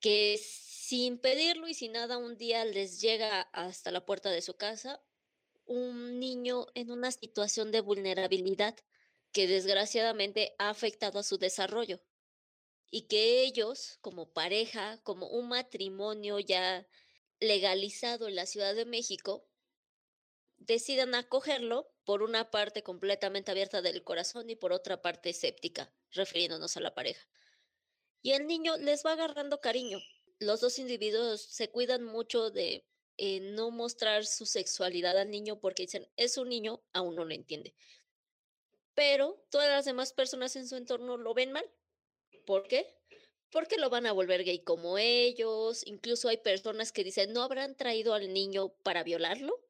[0.00, 4.56] que sin pedirlo y sin nada, un día les llega hasta la puerta de su
[4.56, 5.02] casa
[5.66, 8.76] un niño en una situación de vulnerabilidad
[9.32, 12.00] que desgraciadamente ha afectado a su desarrollo
[12.90, 16.88] y que ellos, como pareja, como un matrimonio ya
[17.38, 19.46] legalizado en la Ciudad de México,
[20.58, 26.76] decidan acogerlo por una parte completamente abierta del corazón y por otra parte escéptica, refiriéndonos
[26.76, 27.28] a la pareja.
[28.22, 30.00] Y el niño les va agarrando cariño,
[30.40, 32.84] los dos individuos se cuidan mucho de
[33.18, 37.34] eh, no mostrar su sexualidad al niño porque dicen, es un niño, aún no lo
[37.34, 37.74] entiende.
[38.94, 41.70] Pero todas las demás personas en su entorno lo ven mal.
[42.46, 42.96] ¿Por qué?
[43.50, 45.82] Porque lo van a volver gay como ellos.
[45.86, 49.60] Incluso hay personas que dicen, ¿no habrán traído al niño para violarlo?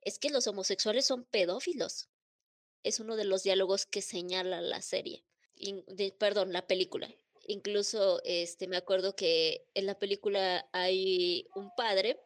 [0.00, 2.08] Es que los homosexuales son pedófilos.
[2.84, 5.24] Es uno de los diálogos que señala la serie.
[6.18, 7.12] perdón, la película.
[7.46, 12.20] Incluso este, me acuerdo que en la película hay un padre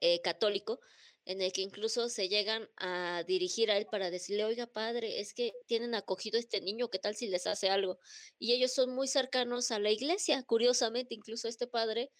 [0.00, 0.80] eh, católico
[1.24, 5.34] en el que incluso se llegan a dirigir a él para decirle, oiga padre, es
[5.34, 7.98] que tienen acogido a este niño, ¿qué tal si les hace algo?
[8.38, 12.12] Y ellos son muy cercanos a la iglesia, curiosamente, incluso este padre,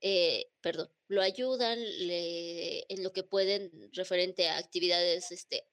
[0.00, 5.66] eh, perdón, lo ayudan en lo que pueden referente a actividades este,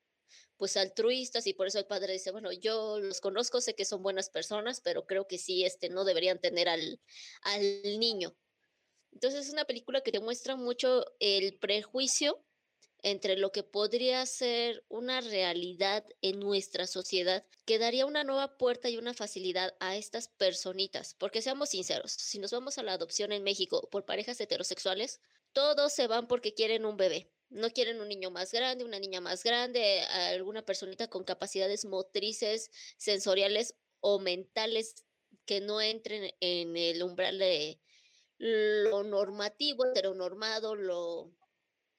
[0.57, 4.03] pues altruistas y por eso el padre dice, bueno, yo los conozco, sé que son
[4.03, 6.99] buenas personas, pero creo que sí, este, no deberían tener al,
[7.41, 8.36] al niño.
[9.11, 12.45] Entonces es una película que demuestra mucho el prejuicio
[13.02, 18.90] entre lo que podría ser una realidad en nuestra sociedad, que daría una nueva puerta
[18.90, 21.14] y una facilidad a estas personitas.
[21.14, 25.22] Porque seamos sinceros, si nos vamos a la adopción en México por parejas heterosexuales,
[25.53, 29.22] todos se van porque quieren un bebé no quieren un niño más grande, una niña
[29.22, 35.05] más grande, alguna personita con capacidades motrices, sensoriales o mentales
[35.45, 37.80] que no entren en el umbral de
[38.38, 41.31] lo normativo, heteronormado, lo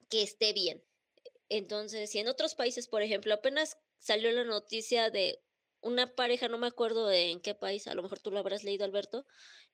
[0.09, 0.83] que esté bien.
[1.49, 5.41] Entonces, si en otros países, por ejemplo, apenas salió la noticia de
[5.81, 8.85] una pareja, no me acuerdo en qué país, a lo mejor tú lo habrás leído,
[8.85, 9.25] Alberto,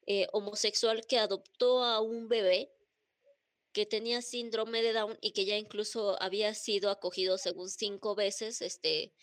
[0.06, 2.74] eh, homosexual que adoptó a un bebé
[3.74, 8.62] que tenía síndrome de Down y que ya incluso había sido acogido según cinco veces,
[8.62, 9.14] este,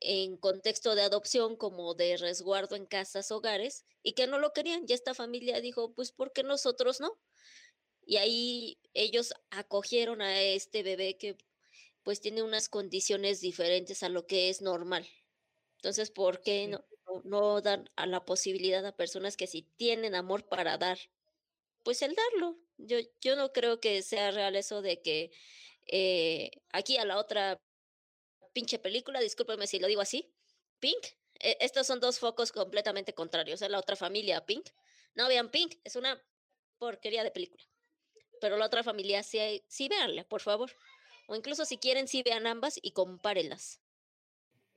[0.00, 4.84] en contexto de adopción como de resguardo en casas, hogares, y que no lo querían.
[4.88, 7.20] Y esta familia dijo, pues, ¿por qué nosotros no?
[8.06, 11.36] Y ahí ellos acogieron a este bebé que
[12.04, 15.08] pues tiene unas condiciones diferentes a lo que es normal.
[15.78, 20.14] Entonces, ¿por qué no, no, no dan a la posibilidad a personas que si tienen
[20.16, 20.98] amor para dar,
[21.84, 22.63] pues el darlo?
[22.76, 25.30] Yo, yo no creo que sea real eso de que
[25.86, 27.60] eh, aquí a la otra
[28.52, 30.34] pinche película, discúlpeme si lo digo así,
[30.80, 31.04] Pink,
[31.40, 33.62] e- estos son dos focos completamente contrarios.
[33.62, 34.68] Es la otra familia, Pink.
[35.14, 36.22] No vean Pink, es una
[36.78, 37.62] porquería de película.
[38.40, 40.70] Pero la otra familia sí, sí véanla, por favor.
[41.28, 43.80] O incluso si quieren, sí vean ambas y compárenlas.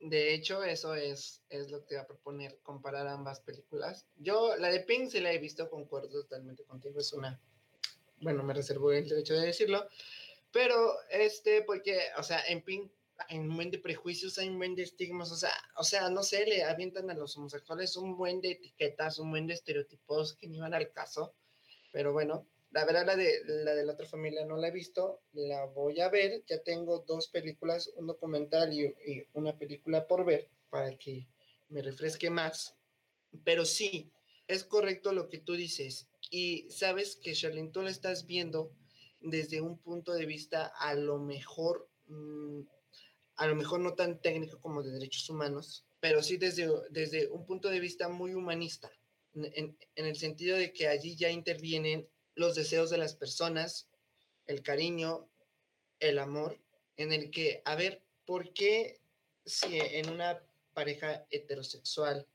[0.00, 4.06] De hecho, eso es, es lo que te iba a proponer, comparar ambas películas.
[4.16, 7.40] Yo, la de Pink sí la he visto, concuerdo totalmente contigo, es una,
[8.20, 9.88] bueno, me reservo el derecho de decirlo,
[10.52, 12.90] pero este, porque, o sea, en Pink
[13.28, 16.22] hay un buen de prejuicios, hay un buen de estigmas, o sea, o sea, no
[16.22, 20.46] sé, le avientan a los homosexuales un buen de etiquetas, un buen de estereotipos que
[20.46, 21.34] ni van al caso,
[21.92, 25.22] pero bueno, la verdad, la de, la de la otra familia no la he visto,
[25.32, 26.44] la voy a ver.
[26.46, 31.26] Ya tengo dos películas, un documental y, y una película por ver para que
[31.70, 32.76] me refresque más.
[33.42, 34.12] Pero sí,
[34.46, 36.07] es correcto lo que tú dices.
[36.30, 38.72] Y sabes que, Charlene, tú lo estás viendo
[39.20, 42.62] desde un punto de vista a lo mejor, mmm,
[43.36, 47.46] a lo mejor no tan técnico como de derechos humanos, pero sí desde, desde un
[47.46, 48.90] punto de vista muy humanista,
[49.34, 53.88] en, en el sentido de que allí ya intervienen los deseos de las personas,
[54.46, 55.28] el cariño,
[56.00, 56.58] el amor,
[56.96, 59.00] en el que, a ver, ¿por qué
[59.44, 60.42] si en una
[60.74, 62.26] pareja heterosexual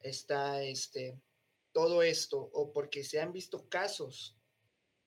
[0.00, 1.18] está este
[1.74, 4.38] todo esto o porque se han visto casos,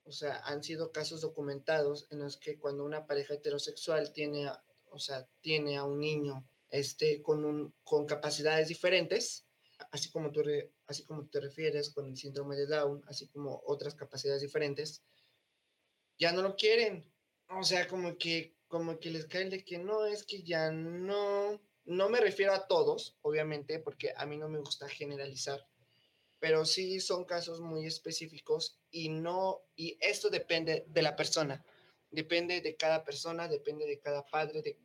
[0.04, 4.48] o sea, han sido casos documentados en los que cuando una pareja heterosexual tiene,
[4.90, 9.46] o sea, tiene a un niño este con un con capacidades diferentes,
[9.90, 10.42] así como tú,
[10.86, 15.02] así como te refieres con el síndrome de Down, así como otras capacidades diferentes,
[16.18, 17.10] ya no lo quieren.
[17.48, 21.58] O sea, como que, como que les cae de que no, es que ya no,
[21.86, 25.66] no me refiero a todos, obviamente, porque a mí no me gusta generalizar,
[26.40, 31.64] pero sí son casos muy específicos y no, y esto depende de la persona,
[32.10, 34.78] depende de cada persona, depende de cada padre, de,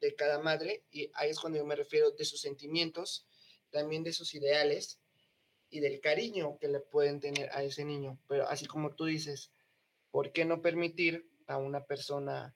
[0.00, 3.26] de cada madre, y ahí es cuando yo me refiero de sus sentimientos,
[3.70, 5.00] también de sus ideales
[5.70, 8.18] y del cariño que le pueden tener a ese niño.
[8.28, 9.50] Pero así como tú dices,
[10.10, 12.54] ¿por qué no permitir a una persona,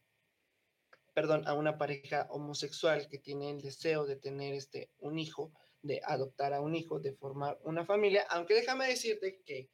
[1.14, 5.52] perdón, a una pareja homosexual que tiene el deseo de tener este, un hijo,
[5.86, 8.26] de adoptar a un hijo, de formar una familia?
[8.30, 9.70] Aunque déjame decirte que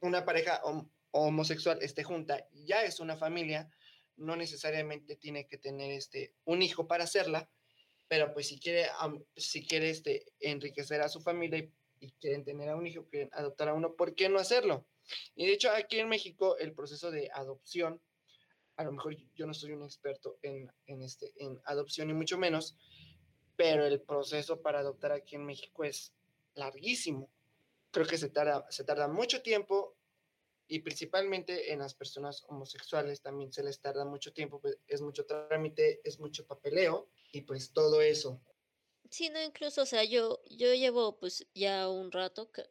[0.00, 3.70] una pareja hom homosexual esté junta ya es una familia,
[4.16, 7.50] no necesariamente tiene que tener este, un hijo para hacerla,
[8.08, 8.86] pero pues si quiere,
[9.36, 13.30] si quiere este, enriquecer a su familia y, y, quieren tener a un hijo, quieren
[13.32, 14.86] adoptar a uno, ¿por qué no hacerlo?
[15.34, 18.00] Y de hecho aquí en México el proceso de adopción,
[18.76, 22.36] a lo mejor yo no soy un experto en, en, este, en adopción ni mucho
[22.36, 22.76] menos,
[23.56, 26.12] pero el proceso para adoptar aquí en México es
[26.54, 27.30] larguísimo.
[27.90, 29.96] Creo que se tarda, se tarda mucho tiempo
[30.68, 35.24] y principalmente en las personas homosexuales también se les tarda mucho tiempo, pues es mucho
[35.24, 38.40] trámite, es mucho papeleo y pues todo eso.
[39.10, 42.64] Sí, no, incluso, o sea, yo, yo llevo pues ya un rato, que,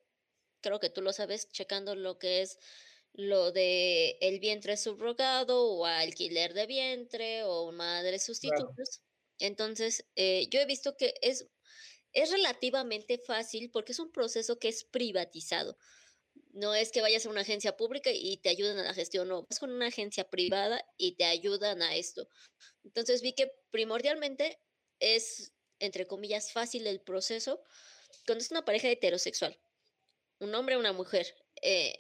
[0.62, 2.60] creo que tú lo sabes, checando lo que es
[3.14, 8.74] lo de el vientre subrogado o alquiler de vientre o madres sustitutos.
[8.76, 9.15] Claro.
[9.40, 11.48] Entonces, eh, yo he visto que es,
[12.14, 15.78] es relativamente fácil porque es un proceso que es privatizado.
[16.52, 19.46] No es que vayas a una agencia pública y te ayuden a la gestión, no,
[19.50, 22.30] vas con una agencia privada y te ayudan a esto.
[22.84, 24.60] Entonces vi que primordialmente
[25.00, 27.62] es, entre comillas, fácil el proceso
[28.26, 29.58] cuando es una pareja heterosexual,
[30.40, 31.36] un hombre o una mujer.
[31.62, 31.96] Eh,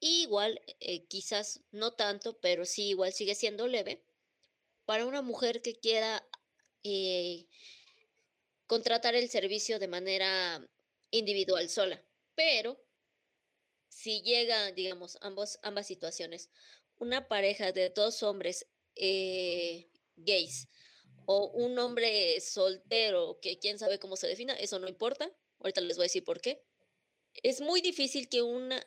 [0.00, 4.04] igual, eh, quizás no tanto, pero sí igual sigue siendo leve.
[4.84, 6.26] Para una mujer que quiera
[6.84, 7.46] eh,
[8.66, 10.64] contratar el servicio de manera
[11.10, 12.02] individual sola,
[12.34, 12.80] pero
[13.88, 16.50] si llega, digamos, ambos, ambas situaciones,
[16.98, 18.66] una pareja de dos hombres
[18.96, 20.68] eh, gays
[21.26, 25.30] o un hombre soltero, que quién sabe cómo se defina, eso no importa,
[25.60, 26.62] ahorita les voy a decir por qué,
[27.42, 28.86] es muy difícil que una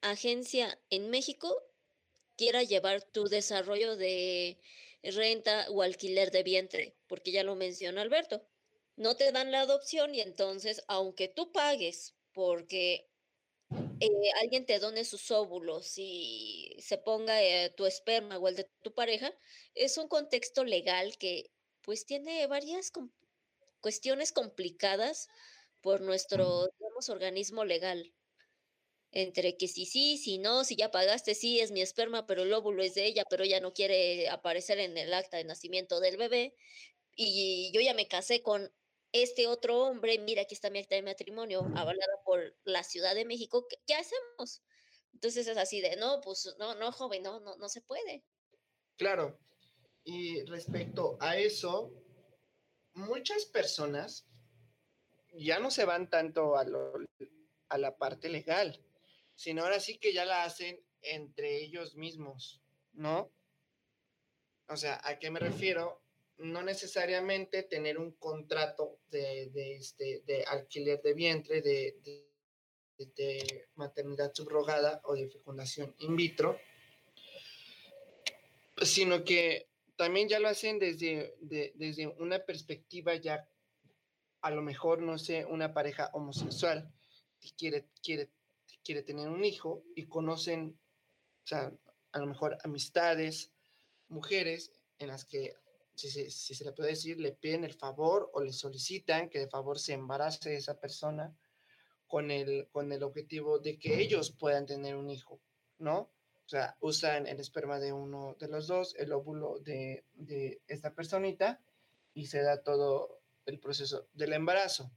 [0.00, 1.62] agencia en México
[2.36, 4.58] quiera llevar tu desarrollo de
[5.02, 8.46] renta o alquiler de vientre, porque ya lo mencionó Alberto.
[8.96, 13.08] no te dan la adopción y entonces, aunque tú pagues porque
[14.00, 14.08] eh,
[14.42, 18.94] alguien te done sus óvulos y se ponga eh, tu esperma o el de tu
[18.94, 19.32] pareja,
[19.74, 21.50] es un contexto legal que
[21.82, 22.92] pues tiene varias
[23.80, 25.28] cuestiones complicadas
[25.82, 28.12] por nuestro, digamos, organismo legal.
[29.18, 32.52] Entre que si sí, si no, si ya pagaste, sí, es mi esperma, pero el
[32.52, 36.18] óvulo es de ella, pero ella no quiere aparecer en el acta de nacimiento del
[36.18, 36.54] bebé.
[37.14, 38.70] Y yo ya me casé con
[39.12, 43.24] este otro hombre, mira, aquí está mi acta de matrimonio, avalada por la Ciudad de
[43.24, 44.62] México, ¿qué, hacemos?
[45.14, 48.22] Entonces es así de, no, pues no, no, joven, no, no, no se puede.
[48.98, 49.40] Claro.
[50.04, 51.90] Y respecto a eso,
[52.92, 54.26] muchas personas
[55.32, 56.66] ya no se van tanto a,
[57.70, 58.85] a la parte legal,
[59.36, 62.60] sino ahora sí que ya la hacen entre ellos mismos,
[62.94, 63.30] ¿no?
[64.68, 66.02] O sea, ¿a qué me refiero?
[66.38, 71.96] No necesariamente tener un contrato de, este, de alquiler de vientre, de,
[72.98, 76.58] de, maternidad subrogada o de fecundación in vitro,
[78.82, 83.48] sino que también ya lo hacen desde, desde una perspectiva ya,
[84.40, 86.92] a lo mejor, no sé, una pareja homosexual
[87.40, 88.30] que quiere, quiere,
[88.86, 90.78] quiere tener un hijo y conocen,
[91.44, 91.72] o sea,
[92.12, 93.52] a lo mejor amistades,
[94.08, 95.56] mujeres en las que,
[95.96, 99.48] si, si se le puede decir, le piden el favor o le solicitan que de
[99.48, 101.36] favor se embarace esa persona
[102.06, 105.40] con el, con el objetivo de que ellos puedan tener un hijo,
[105.78, 106.12] ¿no?
[106.44, 110.94] O sea, usan el esperma de uno de los dos, el óvulo de, de esta
[110.94, 111.60] personita
[112.14, 114.92] y se da todo el proceso del embarazo.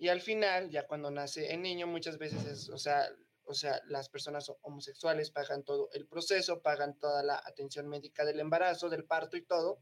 [0.00, 3.06] Y al final, ya cuando nace el niño, muchas veces es, o sea,
[3.44, 8.40] o sea, las personas homosexuales pagan todo el proceso, pagan toda la atención médica del
[8.40, 9.78] embarazo, del parto y todo.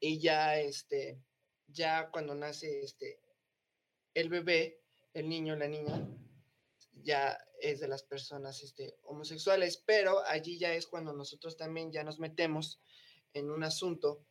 [0.00, 1.22] Y ya, este,
[1.68, 3.20] ya cuando nace este,
[4.12, 4.80] el bebé,
[5.14, 6.04] el niño, la niña,
[6.94, 12.02] ya es de las personas este, homosexuales, pero allí ya es cuando nosotros también ya
[12.02, 12.80] nos metemos
[13.34, 14.26] en un asunto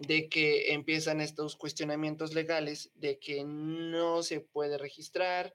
[0.00, 5.54] de que empiezan estos cuestionamientos legales de que no se puede registrar.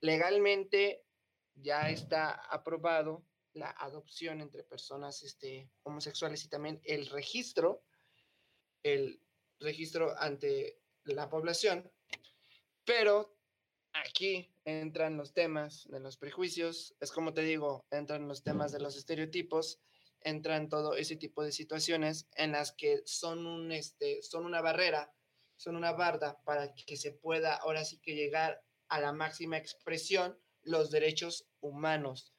[0.00, 1.04] Legalmente
[1.54, 7.84] ya está aprobado la adopción entre personas este, homosexuales y también el registro,
[8.82, 9.20] el
[9.58, 11.90] registro ante la población,
[12.84, 13.36] pero
[13.92, 18.80] aquí entran los temas de los prejuicios, es como te digo, entran los temas de
[18.80, 19.80] los estereotipos,
[20.24, 25.14] entran todo ese tipo de situaciones en las que son, un, este, son una barrera,
[25.56, 30.38] son una barda para que se pueda ahora sí que llegar a la máxima expresión
[30.62, 32.34] los derechos humanos.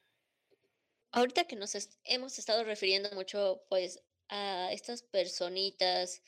[1.12, 6.24] Ahorita que nos hemos estado refiriendo mucho pues a estas personitas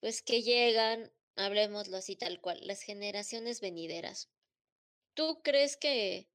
[0.00, 4.30] pues que llegan, hablemoslo así tal cual, las generaciones venideras.
[5.14, 6.28] ¿Tú crees que...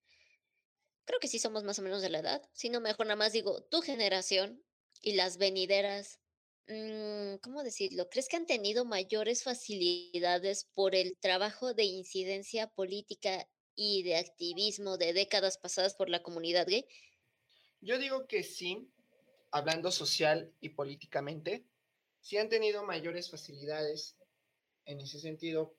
[1.06, 3.34] Creo que sí somos más o menos de la edad, si no mejor nada más
[3.34, 4.64] digo, tu generación
[5.02, 6.20] y las venideras,
[6.68, 8.10] mm, ¿cómo decirlo?
[8.10, 14.98] ¿Crees que han tenido mayores facilidades por el trabajo de incidencia política y de activismo
[14.98, 16.86] de décadas pasadas por la comunidad gay?
[17.82, 18.88] Yo digo que sí,
[19.52, 21.66] hablando social y políticamente,
[22.22, 24.16] sí han tenido mayores facilidades
[24.86, 25.76] en ese sentido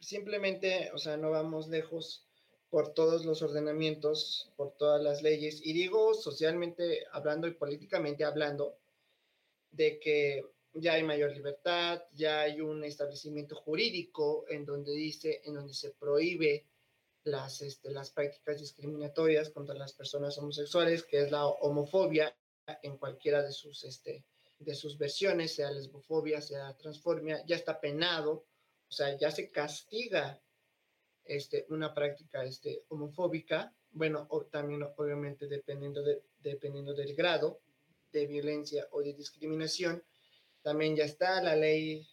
[0.00, 2.23] simplemente, o sea, no vamos lejos
[2.74, 8.76] por todos los ordenamientos, por todas las leyes, y digo socialmente hablando y políticamente hablando,
[9.70, 15.54] de que ya hay mayor libertad, ya hay un establecimiento jurídico en donde dice, en
[15.54, 16.66] donde se prohíbe
[17.22, 22.36] las, este, las prácticas discriminatorias contra las personas homosexuales, que es la homofobia
[22.82, 24.24] en cualquiera de sus, este,
[24.58, 28.46] de sus versiones, sea lesbofobia, sea transformia, ya está penado,
[28.88, 30.42] o sea, ya se castiga
[31.24, 37.60] este, una práctica este, homofóbica, bueno, o también obviamente dependiendo, de, dependiendo del grado
[38.12, 40.02] de violencia o de discriminación,
[40.62, 42.06] también ya está la ley,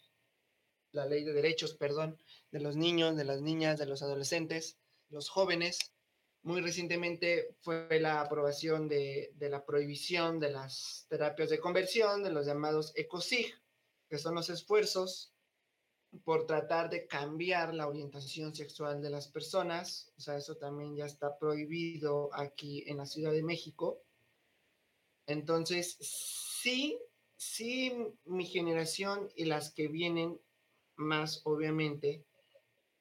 [0.92, 2.18] la ley de derechos, perdón,
[2.50, 4.76] de los niños, de las niñas, de los adolescentes,
[5.10, 5.78] los jóvenes.
[6.42, 12.32] Muy recientemente fue la aprobación de, de la prohibición de las terapias de conversión, de
[12.32, 13.54] los llamados ECOSIG,
[14.08, 15.31] que son los esfuerzos
[16.24, 20.12] por tratar de cambiar la orientación sexual de las personas.
[20.16, 24.02] O sea, eso también ya está prohibido aquí en la Ciudad de México.
[25.26, 26.98] Entonces, sí,
[27.36, 27.92] sí,
[28.24, 30.38] mi generación y las que vienen
[30.96, 32.24] más, obviamente,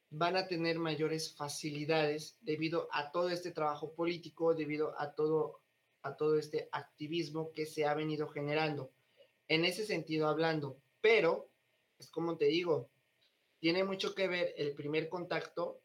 [0.09, 5.61] van a tener mayores facilidades debido a todo este trabajo político, debido a todo,
[6.01, 8.91] a todo este activismo que se ha venido generando.
[9.47, 11.49] En ese sentido hablando, pero
[11.97, 12.90] es como te digo,
[13.61, 15.79] tiene mucho que ver el primer contacto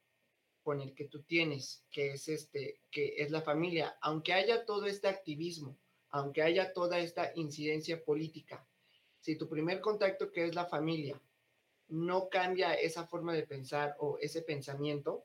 [0.62, 4.86] con el que tú tienes, que es este, que es la familia, aunque haya todo
[4.86, 5.78] este activismo,
[6.08, 8.66] aunque haya toda esta incidencia política,
[9.20, 11.20] si tu primer contacto que es la familia
[11.88, 15.24] no cambia esa forma de pensar o ese pensamiento,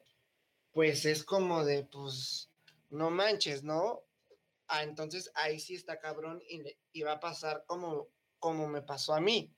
[0.72, 2.52] pues es como de, pues,
[2.90, 4.03] no manches, ¿no?
[4.68, 8.10] Ah, entonces ahí sí está cabrón y, va a pasar como,
[8.40, 9.52] como me pasó a mí.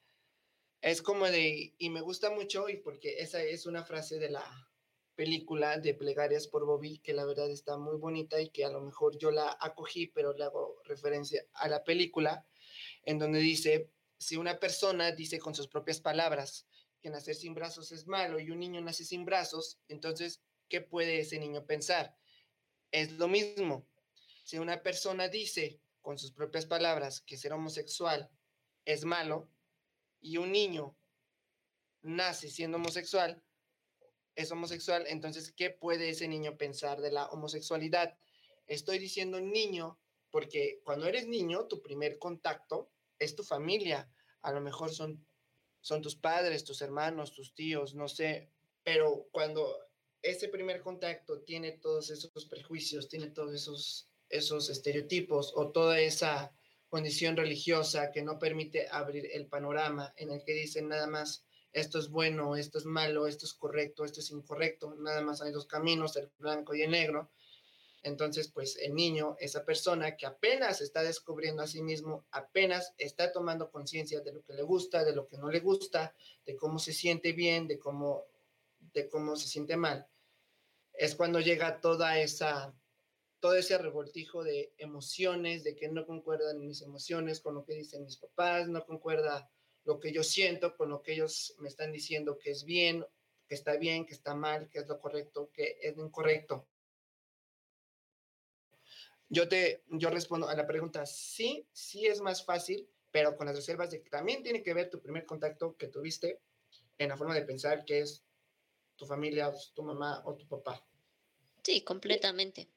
[0.84, 4.70] Es como de, y me gusta mucho, y porque esa es una frase de la
[5.16, 8.82] película de Plegarias por Bobby, que la verdad está muy bonita y que a lo
[8.82, 12.46] mejor yo la acogí, pero le hago referencia a la película,
[13.04, 16.68] en donde dice, si una persona dice con sus propias palabras
[17.00, 21.20] que nacer sin brazos es malo y un niño nace sin brazos, entonces, ¿qué puede
[21.20, 22.14] ese niño pensar?
[22.92, 23.88] Es lo mismo.
[24.44, 28.30] Si una persona dice con sus propias palabras que ser homosexual
[28.84, 29.48] es malo
[30.24, 30.98] y un niño
[32.02, 33.44] nace siendo homosexual,
[34.36, 38.18] es homosexual, entonces, ¿qué puede ese niño pensar de la homosexualidad?
[38.66, 40.00] Estoy diciendo niño
[40.32, 42.90] porque cuando eres niño, tu primer contacto
[43.20, 44.10] es tu familia.
[44.42, 45.24] A lo mejor son,
[45.82, 48.50] son tus padres, tus hermanos, tus tíos, no sé.
[48.84, 49.78] Pero cuando
[50.24, 56.56] ese primer contacto tiene todos esos prejuicios, tiene todos esos, esos estereotipos o toda esa
[56.94, 61.98] condición religiosa que no permite abrir el panorama en el que dicen nada más esto
[61.98, 65.66] es bueno, esto es malo, esto es correcto, esto es incorrecto, nada más hay dos
[65.66, 67.32] caminos, el blanco y el negro.
[68.04, 73.32] Entonces, pues el niño, esa persona que apenas está descubriendo a sí mismo, apenas está
[73.32, 76.14] tomando conciencia de lo que le gusta, de lo que no le gusta,
[76.46, 78.26] de cómo se siente bien, de cómo,
[78.94, 80.06] de cómo se siente mal,
[80.94, 82.72] es cuando llega toda esa,
[83.44, 88.06] todo ese revoltijo de emociones, de que no concuerdan mis emociones con lo que dicen
[88.06, 89.52] mis papás, no concuerda
[89.84, 93.06] lo que yo siento con lo que ellos me están diciendo que es bien,
[93.46, 96.70] que está bien, que está mal, que es lo correcto, que es lo incorrecto.
[99.28, 103.58] Yo te, yo respondo a la pregunta, sí, sí es más fácil, pero con las
[103.58, 106.40] reservas de que también tiene que ver tu primer contacto que tuviste
[106.98, 108.24] en la forma de pensar que es
[108.96, 110.82] tu familia, tu mamá o tu papá.
[111.62, 112.73] Sí, completamente.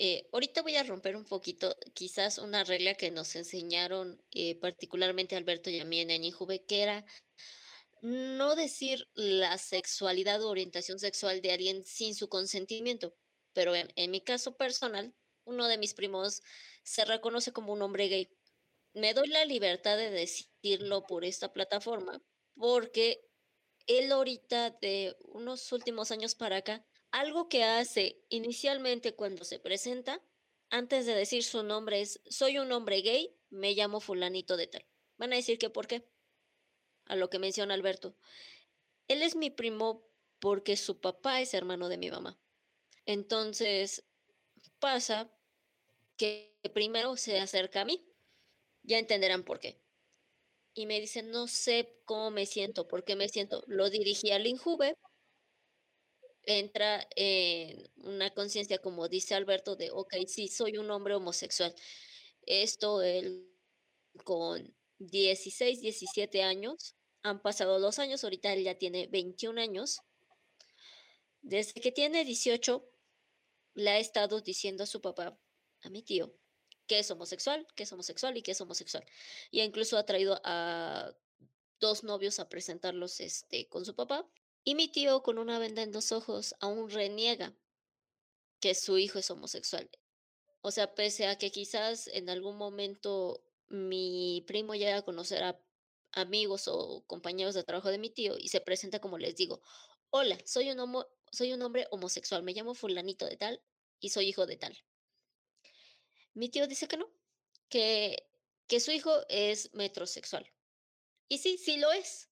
[0.00, 5.34] Eh, ahorita voy a romper un poquito, quizás una regla que nos enseñaron eh, particularmente
[5.34, 6.22] Alberto y a mí en
[6.68, 7.04] que era
[8.00, 13.16] no decir la sexualidad o orientación sexual de alguien sin su consentimiento.
[13.52, 15.12] Pero en, en mi caso personal,
[15.44, 16.42] uno de mis primos
[16.84, 18.28] se reconoce como un hombre gay.
[18.94, 22.22] Me doy la libertad de decirlo por esta plataforma
[22.54, 23.20] porque
[23.88, 30.22] él ahorita de unos últimos años para acá algo que hace inicialmente cuando se presenta,
[30.70, 34.84] antes de decir su nombre es, soy un hombre gay, me llamo fulanito de tal.
[35.16, 36.04] Van a decir que por qué.
[37.06, 38.14] A lo que menciona Alberto.
[39.08, 40.06] Él es mi primo
[40.38, 42.38] porque su papá es hermano de mi mamá.
[43.06, 44.04] Entonces,
[44.78, 45.30] pasa
[46.16, 48.04] que primero se acerca a mí.
[48.82, 49.80] Ya entenderán por qué.
[50.74, 53.64] Y me dice, no sé cómo me siento, por qué me siento.
[53.66, 54.96] Lo dirigí al Injuve
[56.48, 61.74] entra en una conciencia, como dice Alberto, de, ok, sí, soy un hombre homosexual.
[62.46, 63.46] Esto él
[64.24, 70.00] con 16, 17 años, han pasado dos años, ahorita él ya tiene 21 años.
[71.42, 72.82] Desde que tiene 18,
[73.74, 75.38] le ha estado diciendo a su papá,
[75.82, 76.34] a mi tío,
[76.86, 79.04] que es homosexual, que es homosexual y que es homosexual.
[79.50, 81.14] Y incluso ha traído a
[81.78, 84.26] dos novios a presentarlos este, con su papá
[84.68, 87.56] y mi tío, con una venda en los ojos, aún reniega
[88.60, 89.88] que su hijo es homosexual.
[90.60, 95.58] O sea, pese a que quizás en algún momento mi primo llega a conocer a
[96.12, 99.62] amigos o compañeros de trabajo de mi tío y se presenta como les digo,
[100.10, 103.62] hola, soy un, homo soy un hombre homosexual, me llamo fulanito de tal
[104.00, 104.76] y soy hijo de tal.
[106.34, 107.08] Mi tío dice que no,
[107.70, 108.28] que,
[108.66, 110.52] que su hijo es metrosexual.
[111.26, 112.27] Y sí, sí lo es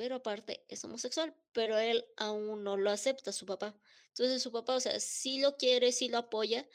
[0.00, 3.78] pero aparte es homosexual, pero él aún no lo acepta, su papá.
[4.08, 6.66] Entonces su papá, o sea, sí lo quiere, sí lo apoya,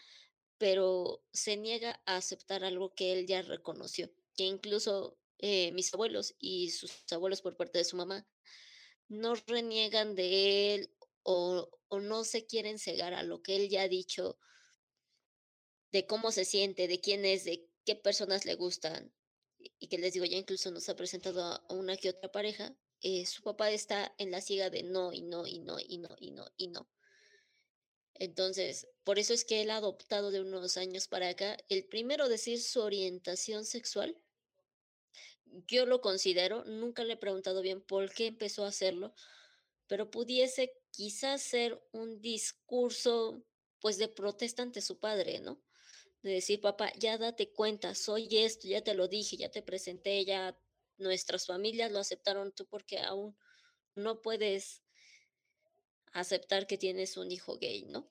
[0.60, 6.36] pero se niega a aceptar algo que él ya reconoció, que incluso eh, mis abuelos
[6.38, 8.28] y sus abuelos por parte de su mamá
[9.08, 13.82] no reniegan de él o, o no se quieren cegar a lo que él ya
[13.82, 14.38] ha dicho
[15.92, 19.12] de cómo se siente, de quién es, de qué personas le gustan.
[19.80, 23.26] Y que les digo, ya incluso nos ha presentado a una que otra pareja eh,
[23.26, 26.32] su papá está en la ciega de no y no y no y no y
[26.32, 26.90] no y no.
[28.14, 32.30] Entonces, por eso es que él ha adoptado de unos años para acá el primero
[32.30, 34.18] decir su orientación sexual
[35.68, 39.14] yo lo considero, nunca le he preguntado bien por qué empezó a hacerlo,
[39.88, 43.44] pero pudiese quizás ser un discurso
[43.80, 45.62] pues de protesta ante su padre, ¿no?
[46.22, 50.26] De decir, papá, ya date cuenta, soy esto, ya te lo dije, ya te presenté,
[50.26, 50.58] ya
[50.98, 53.38] nuestras familias lo aceptaron, tú porque aún
[53.96, 54.84] no puedes
[56.12, 58.08] aceptar que tienes un hijo gay, ¿no?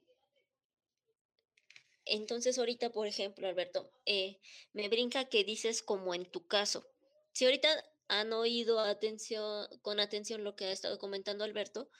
[2.06, 4.38] Entonces ahorita, por ejemplo, Alberto, eh,
[4.72, 6.86] me brinca que dices como en tu caso.
[7.32, 7.68] Si ahorita
[8.08, 11.90] han oído atención, con atención lo que ha estado comentando Alberto,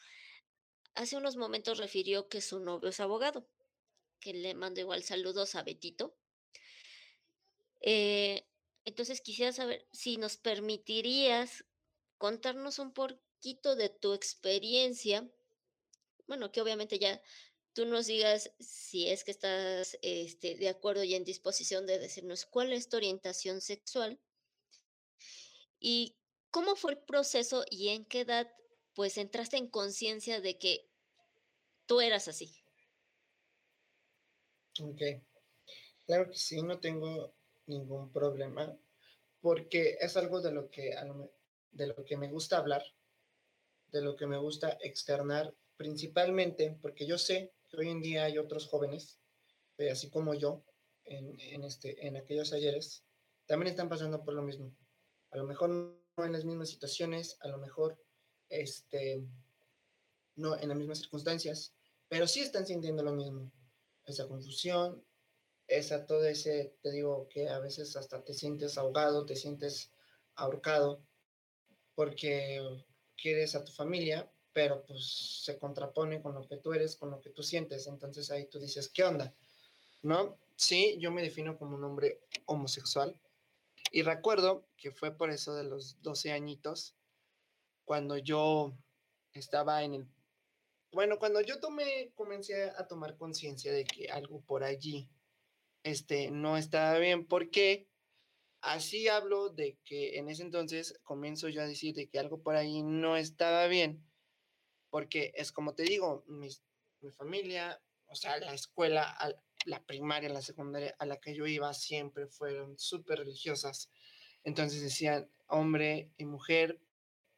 [0.94, 3.48] hace unos momentos refirió que su novio es abogado,
[4.20, 6.14] que le mando igual saludos a Betito.
[7.80, 8.46] Eh,
[8.84, 11.64] entonces quisiera saber si nos permitirías
[12.18, 15.28] contarnos un poquito de tu experiencia.
[16.26, 17.22] Bueno, que obviamente ya
[17.72, 22.46] tú nos digas si es que estás este, de acuerdo y en disposición de decirnos
[22.46, 24.20] cuál es tu orientación sexual
[25.80, 26.16] y
[26.50, 28.50] cómo fue el proceso y en qué edad
[28.94, 30.88] pues entraste en conciencia de que
[31.86, 32.54] tú eras así.
[34.80, 35.02] Ok,
[36.06, 37.33] claro que sí, no tengo
[37.66, 38.76] ningún problema
[39.40, 40.94] porque es algo de lo que,
[41.70, 42.82] de lo que me gusta hablar,
[43.88, 48.66] de lo que me gusta externar principalmente porque yo sé hoy en día hay otros
[48.66, 49.20] jóvenes,
[49.78, 50.64] eh, así como yo,
[51.04, 53.04] en, en, este, en aquellos ayeres,
[53.46, 54.74] también están pasando por lo mismo.
[55.30, 57.98] A lo mejor no en las mismas situaciones, a lo mejor
[58.48, 59.26] este,
[60.36, 61.74] no en las mismas circunstancias,
[62.08, 63.50] pero sí están sintiendo lo mismo.
[64.06, 65.04] Esa confusión,
[65.66, 69.92] esa todo ese, te digo que a veces hasta te sientes ahogado, te sientes
[70.34, 71.02] ahorcado,
[71.94, 72.84] porque
[73.16, 77.20] quieres a tu familia, pero pues se contrapone con lo que tú eres, con lo
[77.20, 77.86] que tú sientes.
[77.86, 79.34] Entonces ahí tú dices, ¿qué onda?
[80.02, 80.38] ¿No?
[80.56, 83.18] Sí, yo me defino como un hombre homosexual.
[83.90, 86.94] Y recuerdo que fue por eso de los 12 añitos,
[87.84, 88.72] cuando yo
[89.32, 90.08] estaba en el...
[90.92, 95.08] Bueno, cuando yo tomé, comencé a tomar conciencia de que algo por allí
[95.84, 97.88] este, no estaba bien, porque
[98.60, 102.56] así hablo de que en ese entonces comienzo yo a decir de que algo por
[102.56, 104.04] ahí no estaba bien
[104.94, 106.48] porque es como te digo, mi,
[107.10, 109.18] familia, o sea, la escuela,
[109.66, 113.90] la primaria, la secundaria a la que yo iba siempre fueron súper religiosas.
[114.44, 116.80] Entonces decían hombre y mujer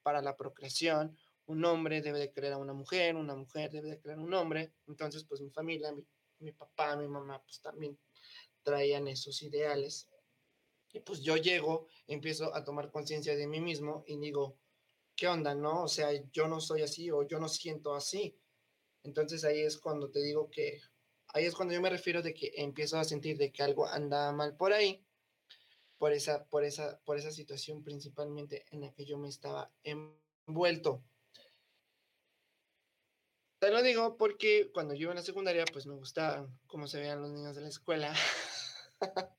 [0.02, 1.16] para la procreación,
[1.46, 4.34] un hombre debe de creer a una mujer, una mujer debe de creer a un
[4.34, 4.74] hombre.
[4.86, 6.06] Entonces, pues mi familia, mi,
[6.40, 7.98] mi papá, mi mamá, pues también
[8.66, 10.08] traían esos ideales.
[10.92, 14.58] Y pues yo llego, empiezo a tomar conciencia de mí mismo y digo,
[15.14, 15.84] ¿qué onda, no?
[15.84, 18.36] O sea, yo no soy así o yo no siento así.
[19.04, 20.80] Entonces ahí es cuando te digo que,
[21.28, 24.32] ahí es cuando yo me refiero de que empiezo a sentir de que algo anda
[24.32, 25.06] mal por ahí,
[25.96, 31.04] por esa, por esa, por esa situación principalmente en la que yo me estaba envuelto.
[33.60, 36.98] Te lo digo porque cuando yo iba en la secundaria, pues me gustaba cómo se
[36.98, 38.12] veían los niños de la escuela.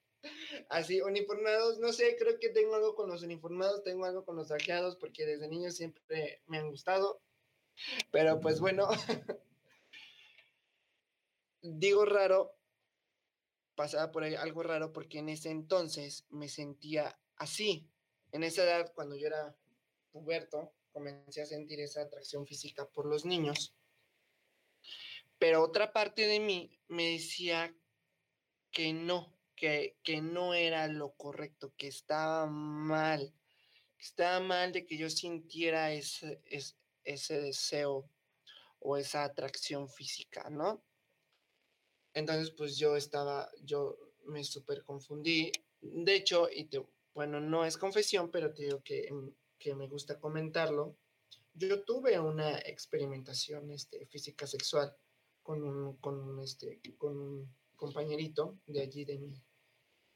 [0.69, 4.47] así uniformados, no sé, creo que tengo algo con los uniformados, tengo algo con los
[4.47, 7.21] trajeados, porque desde niño siempre me han gustado,
[8.11, 8.88] pero pues bueno,
[11.61, 12.55] digo raro,
[13.75, 17.89] pasaba por ahí algo raro, porque en ese entonces me sentía así,
[18.31, 19.55] en esa edad, cuando yo era
[20.11, 23.75] puberto, comencé a sentir esa atracción física por los niños,
[25.38, 27.75] pero otra parte de mí me decía
[28.71, 33.34] que no, que, no era lo correcto, que estaba mal,
[33.97, 36.41] que estaba mal de que yo sintiera ese,
[37.03, 38.09] ese, deseo
[38.79, 40.84] o esa atracción física, ¿no?
[42.13, 45.51] Entonces, pues yo estaba, yo me súper confundí.
[45.81, 46.69] De hecho, y
[47.13, 49.09] bueno, no es confesión, pero te digo que,
[49.57, 50.95] que me gusta comentarlo.
[51.53, 54.95] Yo tuve una experimentación este, física sexual
[55.41, 59.34] con un, con este, con un compañerito de allí, de mi,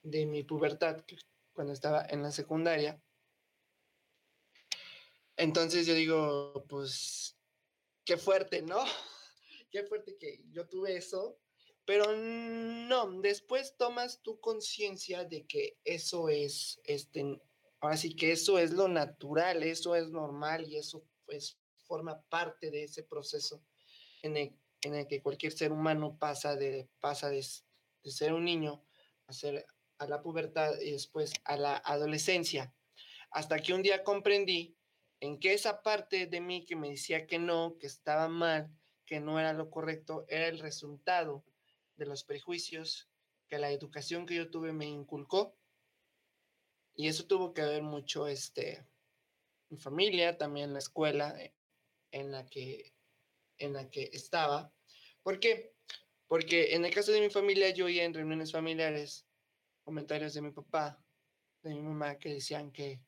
[0.04, 1.04] de mi pubertad,
[1.54, 3.02] cuando estaba en la secundaria.
[5.38, 7.38] Entonces yo digo, pues,
[8.06, 8.84] qué fuerte, ¿no?
[9.72, 11.40] Qué fuerte que yo tuve eso,
[11.86, 17.42] pero no, después tomas tu conciencia de que eso es, este,
[17.80, 22.70] ahora sí que eso es lo natural, eso es normal y eso pues forma parte
[22.70, 23.64] de ese proceso
[24.24, 27.46] en el, en el que cualquier ser humano pasa de, pasa de,
[28.04, 28.86] de ser un niño
[29.28, 29.66] a ser
[30.02, 32.74] a la pubertad y después a la adolescencia.
[33.30, 34.76] Hasta que un día comprendí
[35.20, 38.76] en que esa parte de mí que me decía que no, que estaba mal,
[39.06, 41.46] que no era lo correcto, era el resultado
[41.98, 43.10] de los prejuicios
[43.48, 45.56] que la educación que yo tuve me inculcó.
[46.96, 48.84] Y eso tuvo que ver mucho, este,
[49.70, 51.54] mi familia, también la escuela eh,
[52.10, 52.96] en la que,
[53.60, 54.74] en la que estaba.
[55.22, 55.76] ¿Por qué?
[56.28, 59.28] Porque en el caso de mi familia, yo oía en reuniones familiares
[59.84, 61.04] comentarios de mi papá,
[61.62, 63.02] de mi mamá, que decían que,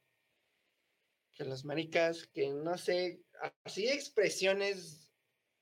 [1.33, 3.23] que las maricas, que no sé,
[3.63, 5.11] así expresiones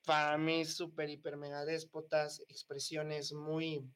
[0.05, 3.87] para mí súper, hiper, mega déspotas, expresiones muy,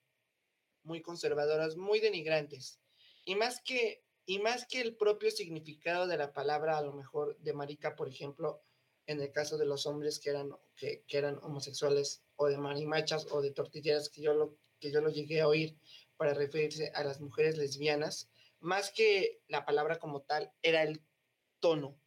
[0.84, 2.80] muy conservadoras, muy denigrantes.
[3.26, 7.38] Y más que, y más que el propio significado de la palabra, a lo mejor
[7.40, 8.64] de marica, por ejemplo,
[9.08, 13.28] en el caso de los hombres que eran, que, que eran homosexuales, o de marimachas,
[13.32, 15.78] o de tortilleras, que yo, lo, que yo lo llegué a oír
[16.18, 18.30] para referirse a las mujeres lesbianas,
[18.60, 21.04] más que la palabra como tal, era el
[21.60, 22.00] tono,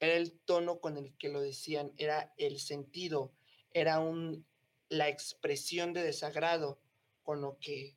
[0.00, 3.32] era el tono con el que lo decían, era el sentido,
[3.70, 4.46] era un,
[4.88, 6.80] la expresión de desagrado
[7.22, 7.96] con lo que,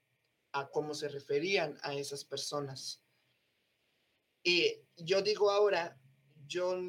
[0.53, 3.03] a cómo se referían a esas personas.
[4.43, 5.99] Y yo digo ahora,
[6.47, 6.79] yo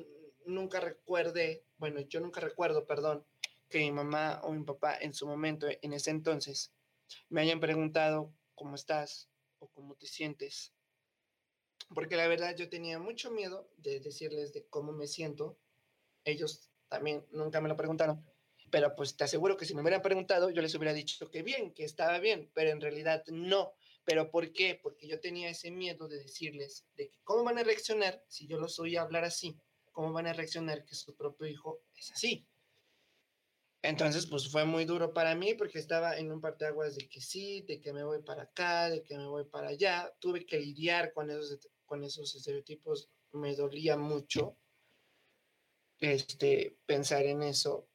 [0.47, 3.27] nunca recuerde, bueno, yo nunca recuerdo, perdón,
[3.69, 6.73] que mi mamá o mi papá en su momento, en ese entonces,
[7.29, 10.75] me hayan preguntado cómo estás o cómo te sientes
[11.95, 15.59] porque la verdad yo tenía mucho miedo de decirles de cómo me siento.
[16.25, 18.25] Ellos también nunca me lo preguntaron,
[18.71, 21.73] pero pues te aseguro que si me hubieran preguntado, yo les hubiera dicho que bien,
[21.73, 23.73] que estaba bien, pero en realidad no.
[24.05, 24.79] ¿Pero por qué?
[24.83, 28.79] Porque yo tenía ese miedo de decirles de cómo van a reaccionar si yo los
[28.79, 29.59] oí hablar así,
[29.93, 32.47] cómo van a reaccionar que su propio hijo es así.
[33.83, 37.63] Entonces, pues fue muy duro para mí porque estaba en un parteaguas de que sí,
[37.63, 40.13] de que me voy para acá, de que me voy para allá.
[40.19, 44.59] Tuve que lidiar con esos con esos estereotipos me dolía mucho
[45.99, 47.89] este, pensar en eso.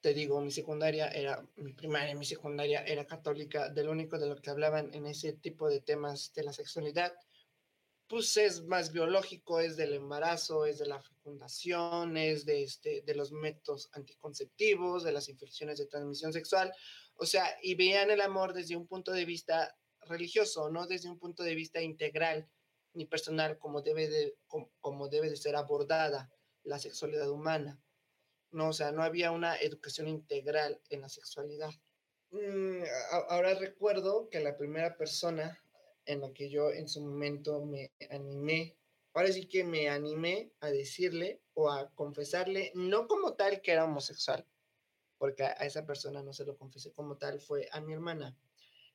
[0.00, 4.26] Te digo, mi secundaria era, mi primaria mi secundaria era católica, de lo único de
[4.26, 7.12] lo que hablaban en ese tipo de temas de la sexualidad,
[8.12, 13.14] pues es más biológico, es del embarazo, es de la fecundación, es de, este, de
[13.14, 16.74] los métodos anticonceptivos, de las infecciones de transmisión sexual,
[17.14, 21.18] o sea, y veían el amor desde un punto de vista religioso, no desde un
[21.18, 22.46] punto de vista integral
[22.92, 26.30] ni personal como debe de, como, debe de ser abordada
[26.64, 27.80] la sexualidad humana.
[28.50, 31.70] No, o sea, no había una educación integral en la sexualidad.
[32.30, 32.82] Mm,
[33.30, 35.58] ahora recuerdo que la primera persona
[36.06, 38.76] en la que yo en su momento me animé,
[39.14, 43.84] ahora sí que me animé a decirle o a confesarle, no como tal que era
[43.84, 44.46] homosexual,
[45.18, 48.36] porque a esa persona no se lo confesé como tal, fue a mi hermana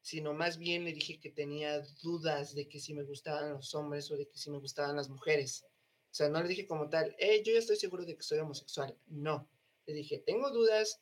[0.07, 4.09] sino más bien le dije que tenía dudas de que si me gustaban los hombres
[4.09, 5.65] o de que si me gustaban las mujeres.
[5.65, 8.39] O sea, no le dije como tal, hey, yo ya estoy seguro de que soy
[8.39, 8.97] homosexual.
[9.07, 9.49] No,
[9.85, 11.01] le dije, tengo dudas,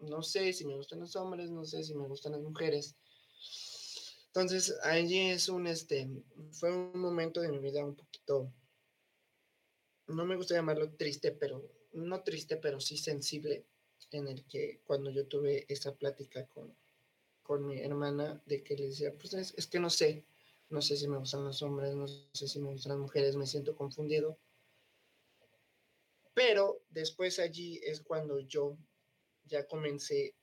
[0.00, 2.94] no sé si me gustan los hombres, no sé si me gustan las mujeres.
[4.34, 6.10] Entonces, allí es un, este,
[6.50, 8.52] fue un momento de mi vida un poquito,
[10.08, 13.64] no me gusta llamarlo triste, pero, no triste, pero sí sensible,
[14.10, 16.76] en el que cuando yo tuve esa plática con,
[17.44, 20.26] con mi hermana de que le decía, pues es, que no sé,
[20.68, 23.46] no sé si me gustan los hombres, no sé si me gustan las mujeres, me
[23.46, 24.36] siento confundido.
[26.34, 28.76] Pero después allí es cuando yo
[29.44, 30.34] ya comencé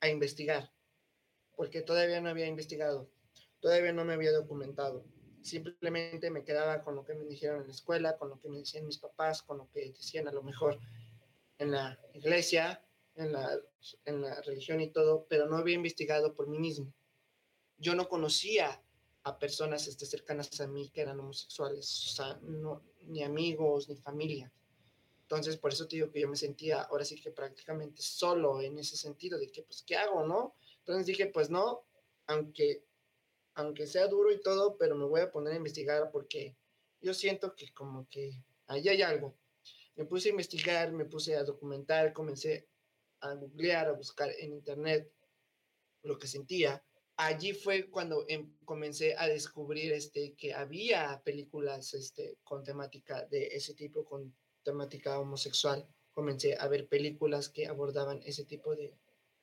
[0.00, 0.72] a investigar,
[1.56, 3.10] porque todavía no había investigado,
[3.60, 5.04] todavía no me había documentado.
[5.42, 8.58] Simplemente me quedaba con lo que me dijeron en la escuela, con lo que me
[8.58, 10.78] decían mis papás, con lo que decían a lo mejor
[11.58, 12.84] en la iglesia,
[13.14, 13.58] en la,
[14.04, 16.92] en la religión y todo, pero no había investigado por mí mismo.
[17.78, 18.82] Yo no conocía
[19.22, 23.96] a personas este, cercanas a mí que eran homosexuales, o sea, no, ni amigos, ni
[23.96, 24.52] familia.
[25.22, 28.78] Entonces, por eso te digo que yo me sentía ahora sí que prácticamente solo en
[28.78, 30.54] ese sentido de que, pues, ¿qué hago, no?
[30.86, 31.84] Entonces dije, pues no,
[32.28, 32.84] aunque,
[33.54, 36.56] aunque sea duro y todo, pero me voy a poner a investigar porque
[37.00, 39.36] yo siento que como que ahí hay algo.
[39.96, 42.68] Me puse a investigar, me puse a documentar, comencé
[43.20, 45.10] a googlear, a buscar en internet
[46.02, 46.84] lo que sentía.
[47.16, 53.46] Allí fue cuando em, comencé a descubrir este, que había películas este, con temática de
[53.48, 55.84] ese tipo, con temática homosexual.
[56.12, 58.96] Comencé a ver películas que abordaban ese tipo de,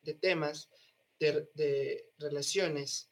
[0.03, 0.69] de temas,
[1.19, 3.09] de, relaciones.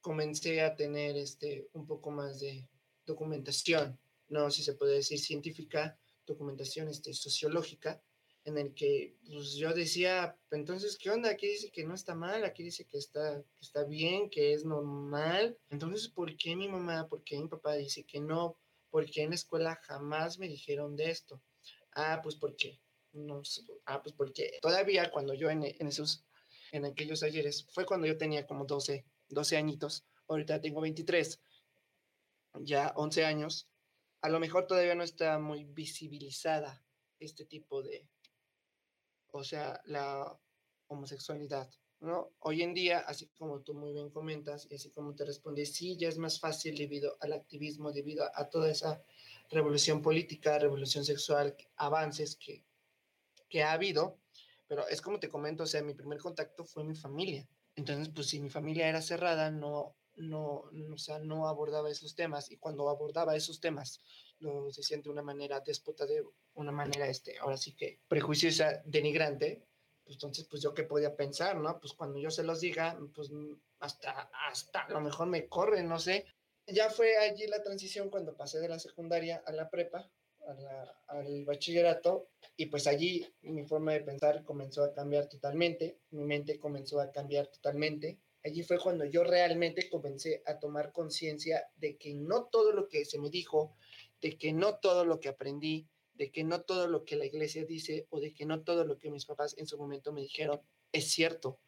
[0.00, 2.68] Comencé a tener este, un poco más de
[3.06, 3.98] documentación,
[4.28, 8.02] no si se puede decir científica, documentación este, sociológica
[8.44, 11.30] en el que pues, yo decía, entonces, ¿qué onda?
[11.30, 15.56] Aquí dice que no está mal, aquí dice que está, está bien, que es normal.
[15.70, 18.58] Entonces, ¿por qué mi mamá, por qué mi papá dice que no?
[18.90, 21.42] ¿Por qué en la escuela jamás me dijeron de esto?
[21.94, 22.80] Ah, pues porque,
[23.12, 23.42] no
[23.86, 26.24] ah, pues porque todavía cuando yo en, en esos,
[26.74, 31.40] en aquellos ayeres, fue cuando yo tenía como 12, 12 añitos, ahorita tengo 23.
[32.62, 33.68] ya 11 años,
[34.20, 36.84] a lo mejor todavía no está muy visibilizada
[37.20, 38.08] este tipo de,
[39.30, 40.36] o sea, la
[40.88, 41.70] homosexualidad,
[42.00, 42.32] ¿no?
[42.40, 45.96] Hoy en día, así como tú muy bien comentas y así como te respondí, sí,
[45.96, 49.00] ya es más fácil debido al activismo, debido a toda esa
[49.48, 52.64] revolución política, revolución sexual, avances que,
[53.48, 54.18] que ha habido,
[54.74, 57.46] pero es como te comento, o sea, mi primer contacto fue mi familia.
[57.76, 62.50] Entonces, pues si mi familia era cerrada, no, no, o sea, no abordaba esos temas
[62.50, 64.00] y cuando abordaba esos temas
[64.40, 66.24] lo decían de una manera déspota, de
[66.54, 69.64] una manera, este, ahora sí que prejuiciosa, denigrante,
[70.02, 71.78] pues entonces, pues yo qué podía pensar, ¿no?
[71.78, 73.30] Pues cuando yo se los diga, pues
[73.78, 76.26] hasta, hasta a lo mejor me corren, no sé.
[76.66, 80.10] Ya fue allí la transición cuando pasé de la secundaria a la prepa,
[81.08, 86.58] al bachillerato, y pues allí mi forma de pensar comenzó a cambiar totalmente, mi mente
[86.58, 88.18] comenzó a cambiar totalmente.
[88.44, 93.04] Allí fue cuando yo realmente comencé a tomar conciencia de que no todo lo que
[93.04, 93.74] se me dijo,
[94.20, 97.64] de que no todo lo que aprendí, de que no todo lo que la iglesia
[97.64, 100.60] dice o de que no todo lo que mis papás en su momento me dijeron
[100.92, 101.58] es cierto,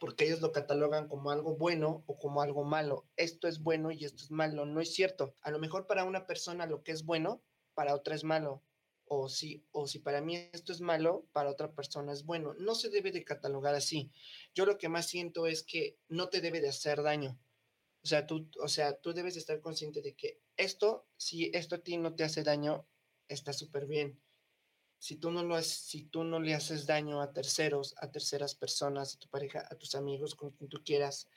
[0.00, 3.06] porque ellos lo catalogan como algo bueno o como algo malo.
[3.16, 5.34] Esto es bueno y esto es malo, no es cierto.
[5.42, 7.42] A lo mejor para una persona lo que es bueno,
[7.78, 8.64] para otra es malo.
[9.04, 12.54] O si, o si para mí esto es malo, para otra persona es bueno.
[12.54, 14.10] No se debe de catalogar así.
[14.52, 17.38] Yo lo que más siento es que no te debe de hacer daño.
[18.02, 21.76] O sea, tú, o sea, tú debes de estar consciente de que esto, si esto
[21.76, 22.84] a ti no te hace daño,
[23.28, 24.20] está súper bien.
[24.98, 29.14] Si tú, no lo si tú no le haces daño a terceros, a terceras personas,
[29.14, 31.28] a tu pareja, a tus amigos, con quien tú quieras,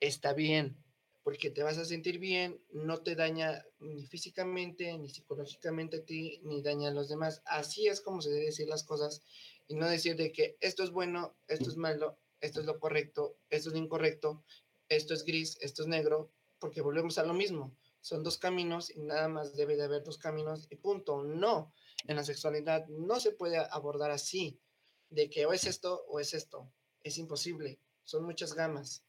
[0.00, 0.82] está bien,
[1.24, 6.40] porque te vas a sentir bien, no te daña ni físicamente, ni psicológicamente a ti,
[6.44, 7.42] ni daña a los demás.
[7.46, 9.22] Así es como se debe decir las cosas
[9.66, 13.38] y no decir de que esto es bueno, esto es malo, esto es lo correcto,
[13.50, 14.44] esto es incorrecto,
[14.88, 16.30] esto es gris, esto es negro,
[16.60, 17.74] porque volvemos a lo mismo
[18.04, 21.24] son dos caminos y nada más debe de haber dos caminos y punto.
[21.24, 21.72] No,
[22.06, 24.60] en la sexualidad no se puede abordar así,
[25.08, 26.70] de que o es esto o es esto.
[27.02, 29.02] Es imposible, son muchas gamas,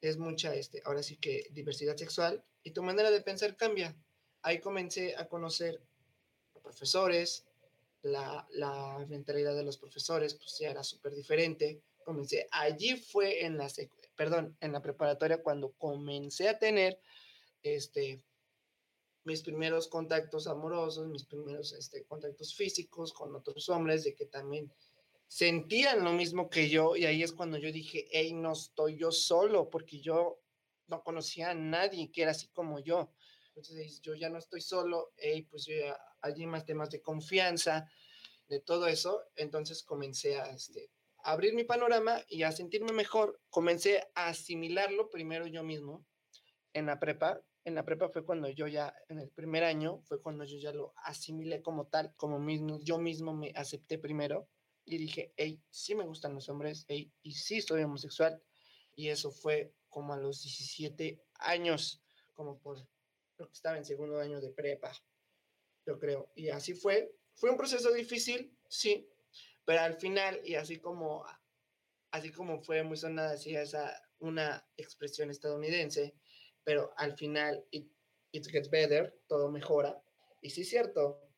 [0.00, 3.96] es mucha, este, ahora sí que diversidad sexual y tu manera de pensar cambia.
[4.42, 5.80] Ahí comencé a conocer
[6.62, 7.44] profesores,
[8.02, 11.82] la, la mentalidad de los profesores pues ya era súper diferente.
[12.04, 13.68] Comencé, allí fue en la,
[14.16, 16.98] perdón, en la preparatoria cuando comencé a tener
[17.62, 18.22] este,
[19.24, 24.72] mis primeros contactos amorosos, mis primeros este, contactos físicos con otros hombres, de que también
[25.30, 29.12] sentían lo mismo que yo, y ahí es cuando yo dije, hey, no estoy yo
[29.12, 30.40] solo, porque yo
[30.88, 33.14] no conocía a nadie que era así como yo.
[33.54, 37.88] Entonces yo ya no estoy solo, hey, pues yo ya, allí más temas de confianza,
[38.48, 40.90] de todo eso, entonces comencé a, este,
[41.22, 46.04] abrir mi panorama y a sentirme mejor, comencé a asimilarlo primero yo mismo
[46.72, 50.20] en la prepa, en la prepa fue cuando yo ya, en el primer año, fue
[50.20, 54.48] cuando yo ya lo asimilé como tal, como mismo, yo mismo me acepté primero
[54.84, 58.42] y dije, hey, sí me gustan los hombres, hey, y sí soy homosexual.
[58.94, 62.02] Y eso fue como a los 17 años,
[62.34, 62.78] como por,
[63.36, 64.92] creo que estaba en segundo año de prepa,
[65.86, 66.30] yo creo.
[66.34, 67.14] Y así fue.
[67.34, 69.08] Fue un proceso difícil, sí,
[69.64, 71.24] pero al final, y así como,
[72.10, 76.14] así como fue muy sonada, así esa, una expresión estadounidense,
[76.64, 77.90] pero al final it,
[78.32, 80.02] gets better, todo mejora.
[80.40, 81.29] Y sí es cierto.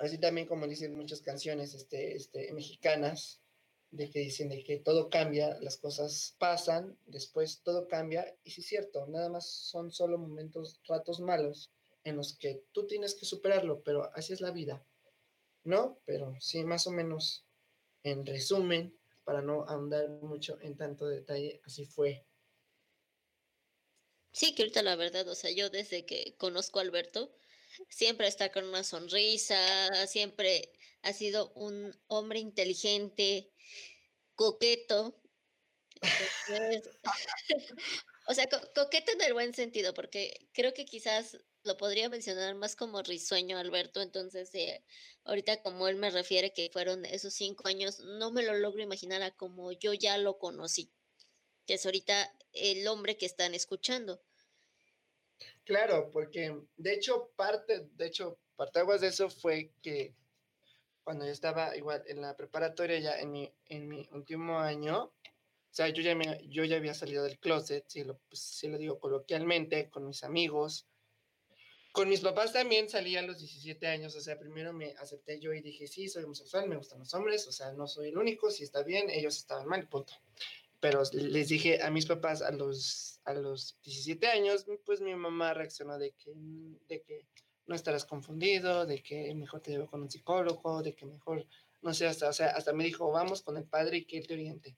[0.00, 3.42] Así también como dicen muchas canciones este, este, mexicanas,
[3.90, 8.34] de que dicen de que todo cambia, las cosas pasan, después todo cambia.
[8.42, 11.70] Y sí es cierto, nada más son solo momentos, ratos malos
[12.02, 14.82] en los que tú tienes que superarlo, pero así es la vida.
[15.64, 16.00] ¿No?
[16.06, 17.44] Pero sí, más o menos,
[18.02, 22.24] en resumen, para no ahondar mucho en tanto detalle, así fue
[24.32, 27.32] Sí, que ahorita la verdad, o sea, yo desde que conozco a Alberto,
[27.88, 30.72] siempre está con una sonrisa, siempre
[31.02, 33.52] ha sido un hombre inteligente,
[34.34, 35.20] coqueto.
[38.26, 42.74] o sea, coqueto en el buen sentido, porque creo que quizás lo podría mencionar más
[42.74, 44.82] como risueño Alberto, entonces eh,
[45.24, 49.22] ahorita como él me refiere que fueron esos cinco años, no me lo logro imaginar
[49.22, 50.90] a como yo ya lo conocí,
[51.66, 54.22] que es ahorita el hombre que están escuchando.
[55.70, 60.16] Claro, porque de hecho parte, de hecho, partaguas de eso fue que
[61.04, 65.12] cuando yo estaba igual en la preparatoria ya en mi, en mi último año, o
[65.70, 68.78] sea, yo ya, me, yo ya había salido del closet, si lo, pues, si lo
[68.78, 70.88] digo coloquialmente, con mis amigos.
[71.92, 75.52] Con mis papás también salí a los 17 años, o sea, primero me acepté yo
[75.52, 78.50] y dije, sí, soy homosexual, me gustan los hombres, o sea, no soy el único,
[78.50, 80.14] si está bien, ellos estaban mal, punto
[80.80, 85.54] pero les dije a mis papás a los, a los 17 años, pues mi mamá
[85.54, 86.32] reaccionó de que,
[86.88, 87.26] de que
[87.66, 91.46] no estarás confundido, de que mejor te llevo con un psicólogo, de que mejor,
[91.82, 94.26] no sé, hasta, o sea, hasta me dijo, vamos con el padre y que él
[94.26, 94.76] te oriente.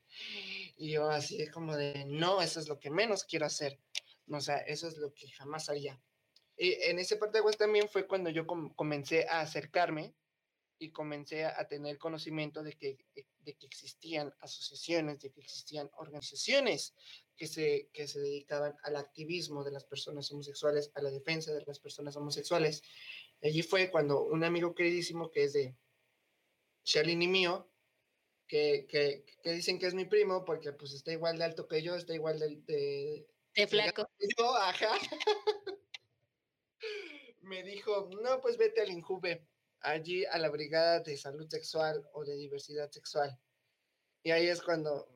[0.76, 3.78] Y yo así como de, no, eso es lo que menos quiero hacer.
[4.28, 6.00] O sea, eso es lo que jamás haría.
[6.56, 10.14] Y en ese parte de también fue cuando yo comencé a acercarme
[10.82, 16.96] y comencé a tener conocimiento de que, de que existían asociaciones, de que existían organizaciones
[17.36, 21.62] que se, que se dedicaban al activismo de las personas homosexuales, a la defensa de
[21.64, 22.82] las personas homosexuales.
[23.42, 25.76] Allí fue cuando un amigo queridísimo que es de
[26.84, 27.70] Shalini mío,
[28.48, 31.80] que, que, que, dicen que es mi primo porque pues está igual de alto que
[31.80, 32.56] yo, está igual de...
[32.66, 34.10] De, de flaco.
[34.36, 34.98] yo, ajá.
[37.40, 39.46] Me dijo, no, pues vete al Injuve
[39.82, 43.38] allí a la Brigada de Salud Sexual o de Diversidad Sexual.
[44.22, 45.08] Y ahí es cuando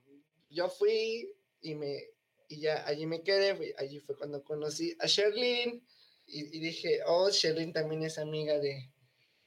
[0.51, 2.05] yo fui y, me,
[2.49, 5.87] y ya allí me quedé, allí fue cuando conocí a Sherlyn
[6.27, 8.93] y, dije, oh, Sherlyn también es amiga de,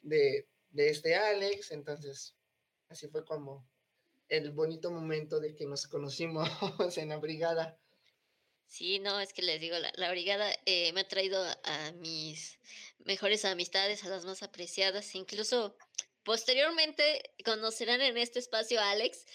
[0.02, 2.36] de, de este Alex, entonces
[2.88, 3.68] así fue como
[4.30, 6.48] el bonito momento de que nos conocimos
[6.98, 7.78] en la brigada.
[8.70, 12.60] Sí, no, es que les digo, la, brigada eh, me ha traído a, mis
[13.00, 15.76] mejores amistades, a las más apreciadas, incluso
[16.24, 19.26] posteriormente conocerán en este espacio a Alex.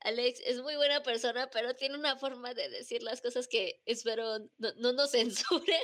[0.00, 4.38] Alex es muy buena persona, pero tiene una forma de decir las cosas que espero
[4.56, 5.82] no, no nos censuren.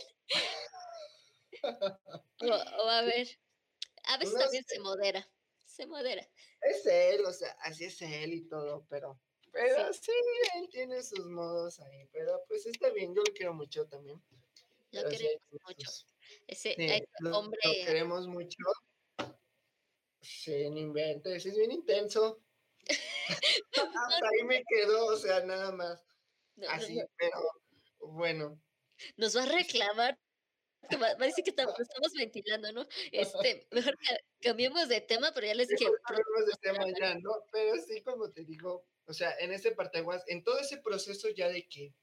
[1.62, 3.28] o, a ver,
[4.05, 5.28] a veces también se modera,
[5.66, 6.27] se modera.
[6.62, 9.20] Es él, o sea, así es él y todo, pero
[9.56, 10.12] pero sí.
[10.56, 14.22] él tiene sus modos ahí, pero pues está bien, yo lo quiero mucho también.
[14.92, 15.90] Lo queremos mucho.
[16.46, 16.76] Ese,
[17.32, 17.58] hombre.
[17.64, 18.58] Lo queremos mucho.
[20.20, 22.42] Sí, no inventes, es bien intenso.
[23.76, 26.04] Hasta ahí me quedó, o sea, nada más.
[26.68, 27.40] Así, pero
[28.00, 28.60] bueno.
[29.16, 30.18] Nos va a reclamar
[30.94, 31.74] va, a decir que estamos,
[32.16, 32.86] ventilando, ¿no?
[33.12, 33.96] Este, mejor
[34.40, 35.86] cambiemos de tema, pero ya les dije.
[36.04, 37.30] Cambiemos de tema ya, ¿no?
[37.52, 41.48] Pero sí, como te digo, o sea, en ese parteaguas, en todo ese proceso ya
[41.48, 41.94] de que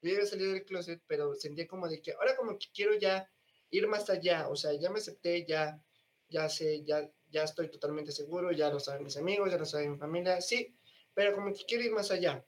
[0.00, 3.30] yo había salido del closet, pero sentía como de que ahora como que quiero ya
[3.70, 5.80] ir más allá, o sea, ya me acepté, ya,
[6.28, 9.92] ya sé, ya, ya estoy totalmente seguro, ya lo saben mis amigos, ya lo saben
[9.92, 10.76] mi familia, sí,
[11.14, 12.44] pero como que quiero ir más allá.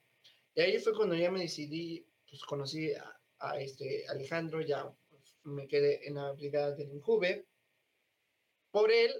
[0.55, 4.93] Y ahí fue cuando ya me decidí, pues conocí a, este Alejandro, ya
[5.45, 7.47] me quedé en la brigada del Injuve.
[8.70, 9.12] Por él,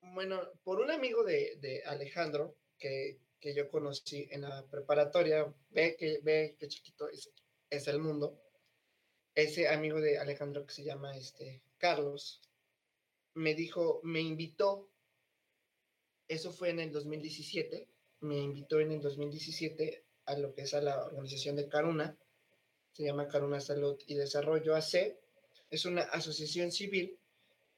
[0.00, 5.96] bueno, por un amigo de, de Alejandro, que, que yo conocí en la preparatoria, ve
[5.98, 7.30] que, ve que chiquito es,
[7.70, 8.38] es el mundo,
[9.34, 12.40] ese amigo de Alejandro que se llama este, Carlos,
[13.34, 14.90] me dijo, me invitó,
[16.28, 17.88] eso fue en el 2017,
[18.20, 22.16] me invitó en el 2017 a lo que es a la organización de Caruna,
[22.92, 25.16] se llama Caruna Salud y Desarrollo AC,
[25.70, 27.18] es una asociación civil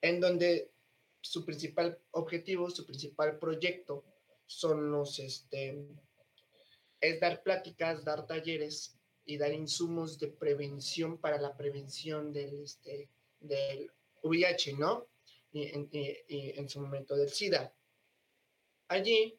[0.00, 0.72] en donde
[1.20, 4.04] su principal objetivo, su principal proyecto
[4.52, 5.86] son los, este,
[7.00, 13.08] es dar pláticas, dar talleres y dar insumos de prevención para la prevención del, este,
[13.40, 13.90] del
[14.22, 15.08] VIH, ¿no?
[15.52, 15.70] Y
[16.58, 17.74] en, su momento del SIDA.
[18.88, 19.38] Allí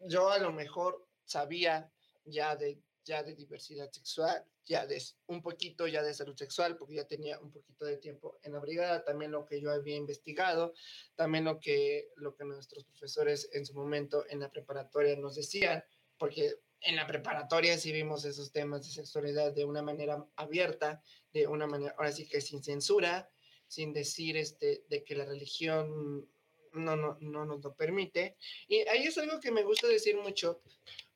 [0.00, 1.90] yo a lo mejor sabía
[2.26, 6.94] ya de, ya de diversidad sexual, ya de un poquito ya de salud sexual, porque
[6.94, 10.74] ya tenía un poquito de tiempo en la brigada, también lo que yo había investigado,
[11.14, 15.84] también lo que, lo que nuestros profesores en su momento en la preparatoria nos decían,
[16.18, 21.46] porque en la preparatoria sí vimos esos temas de sexualidad de una manera abierta, de
[21.46, 23.30] una manera, ahora sí que sin censura,
[23.66, 26.28] sin decir este, de que la religión
[26.72, 28.36] no, no, no nos lo permite.
[28.68, 30.62] Y ahí es algo que me gusta decir mucho,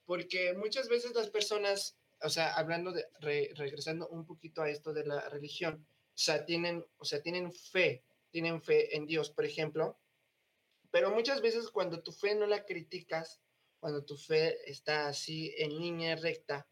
[0.07, 5.07] porque muchas veces las personas o sea, hablando de, regresando un poquito a esto de
[5.07, 9.99] la religión, o sea, tienen, o sea, tienen fe, tienen fe en Dios, por ejemplo,
[10.91, 13.41] pero muchas veces cuando tu fe no la criticas,
[13.79, 16.67] cuando tu fe está así en línea recta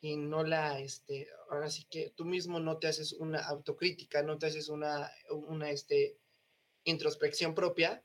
[0.00, 4.38] y no la, este, ahora sí que tú mismo no te haces una autocrítica, no
[4.38, 6.18] te haces una, una, este,
[6.84, 8.04] introspección propia,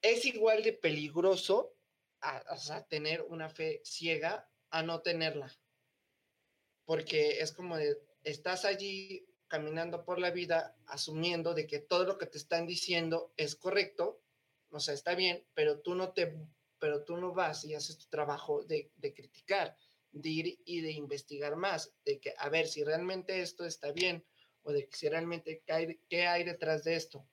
[0.00, 1.74] es igual de peligroso
[2.20, 2.42] a,
[2.74, 5.52] a tener una fe ciega a no tenerla.
[6.84, 12.18] Porque es como de, estás allí caminando por la vida asumiendo de que todo lo
[12.18, 14.22] que te están diciendo es correcto,
[14.70, 16.36] o sea, está bien, pero tú no te,
[16.78, 19.76] pero tú no vas y haces tu trabajo de, de criticar,
[20.12, 24.24] de ir y de investigar más, de que a ver si realmente esto está bien
[24.62, 27.26] o de que si realmente qué qué hay detrás de esto.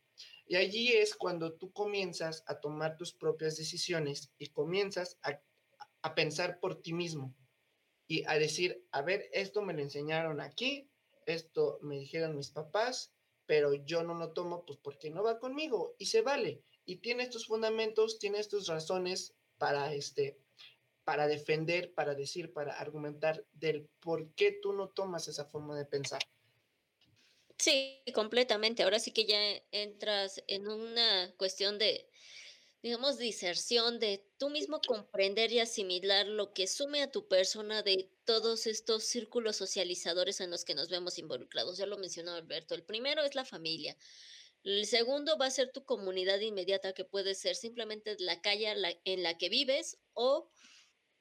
[0.48, 5.42] Y allí es cuando tú comienzas a tomar tus propias decisiones y comienzas a
[6.06, 7.36] a pensar por ti mismo
[8.08, 10.88] y a decir, a ver, esto me lo enseñaron aquí,
[11.26, 13.12] esto me dijeron mis papás,
[13.48, 16.62] pero yo no lo tomo pues porque no va conmigo y se vale.
[16.86, 20.38] Y tiene estos fundamentos, tiene estas razones para este
[21.04, 25.86] para defender, para decir, para argumentar del por qué tú no tomas esa forma de
[25.86, 26.22] pensar.
[27.58, 28.84] Sí, completamente.
[28.84, 29.40] Ahora sí que ya
[29.72, 32.08] entras en una cuestión de,
[32.86, 38.12] digamos, diserción de tú mismo comprender y asimilar lo que sume a tu persona de
[38.26, 41.80] todos estos círculos socializadores en los que nos vemos involucrados.
[41.80, 42.76] Ya lo mencionó Alberto.
[42.76, 43.98] El primero es la familia.
[44.64, 48.72] El segundo va a ser tu comunidad inmediata, que puede ser simplemente la calle
[49.04, 50.52] en la que vives o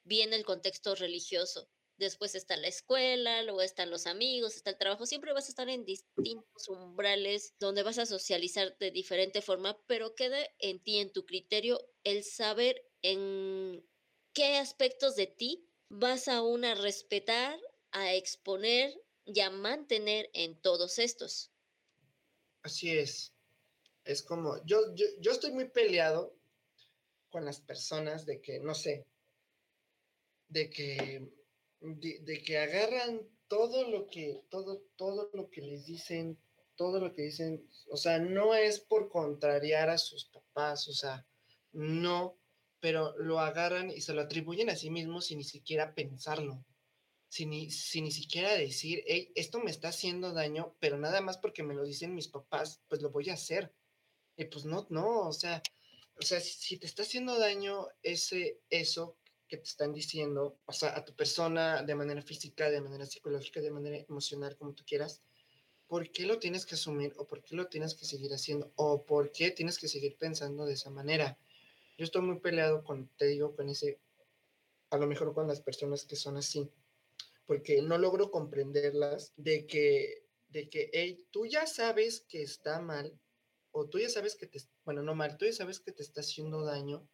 [0.03, 1.67] bien el contexto religioso
[1.97, 5.69] después está la escuela, luego están los amigos, está el trabajo, siempre vas a estar
[5.69, 11.11] en distintos umbrales donde vas a socializar de diferente forma, pero queda en ti, en
[11.11, 13.87] tu criterio, el saber en
[14.33, 17.59] qué aspectos de ti vas a una respetar,
[17.91, 18.93] a exponer
[19.25, 21.51] y a mantener en todos estos.
[22.63, 23.33] Así es.
[24.03, 26.35] Es como, yo, yo, yo estoy muy peleado
[27.29, 29.07] con las personas de que, no sé,
[30.47, 31.27] de que
[31.85, 36.37] de, que agarran todo lo que, todo, todo lo que les dicen,
[36.75, 41.25] todo lo que dicen, o sea, no es por contrariar a sus papás, o sea,
[41.71, 42.37] no,
[42.79, 46.65] pero lo agarran y se lo atribuyen a sí mismos sin ni siquiera pensarlo,
[47.29, 51.37] sin ni, sin ni siquiera decir, hey, esto me está haciendo daño, pero nada más
[51.37, 53.73] porque me lo dicen mis papás, pues lo voy a hacer.
[54.37, 55.61] Y pues no, no, o sea,
[56.19, 59.17] o sea, si, si te está haciendo daño ese, eso,
[59.47, 63.61] que te están diciendo, o sea, a tu persona de manera física, de manera psicológica,
[63.61, 65.21] de manera emocional, como tú quieras,
[65.87, 69.05] ¿por qué lo tienes que asumir o por qué lo tienes que seguir haciendo o
[69.05, 71.37] por qué tienes que seguir pensando de esa manera?
[71.97, 73.99] Yo estoy muy peleado con, te digo, con ese,
[74.89, 76.69] a lo mejor con las personas que son así,
[77.45, 83.17] porque no logro comprenderlas de que, de que, hey, tú ya sabes que está mal
[83.71, 86.21] o tú ya sabes que te, bueno, no mal, tú ya sabes que te está
[86.21, 87.07] haciendo daño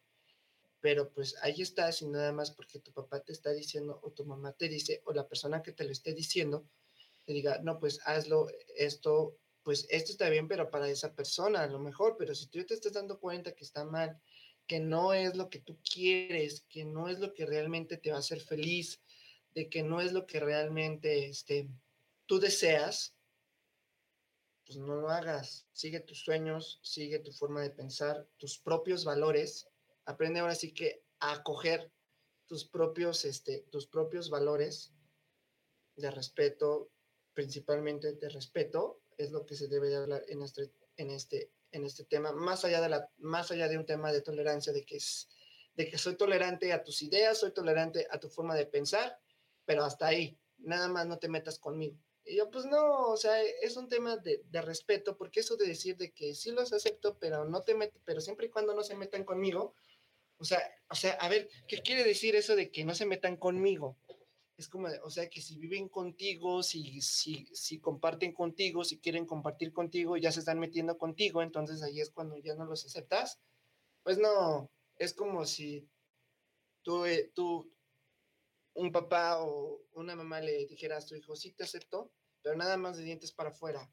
[0.82, 4.24] pero pues ahí estás y nada más porque tu papá te está diciendo o tu
[4.24, 6.68] mamá te dice o la persona que te lo esté diciendo
[7.24, 11.68] te diga, no, pues hazlo, esto, pues esto está bien, pero para esa persona a
[11.68, 14.20] lo mejor, pero si tú te estás dando cuenta que está mal,
[14.66, 18.16] que no es lo que tú quieres, que no es lo que realmente te va
[18.16, 19.00] a hacer feliz,
[19.54, 21.68] de que no es lo que realmente este,
[22.26, 23.14] tú deseas,
[24.66, 25.68] pues no lo hagas.
[25.70, 29.68] Sigue tus sueños, sigue tu forma de pensar, tus propios valores
[30.04, 31.92] aprende ahora sí que a acoger
[32.46, 34.92] tus propios, este, tus propios valores
[35.96, 36.90] de respeto,
[37.32, 41.84] principalmente de respeto, es lo que se debe de hablar en este, en este, en
[41.84, 44.96] este tema, más allá de la, más allá de un tema de tolerancia, de que
[44.96, 45.28] es,
[45.74, 49.18] de que soy tolerante a tus ideas, soy tolerante a tu forma de pensar,
[49.64, 51.96] pero hasta ahí, nada más no te metas conmigo.
[52.24, 55.66] Y yo, pues no, o sea, es un tema de, de, respeto, porque eso de
[55.66, 58.82] decir de que sí los acepto, pero no te met pero siempre y cuando no
[58.84, 59.74] se metan conmigo,
[60.42, 60.60] o sea,
[60.90, 63.96] o sea, a ver, ¿qué quiere decir eso de que no se metan conmigo?
[64.56, 69.24] Es como, o sea, que si viven contigo, si, si, si comparten contigo, si quieren
[69.24, 73.38] compartir contigo, ya se están metiendo contigo, entonces ahí es cuando ya no los aceptas.
[74.02, 75.88] Pues no, es como si
[76.82, 77.32] tú, eh,
[78.74, 82.10] un papá o una mamá le dijera a su hijo, sí te acepto,
[82.42, 83.88] pero nada más de dientes para afuera.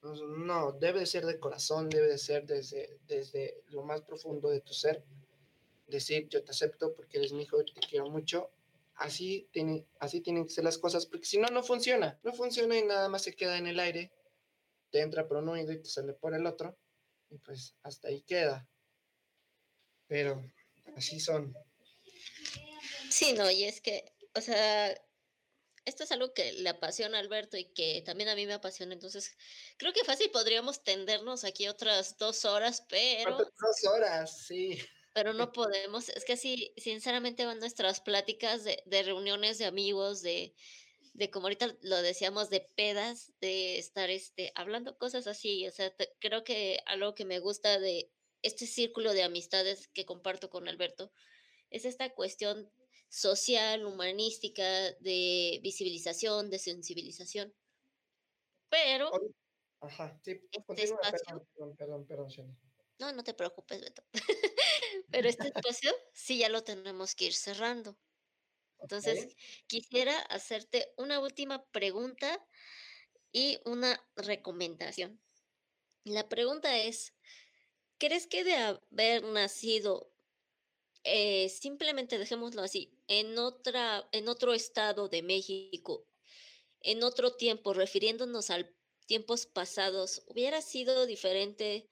[0.00, 4.60] No, debe de ser de corazón, debe de ser desde, desde lo más profundo de
[4.60, 5.04] tu ser
[5.88, 8.50] decir yo te acepto porque eres mi hijo, te quiero mucho.
[8.94, 12.18] Así, tiene, así tienen que ser las cosas, porque si no, no funciona.
[12.22, 14.12] No funciona y nada más se queda en el aire.
[14.90, 16.76] Te entra por un oído y te sale por el otro.
[17.30, 18.68] Y pues hasta ahí queda.
[20.08, 20.42] Pero
[20.96, 21.54] así son.
[23.08, 24.90] Sí, no, y es que, o sea,
[25.84, 28.94] esto es algo que le apasiona a Alberto y que también a mí me apasiona.
[28.94, 29.36] Entonces,
[29.76, 33.38] creo que fácil podríamos tendernos aquí otras dos horas, pero.
[33.38, 34.78] Dos horas, sí
[35.18, 36.10] pero no podemos.
[36.10, 40.54] Es que así, sinceramente, van nuestras pláticas de, de reuniones de amigos, de,
[41.12, 45.66] de como ahorita lo decíamos, de pedas, de estar este, hablando cosas así.
[45.66, 48.12] O sea, creo que algo que me gusta de
[48.42, 51.10] este círculo de amistades que comparto con Alberto
[51.70, 52.70] es esta cuestión
[53.08, 54.62] social, humanística,
[55.00, 57.52] de visibilización, de sensibilización.
[58.68, 59.10] Pero...
[59.80, 62.58] Ajá, sí, este espacio, perdón, perdón, perdón,
[63.00, 64.04] No, no te preocupes, Beto.
[65.10, 67.98] Pero este espacio sí ya lo tenemos que ir cerrando.
[68.80, 69.34] Entonces,
[69.66, 72.44] quisiera hacerte una última pregunta
[73.32, 75.20] y una recomendación.
[76.04, 77.12] La pregunta es,
[77.98, 80.12] ¿crees que de haber nacido
[81.04, 86.06] eh, simplemente dejémoslo así, en, otra, en otro estado de México,
[86.82, 88.68] en otro tiempo, refiriéndonos a
[89.06, 91.88] tiempos pasados, hubiera sido diferente,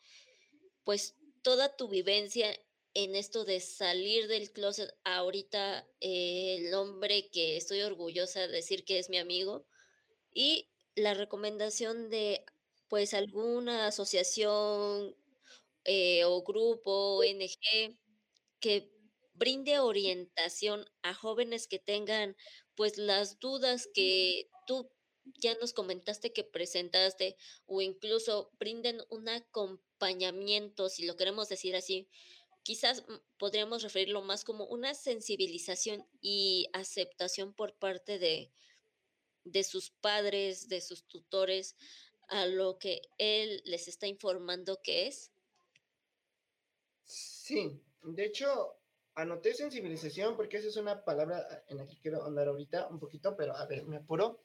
[0.84, 2.54] pues toda tu vivencia
[2.96, 8.86] en esto de salir del closet ahorita, eh, el hombre que estoy orgullosa de decir
[8.86, 9.66] que es mi amigo,
[10.32, 12.42] y la recomendación de
[12.88, 15.14] pues alguna asociación
[15.84, 17.98] eh, o grupo, ONG,
[18.60, 18.90] que
[19.34, 22.34] brinde orientación a jóvenes que tengan
[22.74, 24.90] pues las dudas que tú
[25.38, 27.36] ya nos comentaste que presentaste
[27.66, 32.08] o incluso brinden un acompañamiento, si lo queremos decir así,
[32.66, 38.50] quizás mm, podríamos referirlo más como una sensibilización y aceptación por parte de,
[39.44, 41.76] de sus padres, de sus tutores,
[42.26, 45.30] a lo que él les está informando que es?
[47.04, 48.80] Sí, de hecho,
[49.14, 53.36] anoté sensibilización porque esa es una palabra en la que quiero andar ahorita un poquito,
[53.36, 54.42] pero a ver, me apuro.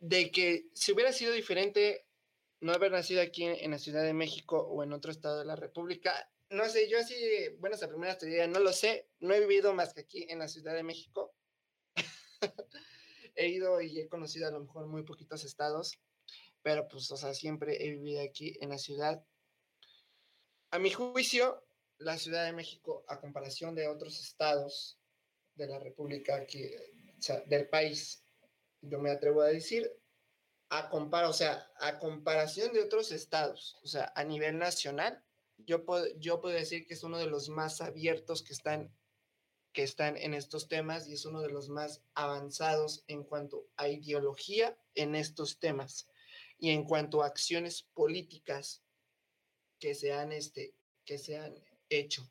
[0.00, 2.08] De que si hubiera sido diferente
[2.58, 5.54] no haber nacido aquí en, la Ciudad de México o en otro estado de la
[5.54, 7.16] República, no sé, yo así,
[7.58, 10.48] bueno, esa primera teoría no lo sé, no he vivido más que aquí en la
[10.48, 11.34] Ciudad de México.
[13.34, 15.98] he ido y he conocido a lo mejor muy poquitos estados,
[16.62, 19.24] pero pues, o sea, siempre he vivido aquí en la ciudad.
[20.70, 21.66] A mi juicio,
[21.98, 24.98] la Ciudad de México, a comparación de otros estados
[25.54, 26.70] de la República, aquí,
[27.18, 28.24] o sea, del país,
[28.82, 29.90] yo me atrevo a decir,
[30.68, 35.22] a compara, o sea, a comparación de otros estados, o sea, a nivel nacional,
[35.66, 38.94] yo puedo, yo puedo decir que es uno de los más abiertos que están
[39.72, 43.88] que están en estos temas y es uno de los más avanzados en cuanto a
[43.88, 46.08] ideología en estos temas
[46.58, 48.82] y en cuanto a acciones políticas
[49.78, 50.74] que se han, este,
[51.04, 51.54] que se han
[51.88, 52.30] hecho.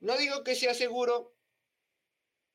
[0.00, 1.36] No digo que sea seguro,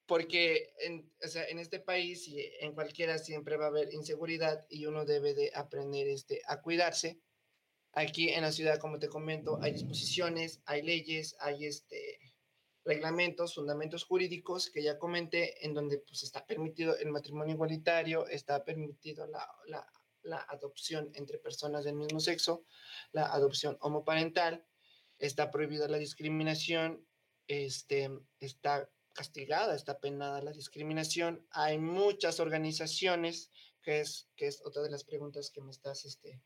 [0.06, 4.66] porque en, o sea, en este país y en cualquiera siempre va a haber inseguridad
[4.70, 7.20] y uno debe de aprender este, a cuidarse.
[7.94, 12.20] Aquí en la ciudad, como te comento, hay disposiciones, hay leyes, hay este,
[12.84, 18.66] reglamentos, fundamentos jurídicos que ya comenté, en donde pues está permitido el matrimonio igualitario, está
[18.66, 19.88] permitido la, la,
[20.24, 22.66] la adopción entre personas del mismo sexo,
[23.12, 24.66] la adopción homoparental,
[25.20, 27.08] está prohibida la discriminación,
[27.48, 28.10] este,
[28.40, 31.46] está castigada, está penada la discriminación.
[31.52, 33.52] Hay muchas organizaciones,
[33.82, 36.42] que es, que es otra de las preguntas que me estás este,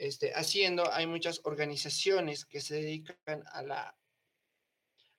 [0.00, 3.96] este, haciendo, hay muchas organizaciones que se dedican a la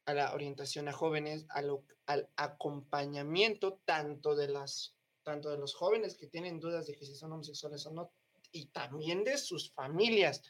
[0.05, 6.27] a la orientación a jóvenes, al acompañamiento tanto de, las, tanto de los jóvenes que
[6.27, 8.11] tienen dudas de que si son homosexuales o no,
[8.51, 10.41] y también de sus familias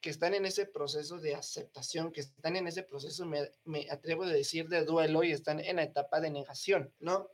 [0.00, 4.22] que están en ese proceso de aceptación, que están en ese proceso, me, me atrevo
[4.22, 7.28] a decir, de duelo y están en la etapa de negación, ¿no?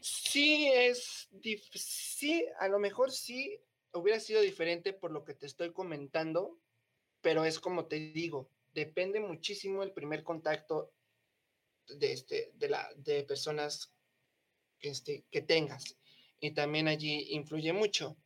[0.00, 1.28] Sí es,
[1.74, 3.60] sí, a lo mejor sí
[3.92, 6.58] hubiera sido diferente por lo que te estoy comentando,
[7.20, 10.92] pero es como te digo, depende muchísimo el primer contacto
[11.86, 13.92] de, este, de, la, de personas
[14.78, 15.96] que, este, que tengas.
[16.40, 18.16] Y también allí influye mucho,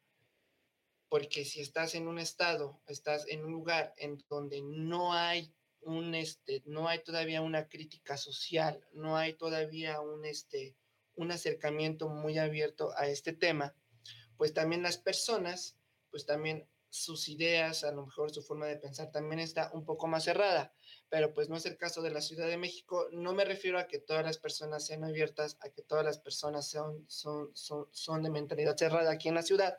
[1.08, 6.14] porque si estás en un estado, estás en un lugar en donde no hay un,
[6.14, 10.74] este, no hay todavía una crítica social, no hay todavía un, este,
[11.14, 13.74] un acercamiento muy abierto a este tema,
[14.36, 15.76] pues también las personas,
[16.10, 20.06] pues también sus ideas, a lo mejor su forma de pensar también está un poco
[20.06, 20.72] más cerrada,
[21.08, 23.08] pero pues no es el caso de la Ciudad de México.
[23.12, 26.68] No me refiero a que todas las personas sean abiertas, a que todas las personas
[26.68, 29.76] son, son, son, son de mentalidad cerrada aquí en la ciudad.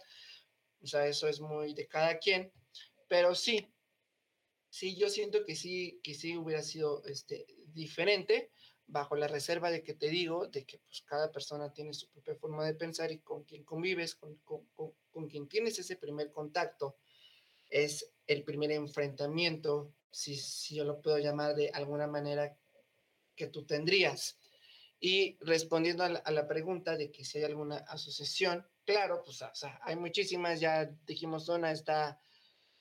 [0.82, 2.52] O sea, eso es muy de cada quien,
[3.08, 3.74] pero sí,
[4.70, 8.52] sí, yo siento que sí, que sí hubiera sido este, diferente
[8.88, 12.36] bajo la reserva de que te digo, de que pues cada persona tiene su propia
[12.36, 14.66] forma de pensar y con quien convives, con, con,
[15.12, 16.96] con, quien tienes ese primer contacto,
[17.70, 22.58] es el primer enfrentamiento, si, si yo lo puedo llamar de alguna manera,
[23.36, 24.40] que tú tendrías.
[25.00, 29.44] Y respondiendo a la, pregunta de que si hay alguna asociación, claro, pues
[29.82, 32.20] hay muchísimas, ya dijimos una, está,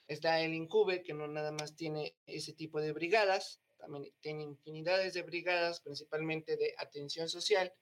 [0.08, 5.14] está el Incube, que no nada más tiene ese tipo de brigadas, también tiene infinidades
[5.14, 7.72] de brigadas, principalmente de atención social.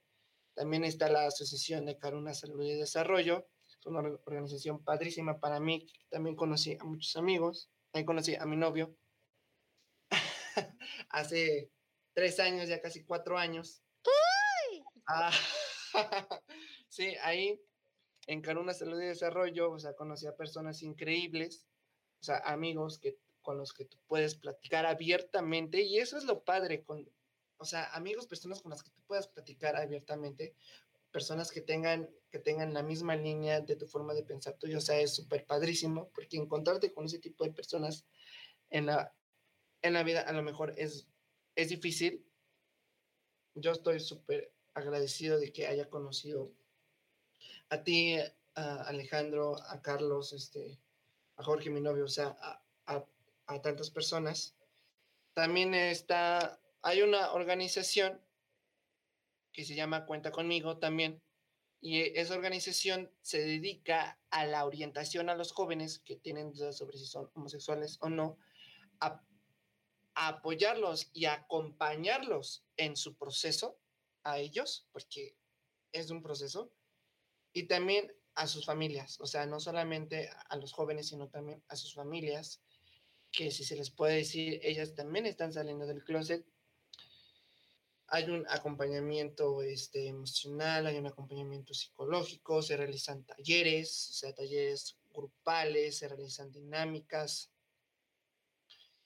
[0.54, 5.86] También está la Asociación de Caruna Salud y Desarrollo, es una organización padrísima para mí.
[6.10, 8.94] También conocí a muchos amigos, ahí conocí a mi novio
[11.08, 11.70] hace
[12.12, 13.82] tres años, ya casi cuatro años.
[15.06, 15.32] Ah,
[16.88, 17.58] sí, ahí
[18.26, 21.66] en Caruna Salud y Desarrollo, o sea, conocí a personas increíbles,
[22.20, 26.42] o sea, amigos que con los que tú puedes platicar abiertamente y eso es lo
[26.42, 27.08] padre con,
[27.58, 30.56] o sea, amigos, personas con las que tú puedas platicar abiertamente,
[31.12, 34.80] personas que tengan, que tengan la misma línea de tu forma de pensar tuyo, o
[34.80, 38.04] sea, es súper padrísimo, porque encontrarte con ese tipo de personas
[38.70, 39.14] en la,
[39.82, 41.06] en la vida a lo mejor es,
[41.54, 42.26] es difícil.
[43.54, 46.52] Yo estoy súper agradecido de que haya conocido
[47.68, 48.16] a ti,
[48.56, 50.80] a Alejandro, a Carlos, este,
[51.36, 53.06] a Jorge, mi novio, o sea, a, a,
[53.46, 54.54] a tantas personas.
[55.32, 58.20] También está, hay una organización
[59.52, 61.22] que se llama Cuenta conmigo también.
[61.80, 66.98] Y esa organización se dedica a la orientación a los jóvenes que tienen dudas sobre
[66.98, 68.38] si son homosexuales o no,
[69.00, 69.22] a,
[70.14, 73.78] apoyarlos y acompañarlos en su proceso,
[74.22, 75.36] a ellos, porque
[75.92, 76.72] es un proceso,
[77.52, 81.76] y también a sus familias, o sea, no solamente a los jóvenes, sino también a
[81.76, 82.60] sus familias,
[83.36, 86.46] que si se les puede decir, ellas también están saliendo del closet
[88.08, 94.96] hay un acompañamiento este, emocional, hay un acompañamiento psicológico, se realizan talleres, o sea, talleres
[95.12, 97.50] grupales, se realizan dinámicas,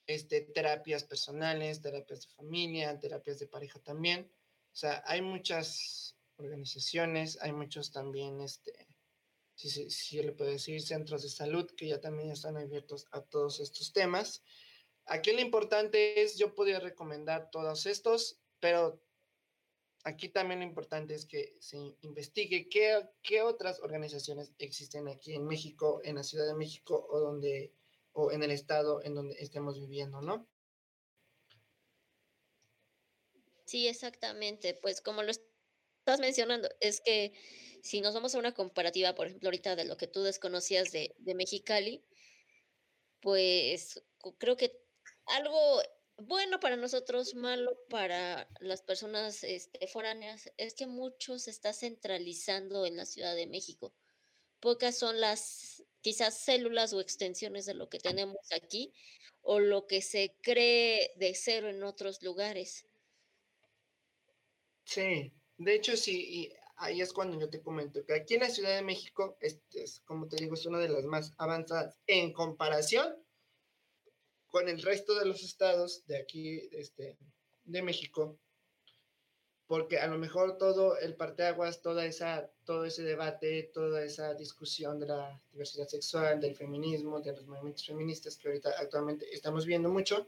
[0.06, 4.30] este, terapias personales, terapias de familia, terapias de pareja también.
[4.72, 8.88] O sea, hay muchas organizaciones, hay muchos también, este,
[9.59, 13.22] si, si, si le puedo decir, centros de salud que ya también están abiertos a
[13.22, 14.44] todos estos temas.
[15.05, 19.02] Aquí lo importante es, yo podría recomendar todos estos, pero
[20.05, 25.44] aquí también lo importante es que se investigue qué, qué otras organizaciones existen aquí en
[25.44, 27.74] México, en la Ciudad de México o donde
[28.12, 30.48] o en el estado en donde estemos viviendo, ¿no?
[33.64, 34.74] Sí, exactamente.
[34.74, 35.30] Pues como lo
[36.09, 37.35] estás mencionando, es que
[37.82, 41.14] si nos vamos a una comparativa, por ejemplo, ahorita de lo que tú desconocías de,
[41.35, 42.02] Mexicali,
[43.20, 44.02] pues
[44.39, 44.72] creo que
[45.26, 45.82] algo
[46.16, 52.86] bueno para nosotros, malo para las personas este, foráneas, es que mucho se está centralizando
[52.86, 53.94] en la Ciudad de México.
[54.60, 58.94] Pocas son las quizás células o extensiones de lo que tenemos aquí
[59.43, 62.86] o lo que se cree de cero en otros lugares.
[64.85, 68.51] Sí, de hecho sí, y ahí es cuando yo te comento que aquí en la
[68.51, 72.32] Ciudad de México, este es, como te digo, es una de las más avanzadas en
[72.32, 73.16] comparación
[74.47, 77.18] con el resto de los estados de aquí, este,
[77.64, 78.39] de México,
[79.66, 84.98] porque a lo mejor todo el parteaguas, toda esa, todo ese debate, toda esa discusión
[84.98, 89.90] de la diversidad sexual, del feminismo, de los movimientos feministas que ahorita actualmente estamos viendo
[89.90, 90.26] mucho,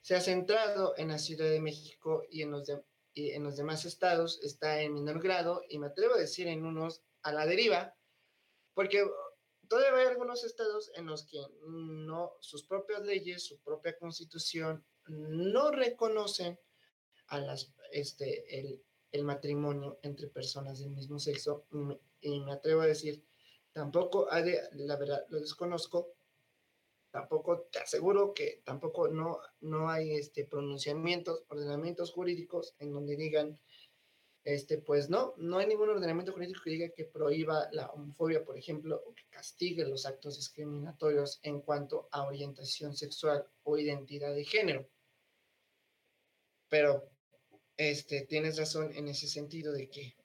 [0.00, 2.68] se ha centrado en la Ciudad de México y en los,
[3.14, 6.64] y en los demás estados está en menor grado y me atrevo a decir en
[6.64, 7.94] unos a la deriva,
[8.74, 9.04] porque
[9.68, 15.70] todavía hay algunos estados en los que no, sus propias leyes, su propia constitución, no
[15.70, 16.58] reconocen
[17.28, 18.82] a las, este, el,
[19.12, 21.66] el matrimonio entre personas del mismo sexo.
[22.20, 23.24] Y me atrevo a decir,
[23.72, 26.14] tampoco la verdad, lo desconozco,
[27.10, 33.58] tampoco te aseguro que tampoco no, no hay este, pronunciamientos, ordenamientos jurídicos en donde digan
[34.44, 38.56] este, pues no, no hay ningún ordenamiento jurídico que diga que prohíba la homofobia, por
[38.56, 44.44] ejemplo, o que castigue los actos discriminatorios en cuanto a orientación sexual o identidad de
[44.44, 44.88] género.
[46.68, 47.10] Pero
[47.76, 50.16] este, tienes razón en ese sentido de que,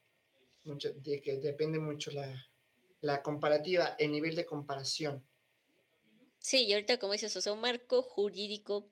[0.63, 2.49] mucho, de que depende mucho la,
[3.01, 5.27] la comparativa, el nivel de comparación.
[6.47, 8.91] Sí, y ahorita como dices, o sea, un marco jurídico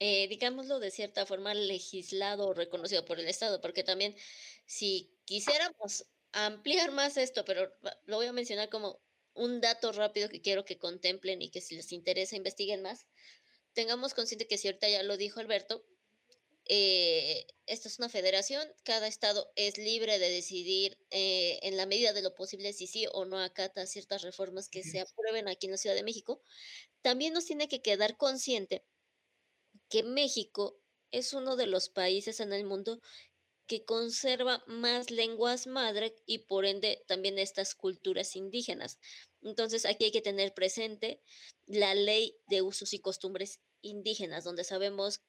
[0.00, 4.16] eh, digámoslo de cierta forma, legislado o reconocido por el Estado, porque también
[4.66, 7.74] si quisiéramos ampliar más esto, pero
[8.06, 9.02] lo voy a mencionar como
[9.34, 13.06] un dato rápido que quiero que contemplen y que si les interesa investiguen más,
[13.74, 15.84] tengamos consciente que si ahorita ya lo dijo Alberto,
[16.68, 22.12] eh, esto es una federación, cada estado es libre de decidir eh, en la medida
[22.12, 25.72] de lo posible si sí o no acata ciertas reformas que se aprueben aquí en
[25.72, 26.42] la Ciudad de México.
[27.00, 28.84] También nos tiene que quedar consciente
[29.88, 30.78] que México
[31.10, 33.00] es uno de los países en el mundo
[33.66, 38.98] que conserva más lenguas madre y por ende también estas culturas indígenas.
[39.42, 41.22] Entonces aquí hay que tener presente
[41.66, 45.22] la ley de usos y costumbres indígenas, donde sabemos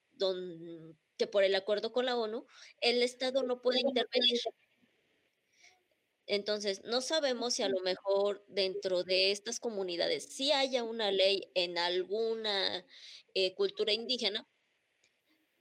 [1.17, 2.45] que por el acuerdo con la ONU
[2.81, 4.39] el Estado no puede intervenir.
[6.27, 11.49] Entonces, no sabemos si a lo mejor dentro de estas comunidades sí haya una ley
[11.55, 12.85] en alguna
[13.33, 14.47] eh, cultura indígena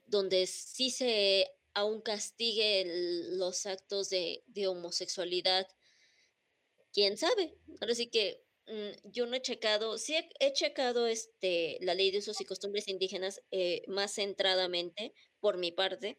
[0.07, 5.67] donde sí se aún castigue el, los actos de, de, homosexualidad.
[6.93, 7.57] ¿Quién sabe?
[7.81, 8.43] Ahora sí que
[9.05, 13.41] yo no he checado, sí he, checado este, la ley de usos y costumbres indígenas
[13.51, 16.19] eh, más centradamente, por mi parte,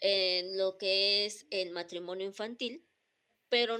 [0.00, 2.84] en lo que es el matrimonio infantil,
[3.48, 3.78] pero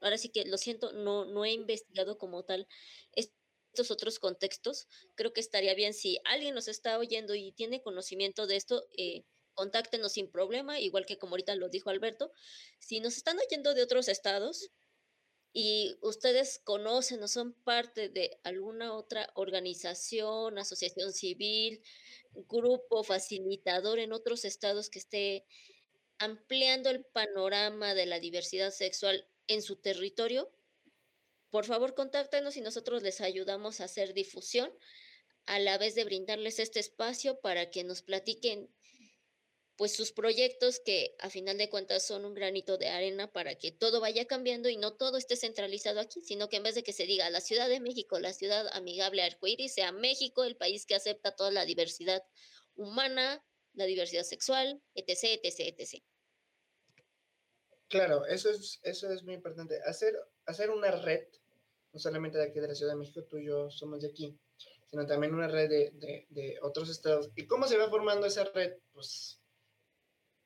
[0.00, 2.66] ahora sí que lo siento, no, no he investigado como tal
[3.12, 4.88] estos otros contextos.
[5.14, 9.24] Creo que estaría bien si alguien nos está oyendo y tiene conocimiento de esto, eh,
[9.54, 12.32] contáctenos sin problema, igual que como ahorita lo dijo Alberto.
[12.78, 14.70] Si nos están oyendo de otros estados
[15.58, 21.82] y ustedes conocen o son parte de alguna otra organización, asociación civil,
[22.46, 25.46] grupo facilitador en otros estados que esté
[26.18, 30.52] ampliando el panorama de la diversidad sexual en su territorio,
[31.48, 34.70] por favor contáctenos y nosotros les ayudamos a hacer difusión
[35.46, 38.68] a la vez de brindarles este espacio para que nos platiquen
[39.76, 43.72] pues sus proyectos que a final de cuentas son un granito de arena para que
[43.72, 46.94] todo vaya cambiando y no todo esté centralizado aquí, sino que en vez de que
[46.94, 50.94] se diga la Ciudad de México, la ciudad amigable arcoíris, sea México el país que
[50.94, 52.24] acepta toda la diversidad
[52.74, 53.44] humana,
[53.74, 56.02] la diversidad sexual, etc, etc, etc.
[57.88, 59.78] Claro, eso es, eso es muy importante.
[59.84, 61.28] Hacer, hacer una red,
[61.92, 64.38] no solamente de aquí de la Ciudad de México, tú y yo somos de aquí,
[64.86, 67.30] sino también una red de, de, de otros estados.
[67.36, 68.78] ¿Y cómo se va formando esa red?
[68.92, 69.38] Pues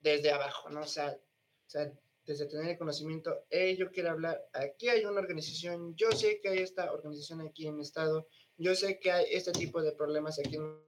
[0.00, 0.80] desde abajo, ¿no?
[0.80, 1.92] O sea, o sea
[2.24, 6.50] desde tener el conocimiento, hey, yo quiero hablar, aquí hay una organización, yo sé que
[6.50, 10.38] hay esta organización aquí en mi estado, yo sé que hay este tipo de problemas
[10.38, 10.80] aquí en mi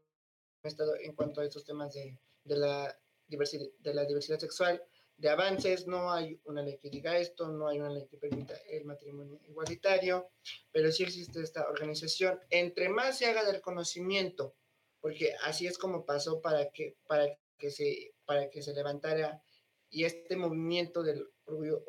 [0.63, 4.83] estado en cuanto a estos temas de, de la, diversidad, de la diversidad sexual,
[5.17, 8.55] de avances, no hay una ley que diga esto, no hay una ley que permita
[8.69, 10.31] el matrimonio igualitario,
[10.71, 12.41] pero sí existe esta organización.
[12.51, 14.55] Entre más se haga del conocimiento,
[15.01, 19.43] porque así es como pasó para que, para que se para que se levantara
[19.91, 21.85] y este movimiento del orgullo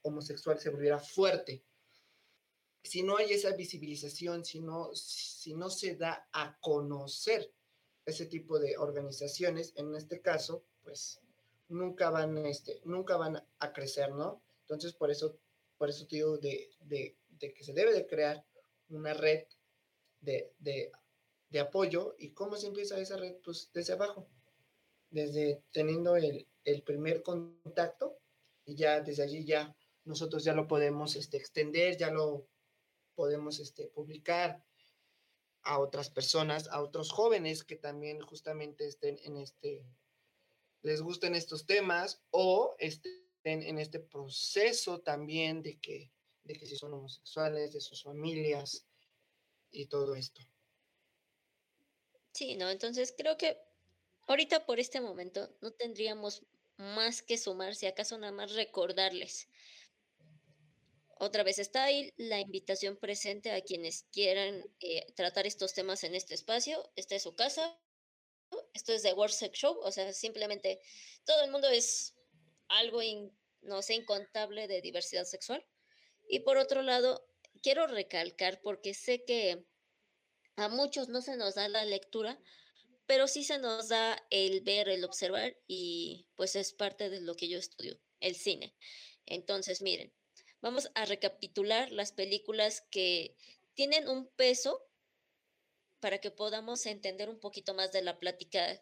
[0.00, 1.62] homosexual se volviera fuerte.
[2.82, 7.52] Si no hay esa visibilización, si no, si no se da a conocer
[8.06, 11.20] ese tipo de organizaciones, en este caso, pues
[11.68, 14.42] nunca van, este, nunca van a crecer, ¿no?
[14.62, 15.38] Entonces, por eso,
[15.76, 18.42] por eso digo de, de, de que se debe de crear
[18.88, 19.44] una red
[20.20, 20.90] de, de,
[21.50, 22.16] de apoyo.
[22.18, 23.36] ¿Y cómo se empieza esa red?
[23.44, 24.26] Pues desde abajo
[25.12, 28.18] desde teniendo el, el, primer contacto
[28.64, 32.48] y ya desde allí ya nosotros ya lo podemos este, extender, ya lo
[33.14, 34.64] podemos este, publicar
[35.62, 39.86] a otras personas, a otros jóvenes que también justamente estén en este,
[40.80, 43.12] les gusten estos temas o estén
[43.44, 46.10] en este proceso también de que,
[46.42, 48.86] de que si son homosexuales, de sus familias
[49.70, 50.40] y todo esto.
[52.32, 53.58] Sí, no, entonces creo que
[54.26, 56.42] Ahorita por este momento no tendríamos
[56.76, 59.48] más que sumar, si acaso nada más recordarles.
[61.18, 66.16] Otra vez está ahí la invitación presente a quienes quieran eh, tratar estos temas en
[66.16, 66.90] este espacio.
[66.96, 67.78] Esta es su casa.
[68.74, 69.78] Esto es The World Sex Show.
[69.82, 70.80] O sea, simplemente
[71.24, 72.16] todo el mundo es
[72.66, 73.00] algo,
[73.60, 75.64] no sé, incontable de diversidad sexual.
[76.28, 77.24] Y por otro lado,
[77.62, 79.64] quiero recalcar, porque sé que
[80.56, 82.40] a muchos no se nos da la lectura,
[83.12, 87.36] pero sí se nos da el ver, el observar y pues es parte de lo
[87.36, 88.74] que yo estudio, el cine.
[89.26, 90.14] Entonces, miren,
[90.62, 93.36] vamos a recapitular las películas que
[93.74, 94.82] tienen un peso
[96.00, 98.80] para que podamos entender un poquito más de la plática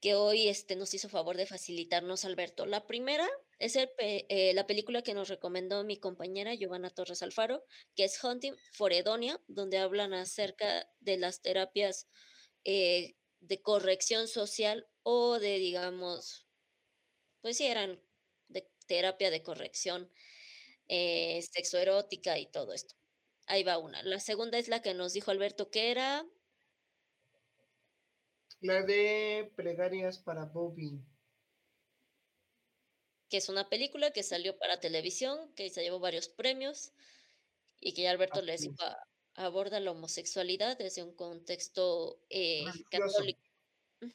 [0.00, 2.64] que hoy este, nos hizo favor de facilitarnos Alberto.
[2.64, 3.28] La primera
[3.58, 8.54] es eh, la película que nos recomendó mi compañera Giovanna Torres Alfaro, que es Hunting
[8.72, 12.08] for Edonia, donde hablan acerca de las terapias
[12.64, 16.46] eh, de corrección social o de, digamos,
[17.40, 18.00] pues sí, eran
[18.48, 20.10] de terapia de corrección
[20.88, 22.94] eh, sexoerótica y todo esto.
[23.46, 24.02] Ahí va una.
[24.02, 26.26] La segunda es la que nos dijo Alberto que era.
[28.60, 31.00] La de Plegarias para Bobby.
[33.28, 36.92] Que es una película que salió para televisión, que se llevó varios premios
[37.80, 38.84] y que ya Alberto les dijo
[39.34, 43.40] aborda la homosexualidad desde un contexto eh, católico.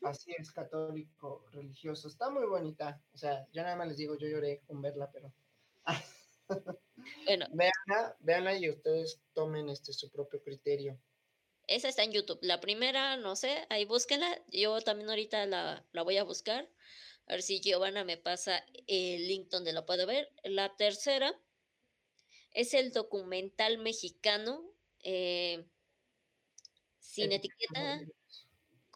[0.02, 2.08] Así es, católico, religioso.
[2.08, 3.00] Está muy bonita.
[3.14, 5.32] O sea, yo nada más les digo, yo lloré con verla, pero...
[7.26, 7.46] bueno.
[7.52, 11.00] Veanla, veanla y ustedes tomen este su propio criterio.
[11.68, 12.40] Esa está en YouTube.
[12.42, 14.44] La primera, no sé, ahí búsquenla.
[14.52, 16.68] Yo también ahorita la, la voy a buscar.
[17.28, 20.32] A ver si Giovanna me pasa el link donde la puedo ver.
[20.44, 21.40] La tercera
[22.52, 24.75] es el documental mexicano
[25.06, 25.64] eh,
[27.00, 28.02] sin etiqueta.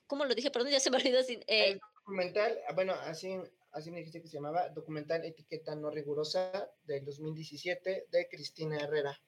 [0.08, 0.50] ¿Cómo lo dije?
[0.50, 1.22] Perdón, ya se me olvidó.
[1.24, 3.38] Sin, eh, documental, ah, bueno, así,
[3.72, 9.22] así me dijiste que se llamaba, documental etiqueta no rigurosa del 2017 de Cristina Herrera.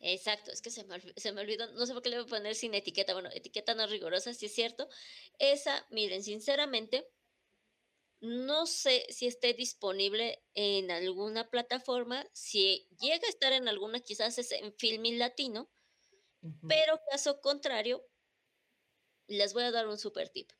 [0.00, 2.28] Exacto, es que se me, se me olvidó, no sé por qué le voy a
[2.28, 4.88] poner sin etiqueta, bueno, etiqueta no rigurosa, si es cierto.
[5.38, 7.08] Esa, miren, sinceramente,
[8.20, 14.38] no sé si esté disponible en alguna plataforma, si llega a estar en alguna, quizás
[14.38, 15.70] es en Filmin Latino,
[16.68, 18.04] pero caso contrario,
[19.26, 20.50] les voy a dar un super tip.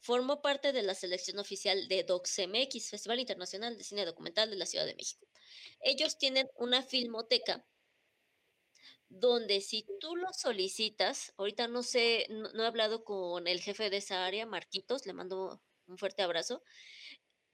[0.00, 4.66] Formo parte de la selección oficial de DocsMX, Festival Internacional de Cine Documental de la
[4.66, 5.26] Ciudad de México.
[5.80, 7.66] Ellos tienen una filmoteca
[9.08, 13.90] donde si tú lo solicitas, ahorita no sé, no, no, he hablado con el jefe
[13.90, 16.62] de esa área, Marquitos, le mando un fuerte abrazo.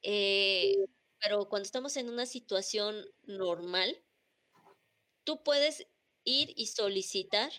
[0.02, 0.76] Eh,
[1.20, 4.02] pero cuando estamos en una situación normal,
[5.24, 5.86] tú puedes
[6.24, 7.52] ir y solicitar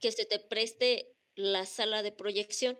[0.00, 2.78] que se te preste la sala de proyección.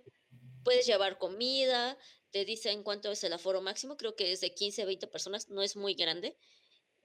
[0.64, 1.96] Puedes llevar comida,
[2.30, 5.48] te dicen cuánto es el aforo máximo, creo que es de 15 a 20 personas,
[5.48, 6.36] no es muy grande.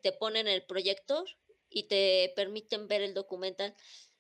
[0.02, 1.26] Te ponen el proyector
[1.70, 3.76] y te permiten ver el documental.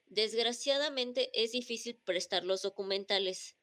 [0.05, 3.55] Desgraciadamente es difícil prestar los documentales.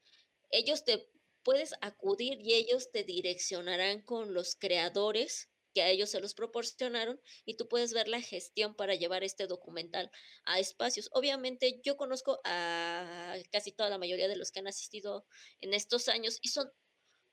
[0.50, 1.08] Ellos te
[1.42, 7.20] puedes acudir y ellos te direccionarán con los creadores que a ellos se los proporcionaron
[7.44, 10.10] y tú puedes ver la gestión para llevar este documental
[10.44, 11.08] a espacios.
[11.12, 15.26] Obviamente yo conozco a casi toda la mayoría de los que han asistido
[15.60, 16.70] en estos años y son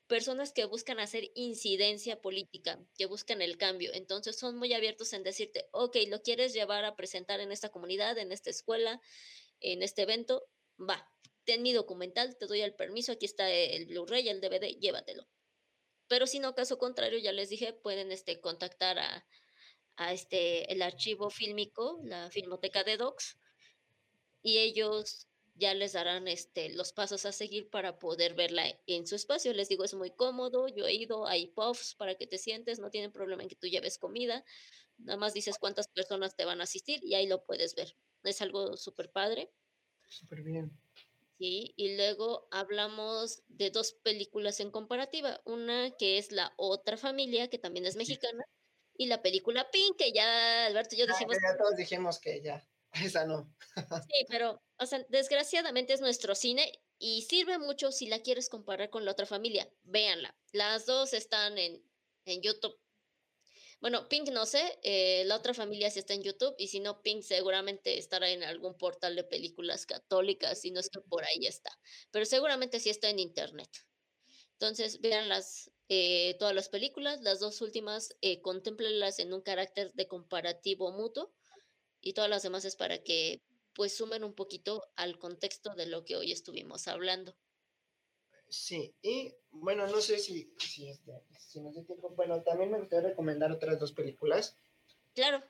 [0.08, 3.92] personas que buscan hacer incidencia política, que buscan el cambio.
[3.94, 8.18] Entonces son muy abiertos en decirte, ok, lo quieres llevar a presentar en esta comunidad,
[8.18, 9.02] en esta escuela,
[9.60, 10.48] en este evento,
[10.80, 11.10] va,
[11.44, 15.28] ten mi documental, te doy el permiso, aquí está el Blu-ray, el DVD, llévatelo.
[16.08, 19.26] Pero si no, caso contrario, ya les dije, pueden este, contactar a,
[19.98, 23.38] a este, el archivo fílmico, la Filmoteca de Docs,
[24.42, 29.16] y ellos ya les darán este, los pasos a seguir para poder verla en su
[29.16, 29.54] espacio.
[29.54, 32.90] Les digo, es muy cómodo, yo he ido, hay puffs para que te sientes, no
[32.90, 34.46] tienen problema en que tú lleves comida,
[35.00, 37.96] nada más dices cuántas personas te van a asistir y ahí lo puedes ver.
[38.24, 39.52] Es algo súper padre.
[40.08, 40.72] Súper bien.
[41.40, 45.42] Sí, y luego hablamos de dos películas en comparativa.
[45.46, 48.44] Una que es La Otra Familia, que también es mexicana,
[48.96, 51.38] y la película Pink, que ya Alberto y yo Ah, dijimos.
[51.42, 52.68] ya todos dijimos que ya,
[53.14, 53.56] esa no.
[53.76, 58.90] Sí, pero, o sea, desgraciadamente es nuestro cine y sirve mucho si la quieres comparar
[58.90, 59.72] con La Otra Familia.
[59.84, 60.36] Véanla.
[60.52, 61.84] Las dos están en,
[62.26, 62.76] en YouTube.
[63.80, 67.02] Bueno, Pink no sé, eh, la otra familia sí está en YouTube y si no,
[67.04, 71.46] Pink seguramente estará en algún portal de películas católicas, si no es que por ahí
[71.46, 71.70] está,
[72.12, 73.70] pero seguramente sí está en Internet.
[74.54, 79.94] Entonces, vean las, eh, todas las películas, las dos últimas, eh, contémplenlas en un carácter
[79.94, 81.32] de comparativo mutuo
[82.02, 83.44] y todas las demás es para que
[83.74, 87.38] pues sumen un poquito al contexto de lo que hoy estuvimos hablando.
[88.50, 92.10] Sí, y bueno, no sé si, si, este, si nos dé tiempo.
[92.12, 94.58] Bueno, también me gustaría recomendar otras dos películas.
[95.14, 95.44] Claro,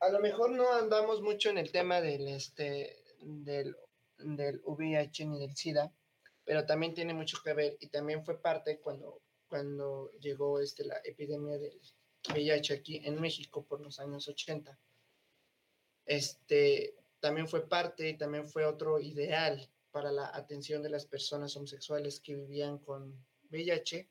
[0.00, 3.76] A lo mejor no andamos mucho en el tema del, este, del,
[4.18, 5.92] del VIH ni del SIDA,
[6.44, 11.00] pero también tiene mucho que ver y también fue parte cuando, cuando llegó este, la
[11.04, 11.80] epidemia del
[12.28, 14.76] VIH aquí en México por los años 80.
[16.06, 21.54] Este, también fue parte y también fue otro ideal para la atención de las personas
[21.54, 24.10] homosexuales que vivían con VIH,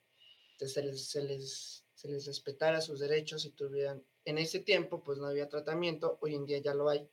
[0.57, 5.17] se les, se les, se les respetara sus derechos y tuvieran, en ese tiempo pues
[5.17, 7.05] no había tratamiento, hoy en día ya lo hay,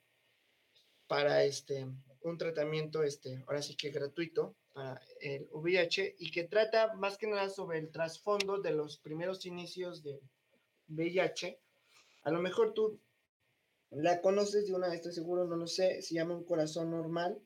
[1.08, 1.84] para este,
[2.20, 7.26] un tratamiento, este, ahora sí que gratuito para el VIH y que trata más que
[7.26, 10.20] nada sobre el trasfondo de los primeros inicios de
[10.86, 11.58] VIH.
[12.22, 13.00] A lo mejor tú
[13.90, 17.42] la conoces de una estoy seguro, no lo sé, se llama Un Corazón Normal.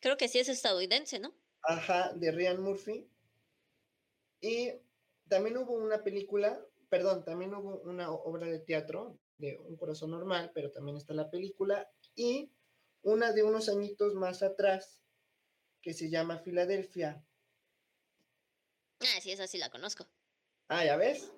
[0.00, 1.34] Creo que sí es estadounidense, ¿no?
[1.62, 3.10] Ajá, de Ryan Murphy.
[4.40, 4.72] Y
[5.28, 10.52] también hubo una película, perdón, también hubo una obra de teatro de Un Corazón Normal,
[10.54, 11.90] pero también está la película.
[12.14, 12.52] Y
[13.02, 15.02] una de unos añitos más atrás,
[15.82, 17.24] que se llama Filadelfia.
[19.00, 20.06] Ah, sí, esa sí la conozco.
[20.68, 21.32] Ah, ¿ya ves?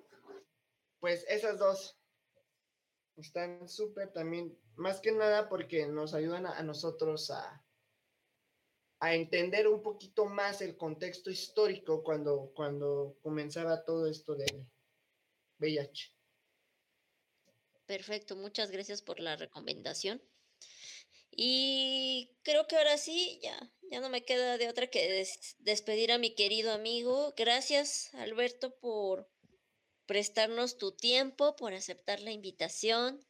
[0.99, 1.99] Pues esas dos
[3.15, 7.63] están súper también, más que nada porque nos ayudan a, a nosotros a,
[8.99, 14.65] a entender un poquito más el contexto histórico cuando, cuando comenzaba todo esto del
[15.59, 16.11] VIH.
[17.85, 20.21] Perfecto, muchas gracias por la recomendación.
[21.31, 26.11] Y creo que ahora sí, ya, ya no me queda de otra que des- despedir
[26.11, 27.33] a mi querido amigo.
[27.37, 29.31] Gracias, Alberto, por
[30.05, 33.25] prestarnos tu tiempo, por aceptar la invitación.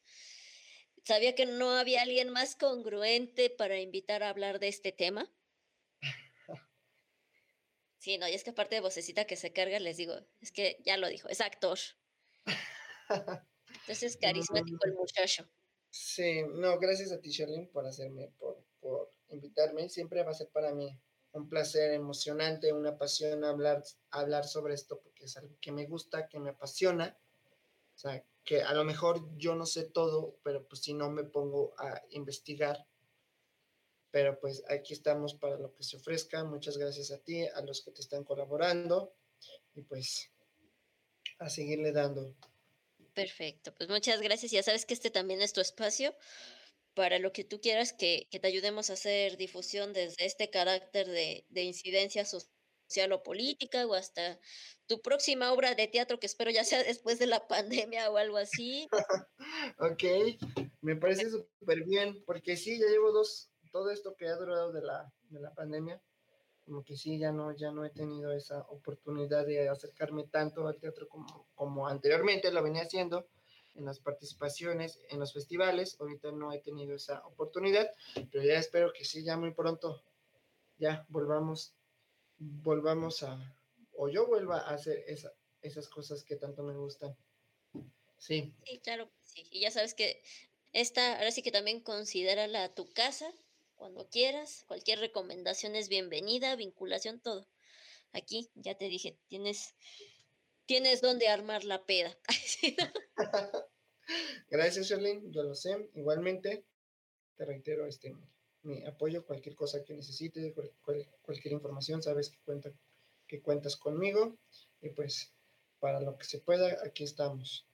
[1.05, 5.31] Sabía que no había alguien más congruente para invitar a hablar de este tema.
[7.99, 10.81] Sí, no, y es que aparte de vocecita que se carga, les digo, es que
[10.85, 11.77] ya lo dijo, es actor.
[13.09, 15.49] Entonces es carismático el muchacho.
[15.89, 19.89] Sí, no, gracias a ti, Sherlyn, por hacerme, por, por invitarme.
[19.89, 20.97] Siempre va a ser para mí
[21.33, 26.29] un placer emocionante, una pasión hablar, hablar sobre esto, porque es algo que me gusta,
[26.29, 27.17] que me apasiona.
[27.95, 31.25] O sea, que a lo mejor yo no sé todo, pero pues si no me
[31.25, 32.87] pongo a investigar.
[34.11, 36.43] Pero pues aquí estamos para lo que se ofrezca.
[36.43, 39.13] Muchas gracias a ti, a los que te están colaborando.
[39.75, 40.31] Y pues
[41.39, 42.35] a seguirle dando.
[43.13, 44.51] Perfecto, pues muchas gracias.
[44.51, 46.15] Ya sabes que este también es tu espacio
[46.93, 51.45] para lo que tú quieras que, te ayudemos a hacer difusión desde este carácter de,
[51.49, 54.39] de incidencia social o política o hasta
[54.87, 58.37] tu próxima obra de teatro que espero ya sea después de la pandemia o algo
[58.37, 58.87] así.
[59.79, 60.03] ok,
[60.81, 64.81] me parece súper bien porque sí, ya llevo dos, todo esto que ha durado de
[64.81, 66.01] la, de la pandemia,
[66.65, 70.77] como que sí, ya no, ya no he tenido esa oportunidad de acercarme tanto al
[70.77, 73.27] teatro como, como anteriormente lo venía haciendo
[73.75, 75.97] en las participaciones, en los festivales.
[75.99, 77.89] Ahorita no he tenido esa oportunidad,
[78.31, 80.03] pero ya espero que sí, ya muy pronto,
[80.77, 81.73] ya volvamos,
[82.37, 83.37] volvamos a,
[83.97, 85.31] o yo vuelva a hacer esa,
[85.61, 87.17] esas cosas que tanto me gustan.
[88.17, 88.53] Sí.
[88.65, 89.47] Sí, claro, sí.
[89.49, 90.21] Y ya sabes que
[90.71, 93.33] esta, ahora sí que también considérala tu casa
[93.79, 94.65] cuando quieras.
[94.67, 97.47] Cualquier recomendación es bienvenida, vinculación, todo.
[98.11, 99.73] Aquí, ya te dije, tienes,
[100.65, 102.15] tienes donde armar la peda.
[104.49, 105.89] Gracias, Sherlyn, yo lo sé.
[105.95, 106.65] Igualmente,
[107.37, 108.15] te reitero este,
[108.63, 110.53] mi apoyo, cualquier cosa que necesites,
[111.21, 112.71] cualquier información, sabes que, cuenta,
[113.27, 114.37] que cuentas conmigo.
[114.81, 115.33] Y pues,
[115.79, 117.65] para lo que se pueda, aquí estamos.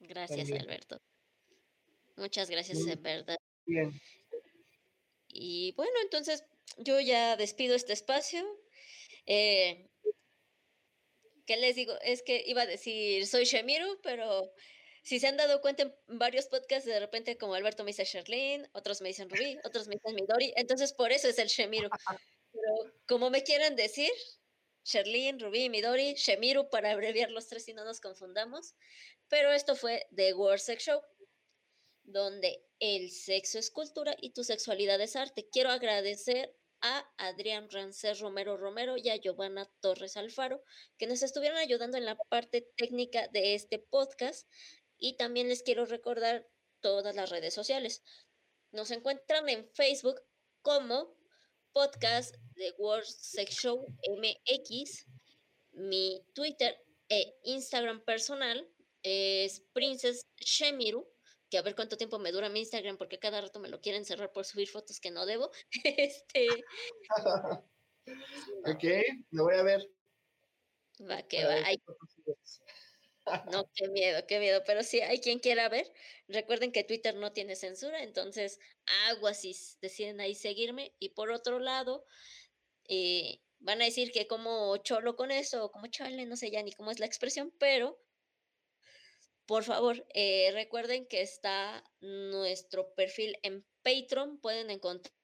[0.00, 1.00] Gracias, Alberto.
[2.16, 3.36] Muchas gracias, en verdad.
[3.66, 3.92] Bien.
[5.38, 6.44] Y bueno, entonces
[6.78, 8.44] yo ya despido este espacio.
[9.26, 9.90] Eh,
[11.46, 11.94] ¿Qué les digo?
[12.02, 14.52] Es que iba a decir, soy Shemiru, pero
[15.02, 18.68] si se han dado cuenta en varios podcasts, de repente como Alberto me dice Sherlyn,
[18.72, 21.88] otros me dicen Rubí, otros me dicen Midori, entonces por eso es el Shemiru.
[22.52, 24.10] Pero como me quieran decir,
[24.84, 28.74] Sherlyn, Rubí, Midori, Shemiru, para abreviar los tres y no nos confundamos.
[29.28, 31.00] Pero esto fue The World Sex Show
[32.06, 35.48] donde el sexo es cultura y tu sexualidad es arte.
[35.50, 40.62] Quiero agradecer a Adrián Rancés Romero Romero y a Giovanna Torres Alfaro,
[40.98, 44.48] que nos estuvieron ayudando en la parte técnica de este podcast.
[44.98, 46.46] Y también les quiero recordar
[46.80, 48.02] todas las redes sociales.
[48.70, 50.20] Nos encuentran en Facebook
[50.62, 51.16] como
[51.72, 55.06] podcast de World Sex Show MX.
[55.72, 56.78] Mi Twitter
[57.08, 58.68] e Instagram personal
[59.02, 61.06] es Princess Shemiru
[61.56, 64.04] que a ver cuánto tiempo me dura mi Instagram, porque cada rato me lo quieren
[64.04, 65.50] cerrar por subir fotos que no debo.
[65.84, 66.48] este.
[68.66, 68.84] ok,
[69.30, 69.90] lo voy a ver.
[71.00, 71.56] Va, que va.
[73.50, 74.62] No, qué miedo, qué miedo.
[74.66, 75.90] Pero si hay quien quiera ver,
[76.28, 78.60] recuerden que Twitter no tiene censura, entonces
[79.08, 80.94] agua si deciden ahí seguirme.
[80.98, 82.04] Y por otro lado,
[82.86, 86.62] eh, van a decir que como cholo con eso, o como chale, no sé ya
[86.62, 87.98] ni cómo es la expresión, pero
[89.46, 94.40] por favor, eh, recuerden que está nuestro perfil en Patreon.
[94.40, 95.14] Pueden encontrar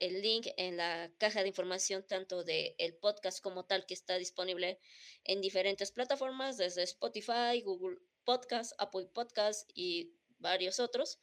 [0.00, 4.16] el link en la caja de información tanto del el podcast como tal que está
[4.16, 4.78] disponible
[5.24, 11.18] en diferentes plataformas, desde Spotify, Google Podcast, Apple Podcast y varios otros.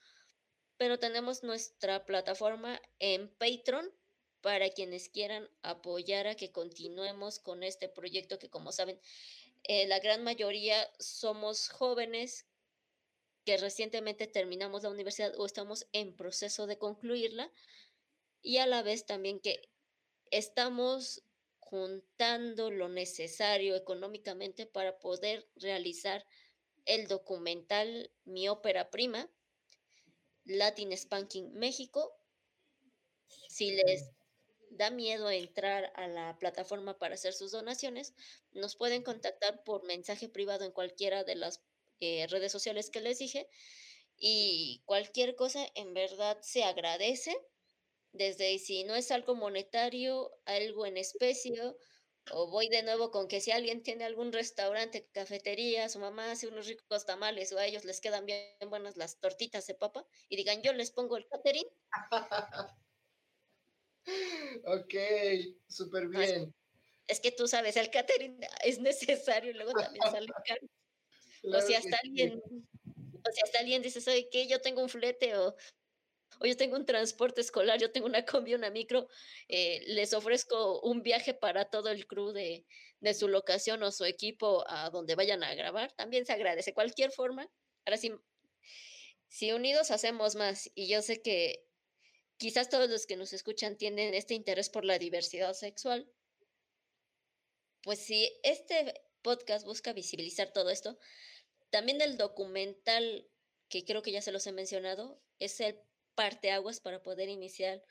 [0.77, 3.89] Pero tenemos nuestra plataforma en Patreon
[4.41, 8.99] para quienes quieran apoyar a que continuemos con este proyecto que como saben
[9.67, 12.45] eh, la gran mayoría somos jóvenes
[13.45, 17.51] que recientemente terminamos la universidad o estamos en proceso de concluirla
[18.41, 19.69] y a la vez también que
[20.29, 21.23] estamos
[21.59, 26.25] juntando lo necesario económicamente para poder realizar
[26.85, 29.27] el documental Mi ópera prima,
[30.43, 32.15] Latin Spanking México.
[33.49, 34.14] Si les
[34.77, 38.13] da miedo entrar a la plataforma para hacer sus donaciones,
[38.51, 41.63] nos pueden contactar por mensaje privado en cualquiera de las
[41.99, 43.47] eh, redes sociales que les dije.
[44.17, 47.35] Y cualquier cosa en verdad se agradece,
[48.13, 51.75] desde si no es algo monetario, algo en especie,
[52.31, 56.47] o voy de nuevo con que si alguien tiene algún restaurante, cafetería, su mamá hace
[56.47, 60.35] unos ricos tamales o a ellos les quedan bien buenas las tortitas de papa y
[60.37, 61.67] digan yo les pongo el catering.
[64.65, 64.93] ok,
[65.67, 66.53] súper bien.
[67.07, 70.61] Es, que tú sabes, el catering es necesario y luego también sale caro.
[71.43, 74.47] o si hasta alguien, o si hasta alguien dice, ¿sabe qué?
[74.47, 75.55] Yo tengo un flete o,
[76.39, 79.07] o yo tengo un transporte escolar, yo tengo una combi, una micro,
[79.47, 82.65] eh, les ofrezco un viaje para todo el crew de,
[82.99, 85.91] de su locación o su equipo a donde vayan a grabar.
[85.93, 86.73] También se agradece.
[86.73, 87.47] Cualquier forma,
[87.85, 88.11] ahora sí,
[89.27, 91.64] si unidos hacemos más, y yo sé que
[92.37, 96.11] quizás todos los que nos escuchan tienen este interés por la diversidad sexual,
[97.81, 100.97] pues si este podcast busca visibilizar todo esto,
[101.69, 103.27] también el documental,
[103.69, 105.79] que creo que ya se los he mencionado, es el
[106.15, 107.83] parteaguas para poder iniciar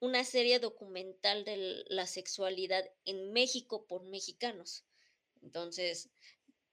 [0.00, 4.84] una serie documental de la sexualidad en México por mexicanos.
[5.42, 6.10] Entonces,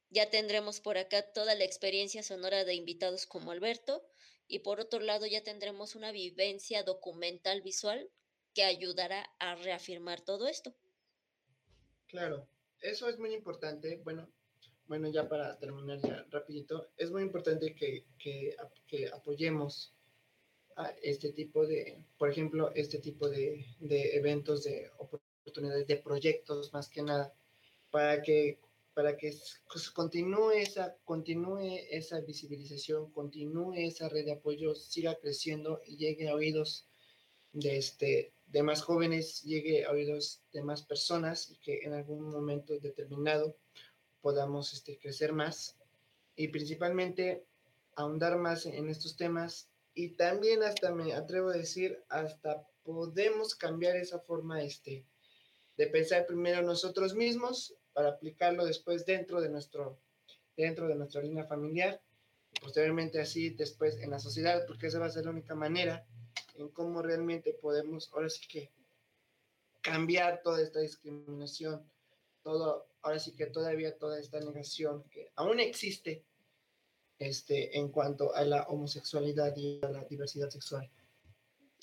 [0.09, 4.05] ya tendremos por acá toda la experiencia sonora de invitados como Alberto
[4.53, 8.07] y por otro lado ya tendremos una vivencia documental visual
[8.53, 10.75] que ayudará a reafirmar todo esto.
[12.05, 12.47] Claro,
[12.79, 13.99] eso es muy importante.
[14.03, 14.29] Bueno,
[14.85, 18.55] bueno, ya para terminar ya rapidito, es muy importante que, que,
[19.11, 19.91] apoyemos
[21.01, 26.89] este tipo de, por ejemplo, este tipo de, de eventos, de oportunidades, de proyectos más
[26.89, 27.33] que nada,
[27.89, 28.59] para que
[28.93, 29.33] para que
[29.93, 36.35] continúe esa, continúe esa visibilización, continúe esa red de apoyo, siga creciendo y llegue a
[36.35, 36.87] oídos
[37.53, 42.29] de, este, de más jóvenes, llegue a oídos de más personas y que en algún
[42.29, 43.55] momento determinado
[44.21, 45.75] podamos este, crecer más
[46.35, 47.43] y principalmente
[47.95, 53.95] ahondar más en estos temas y también hasta me atrevo a decir, hasta podemos cambiar
[53.95, 55.05] esa forma este,
[55.77, 59.99] de pensar primero nosotros mismos para aplicarlo después dentro de, nuestro,
[60.57, 62.01] dentro de nuestra línea familiar
[62.51, 66.05] y posteriormente así después en la sociedad, porque esa va a ser la única manera
[66.55, 68.71] en cómo realmente podemos, ahora sí que
[69.81, 71.83] cambiar toda esta discriminación,
[72.41, 76.23] todo, ahora sí que todavía toda esta negación que aún existe
[77.19, 80.89] este, en cuanto a la homosexualidad y a la diversidad sexual.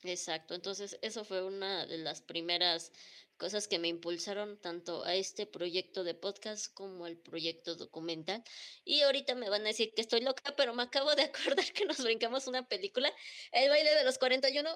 [0.03, 2.93] Exacto, entonces eso fue una de las primeras
[3.41, 8.45] cosas que me impulsaron tanto a este proyecto de podcast como al proyecto documental.
[8.85, 11.23] Y ahorita me van a decir que estoy loca, pero me acabo de
[11.65, 13.13] acordar que nos brincamos una película,
[13.51, 14.71] El baile de los 41.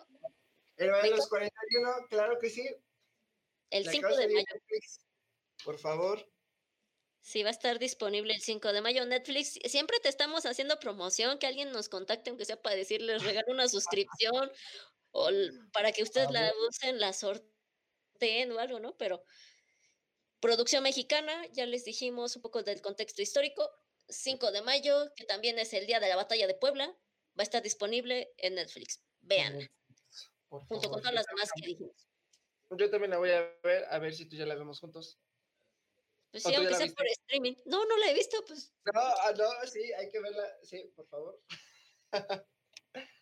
[0.77, 2.67] El baile de los 41, claro que sí.
[3.71, 4.47] El 5 de mayo.
[5.65, 6.27] por favor.
[7.21, 9.05] Sí, va a estar disponible el 5 de mayo.
[9.07, 13.53] Netflix, siempre te estamos haciendo promoción, que alguien nos contacte, aunque sea para decirles, regalo
[13.53, 14.51] una suscripción
[15.15, 15.31] o
[15.73, 18.97] para que ustedes la usen, la sorteen o algo, ¿no?
[18.97, 19.23] Pero
[20.41, 23.71] producción mexicana, ya les dijimos un poco del contexto histórico.
[24.09, 27.43] 5 de mayo, que también es el día de la batalla de Puebla, va a
[27.43, 29.03] estar disponible en Netflix.
[29.23, 29.71] Vean.
[30.49, 32.09] Junto con todas las demás que dijimos.
[32.71, 35.19] Yo también la voy a ver, a ver si tú ya la vemos juntos.
[36.33, 37.55] Pues sí, aunque sea por streaming.
[37.67, 38.73] No, no la he visto, pues.
[38.93, 40.59] No, ah, no, sí, hay que verla.
[40.63, 41.41] Sí, por favor.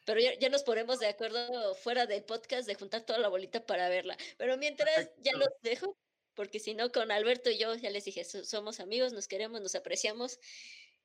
[0.04, 3.88] Pero ya, nos ponemos de acuerdo fuera del podcast de juntar toda la bolita para
[3.88, 4.16] verla.
[4.36, 5.96] Pero mientras ya los dejo,
[6.34, 9.74] porque si no, con Alberto y yo ya les dije, somos amigos, nos queremos, nos
[9.74, 10.40] apreciamos.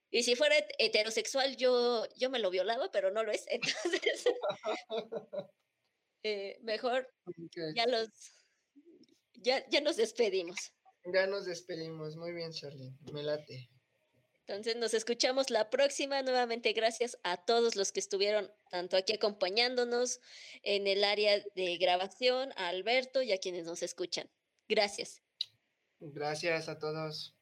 [0.09, 3.45] Y si fuera heterosexual, yo, yo me lo violaba, pero no lo es.
[3.49, 4.25] Entonces,
[6.23, 7.13] eh, mejor
[7.75, 8.09] ya los
[9.33, 10.73] ya, ya nos despedimos.
[11.13, 12.15] Ya nos despedimos.
[12.15, 12.91] Muy bien, Charlie.
[13.13, 13.69] Me late.
[14.47, 16.21] Entonces nos escuchamos la próxima.
[16.21, 20.21] Nuevamente gracias a todos los que estuvieron tanto aquí acompañándonos
[20.63, 24.29] en el área de grabación, a Alberto y a quienes nos escuchan.
[24.69, 25.21] Gracias.
[25.99, 27.35] Gracias a todos.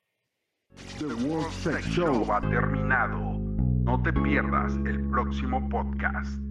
[0.98, 3.38] The World Sex Show ha terminado.
[3.84, 6.42] No te pierdas el próximo podcast.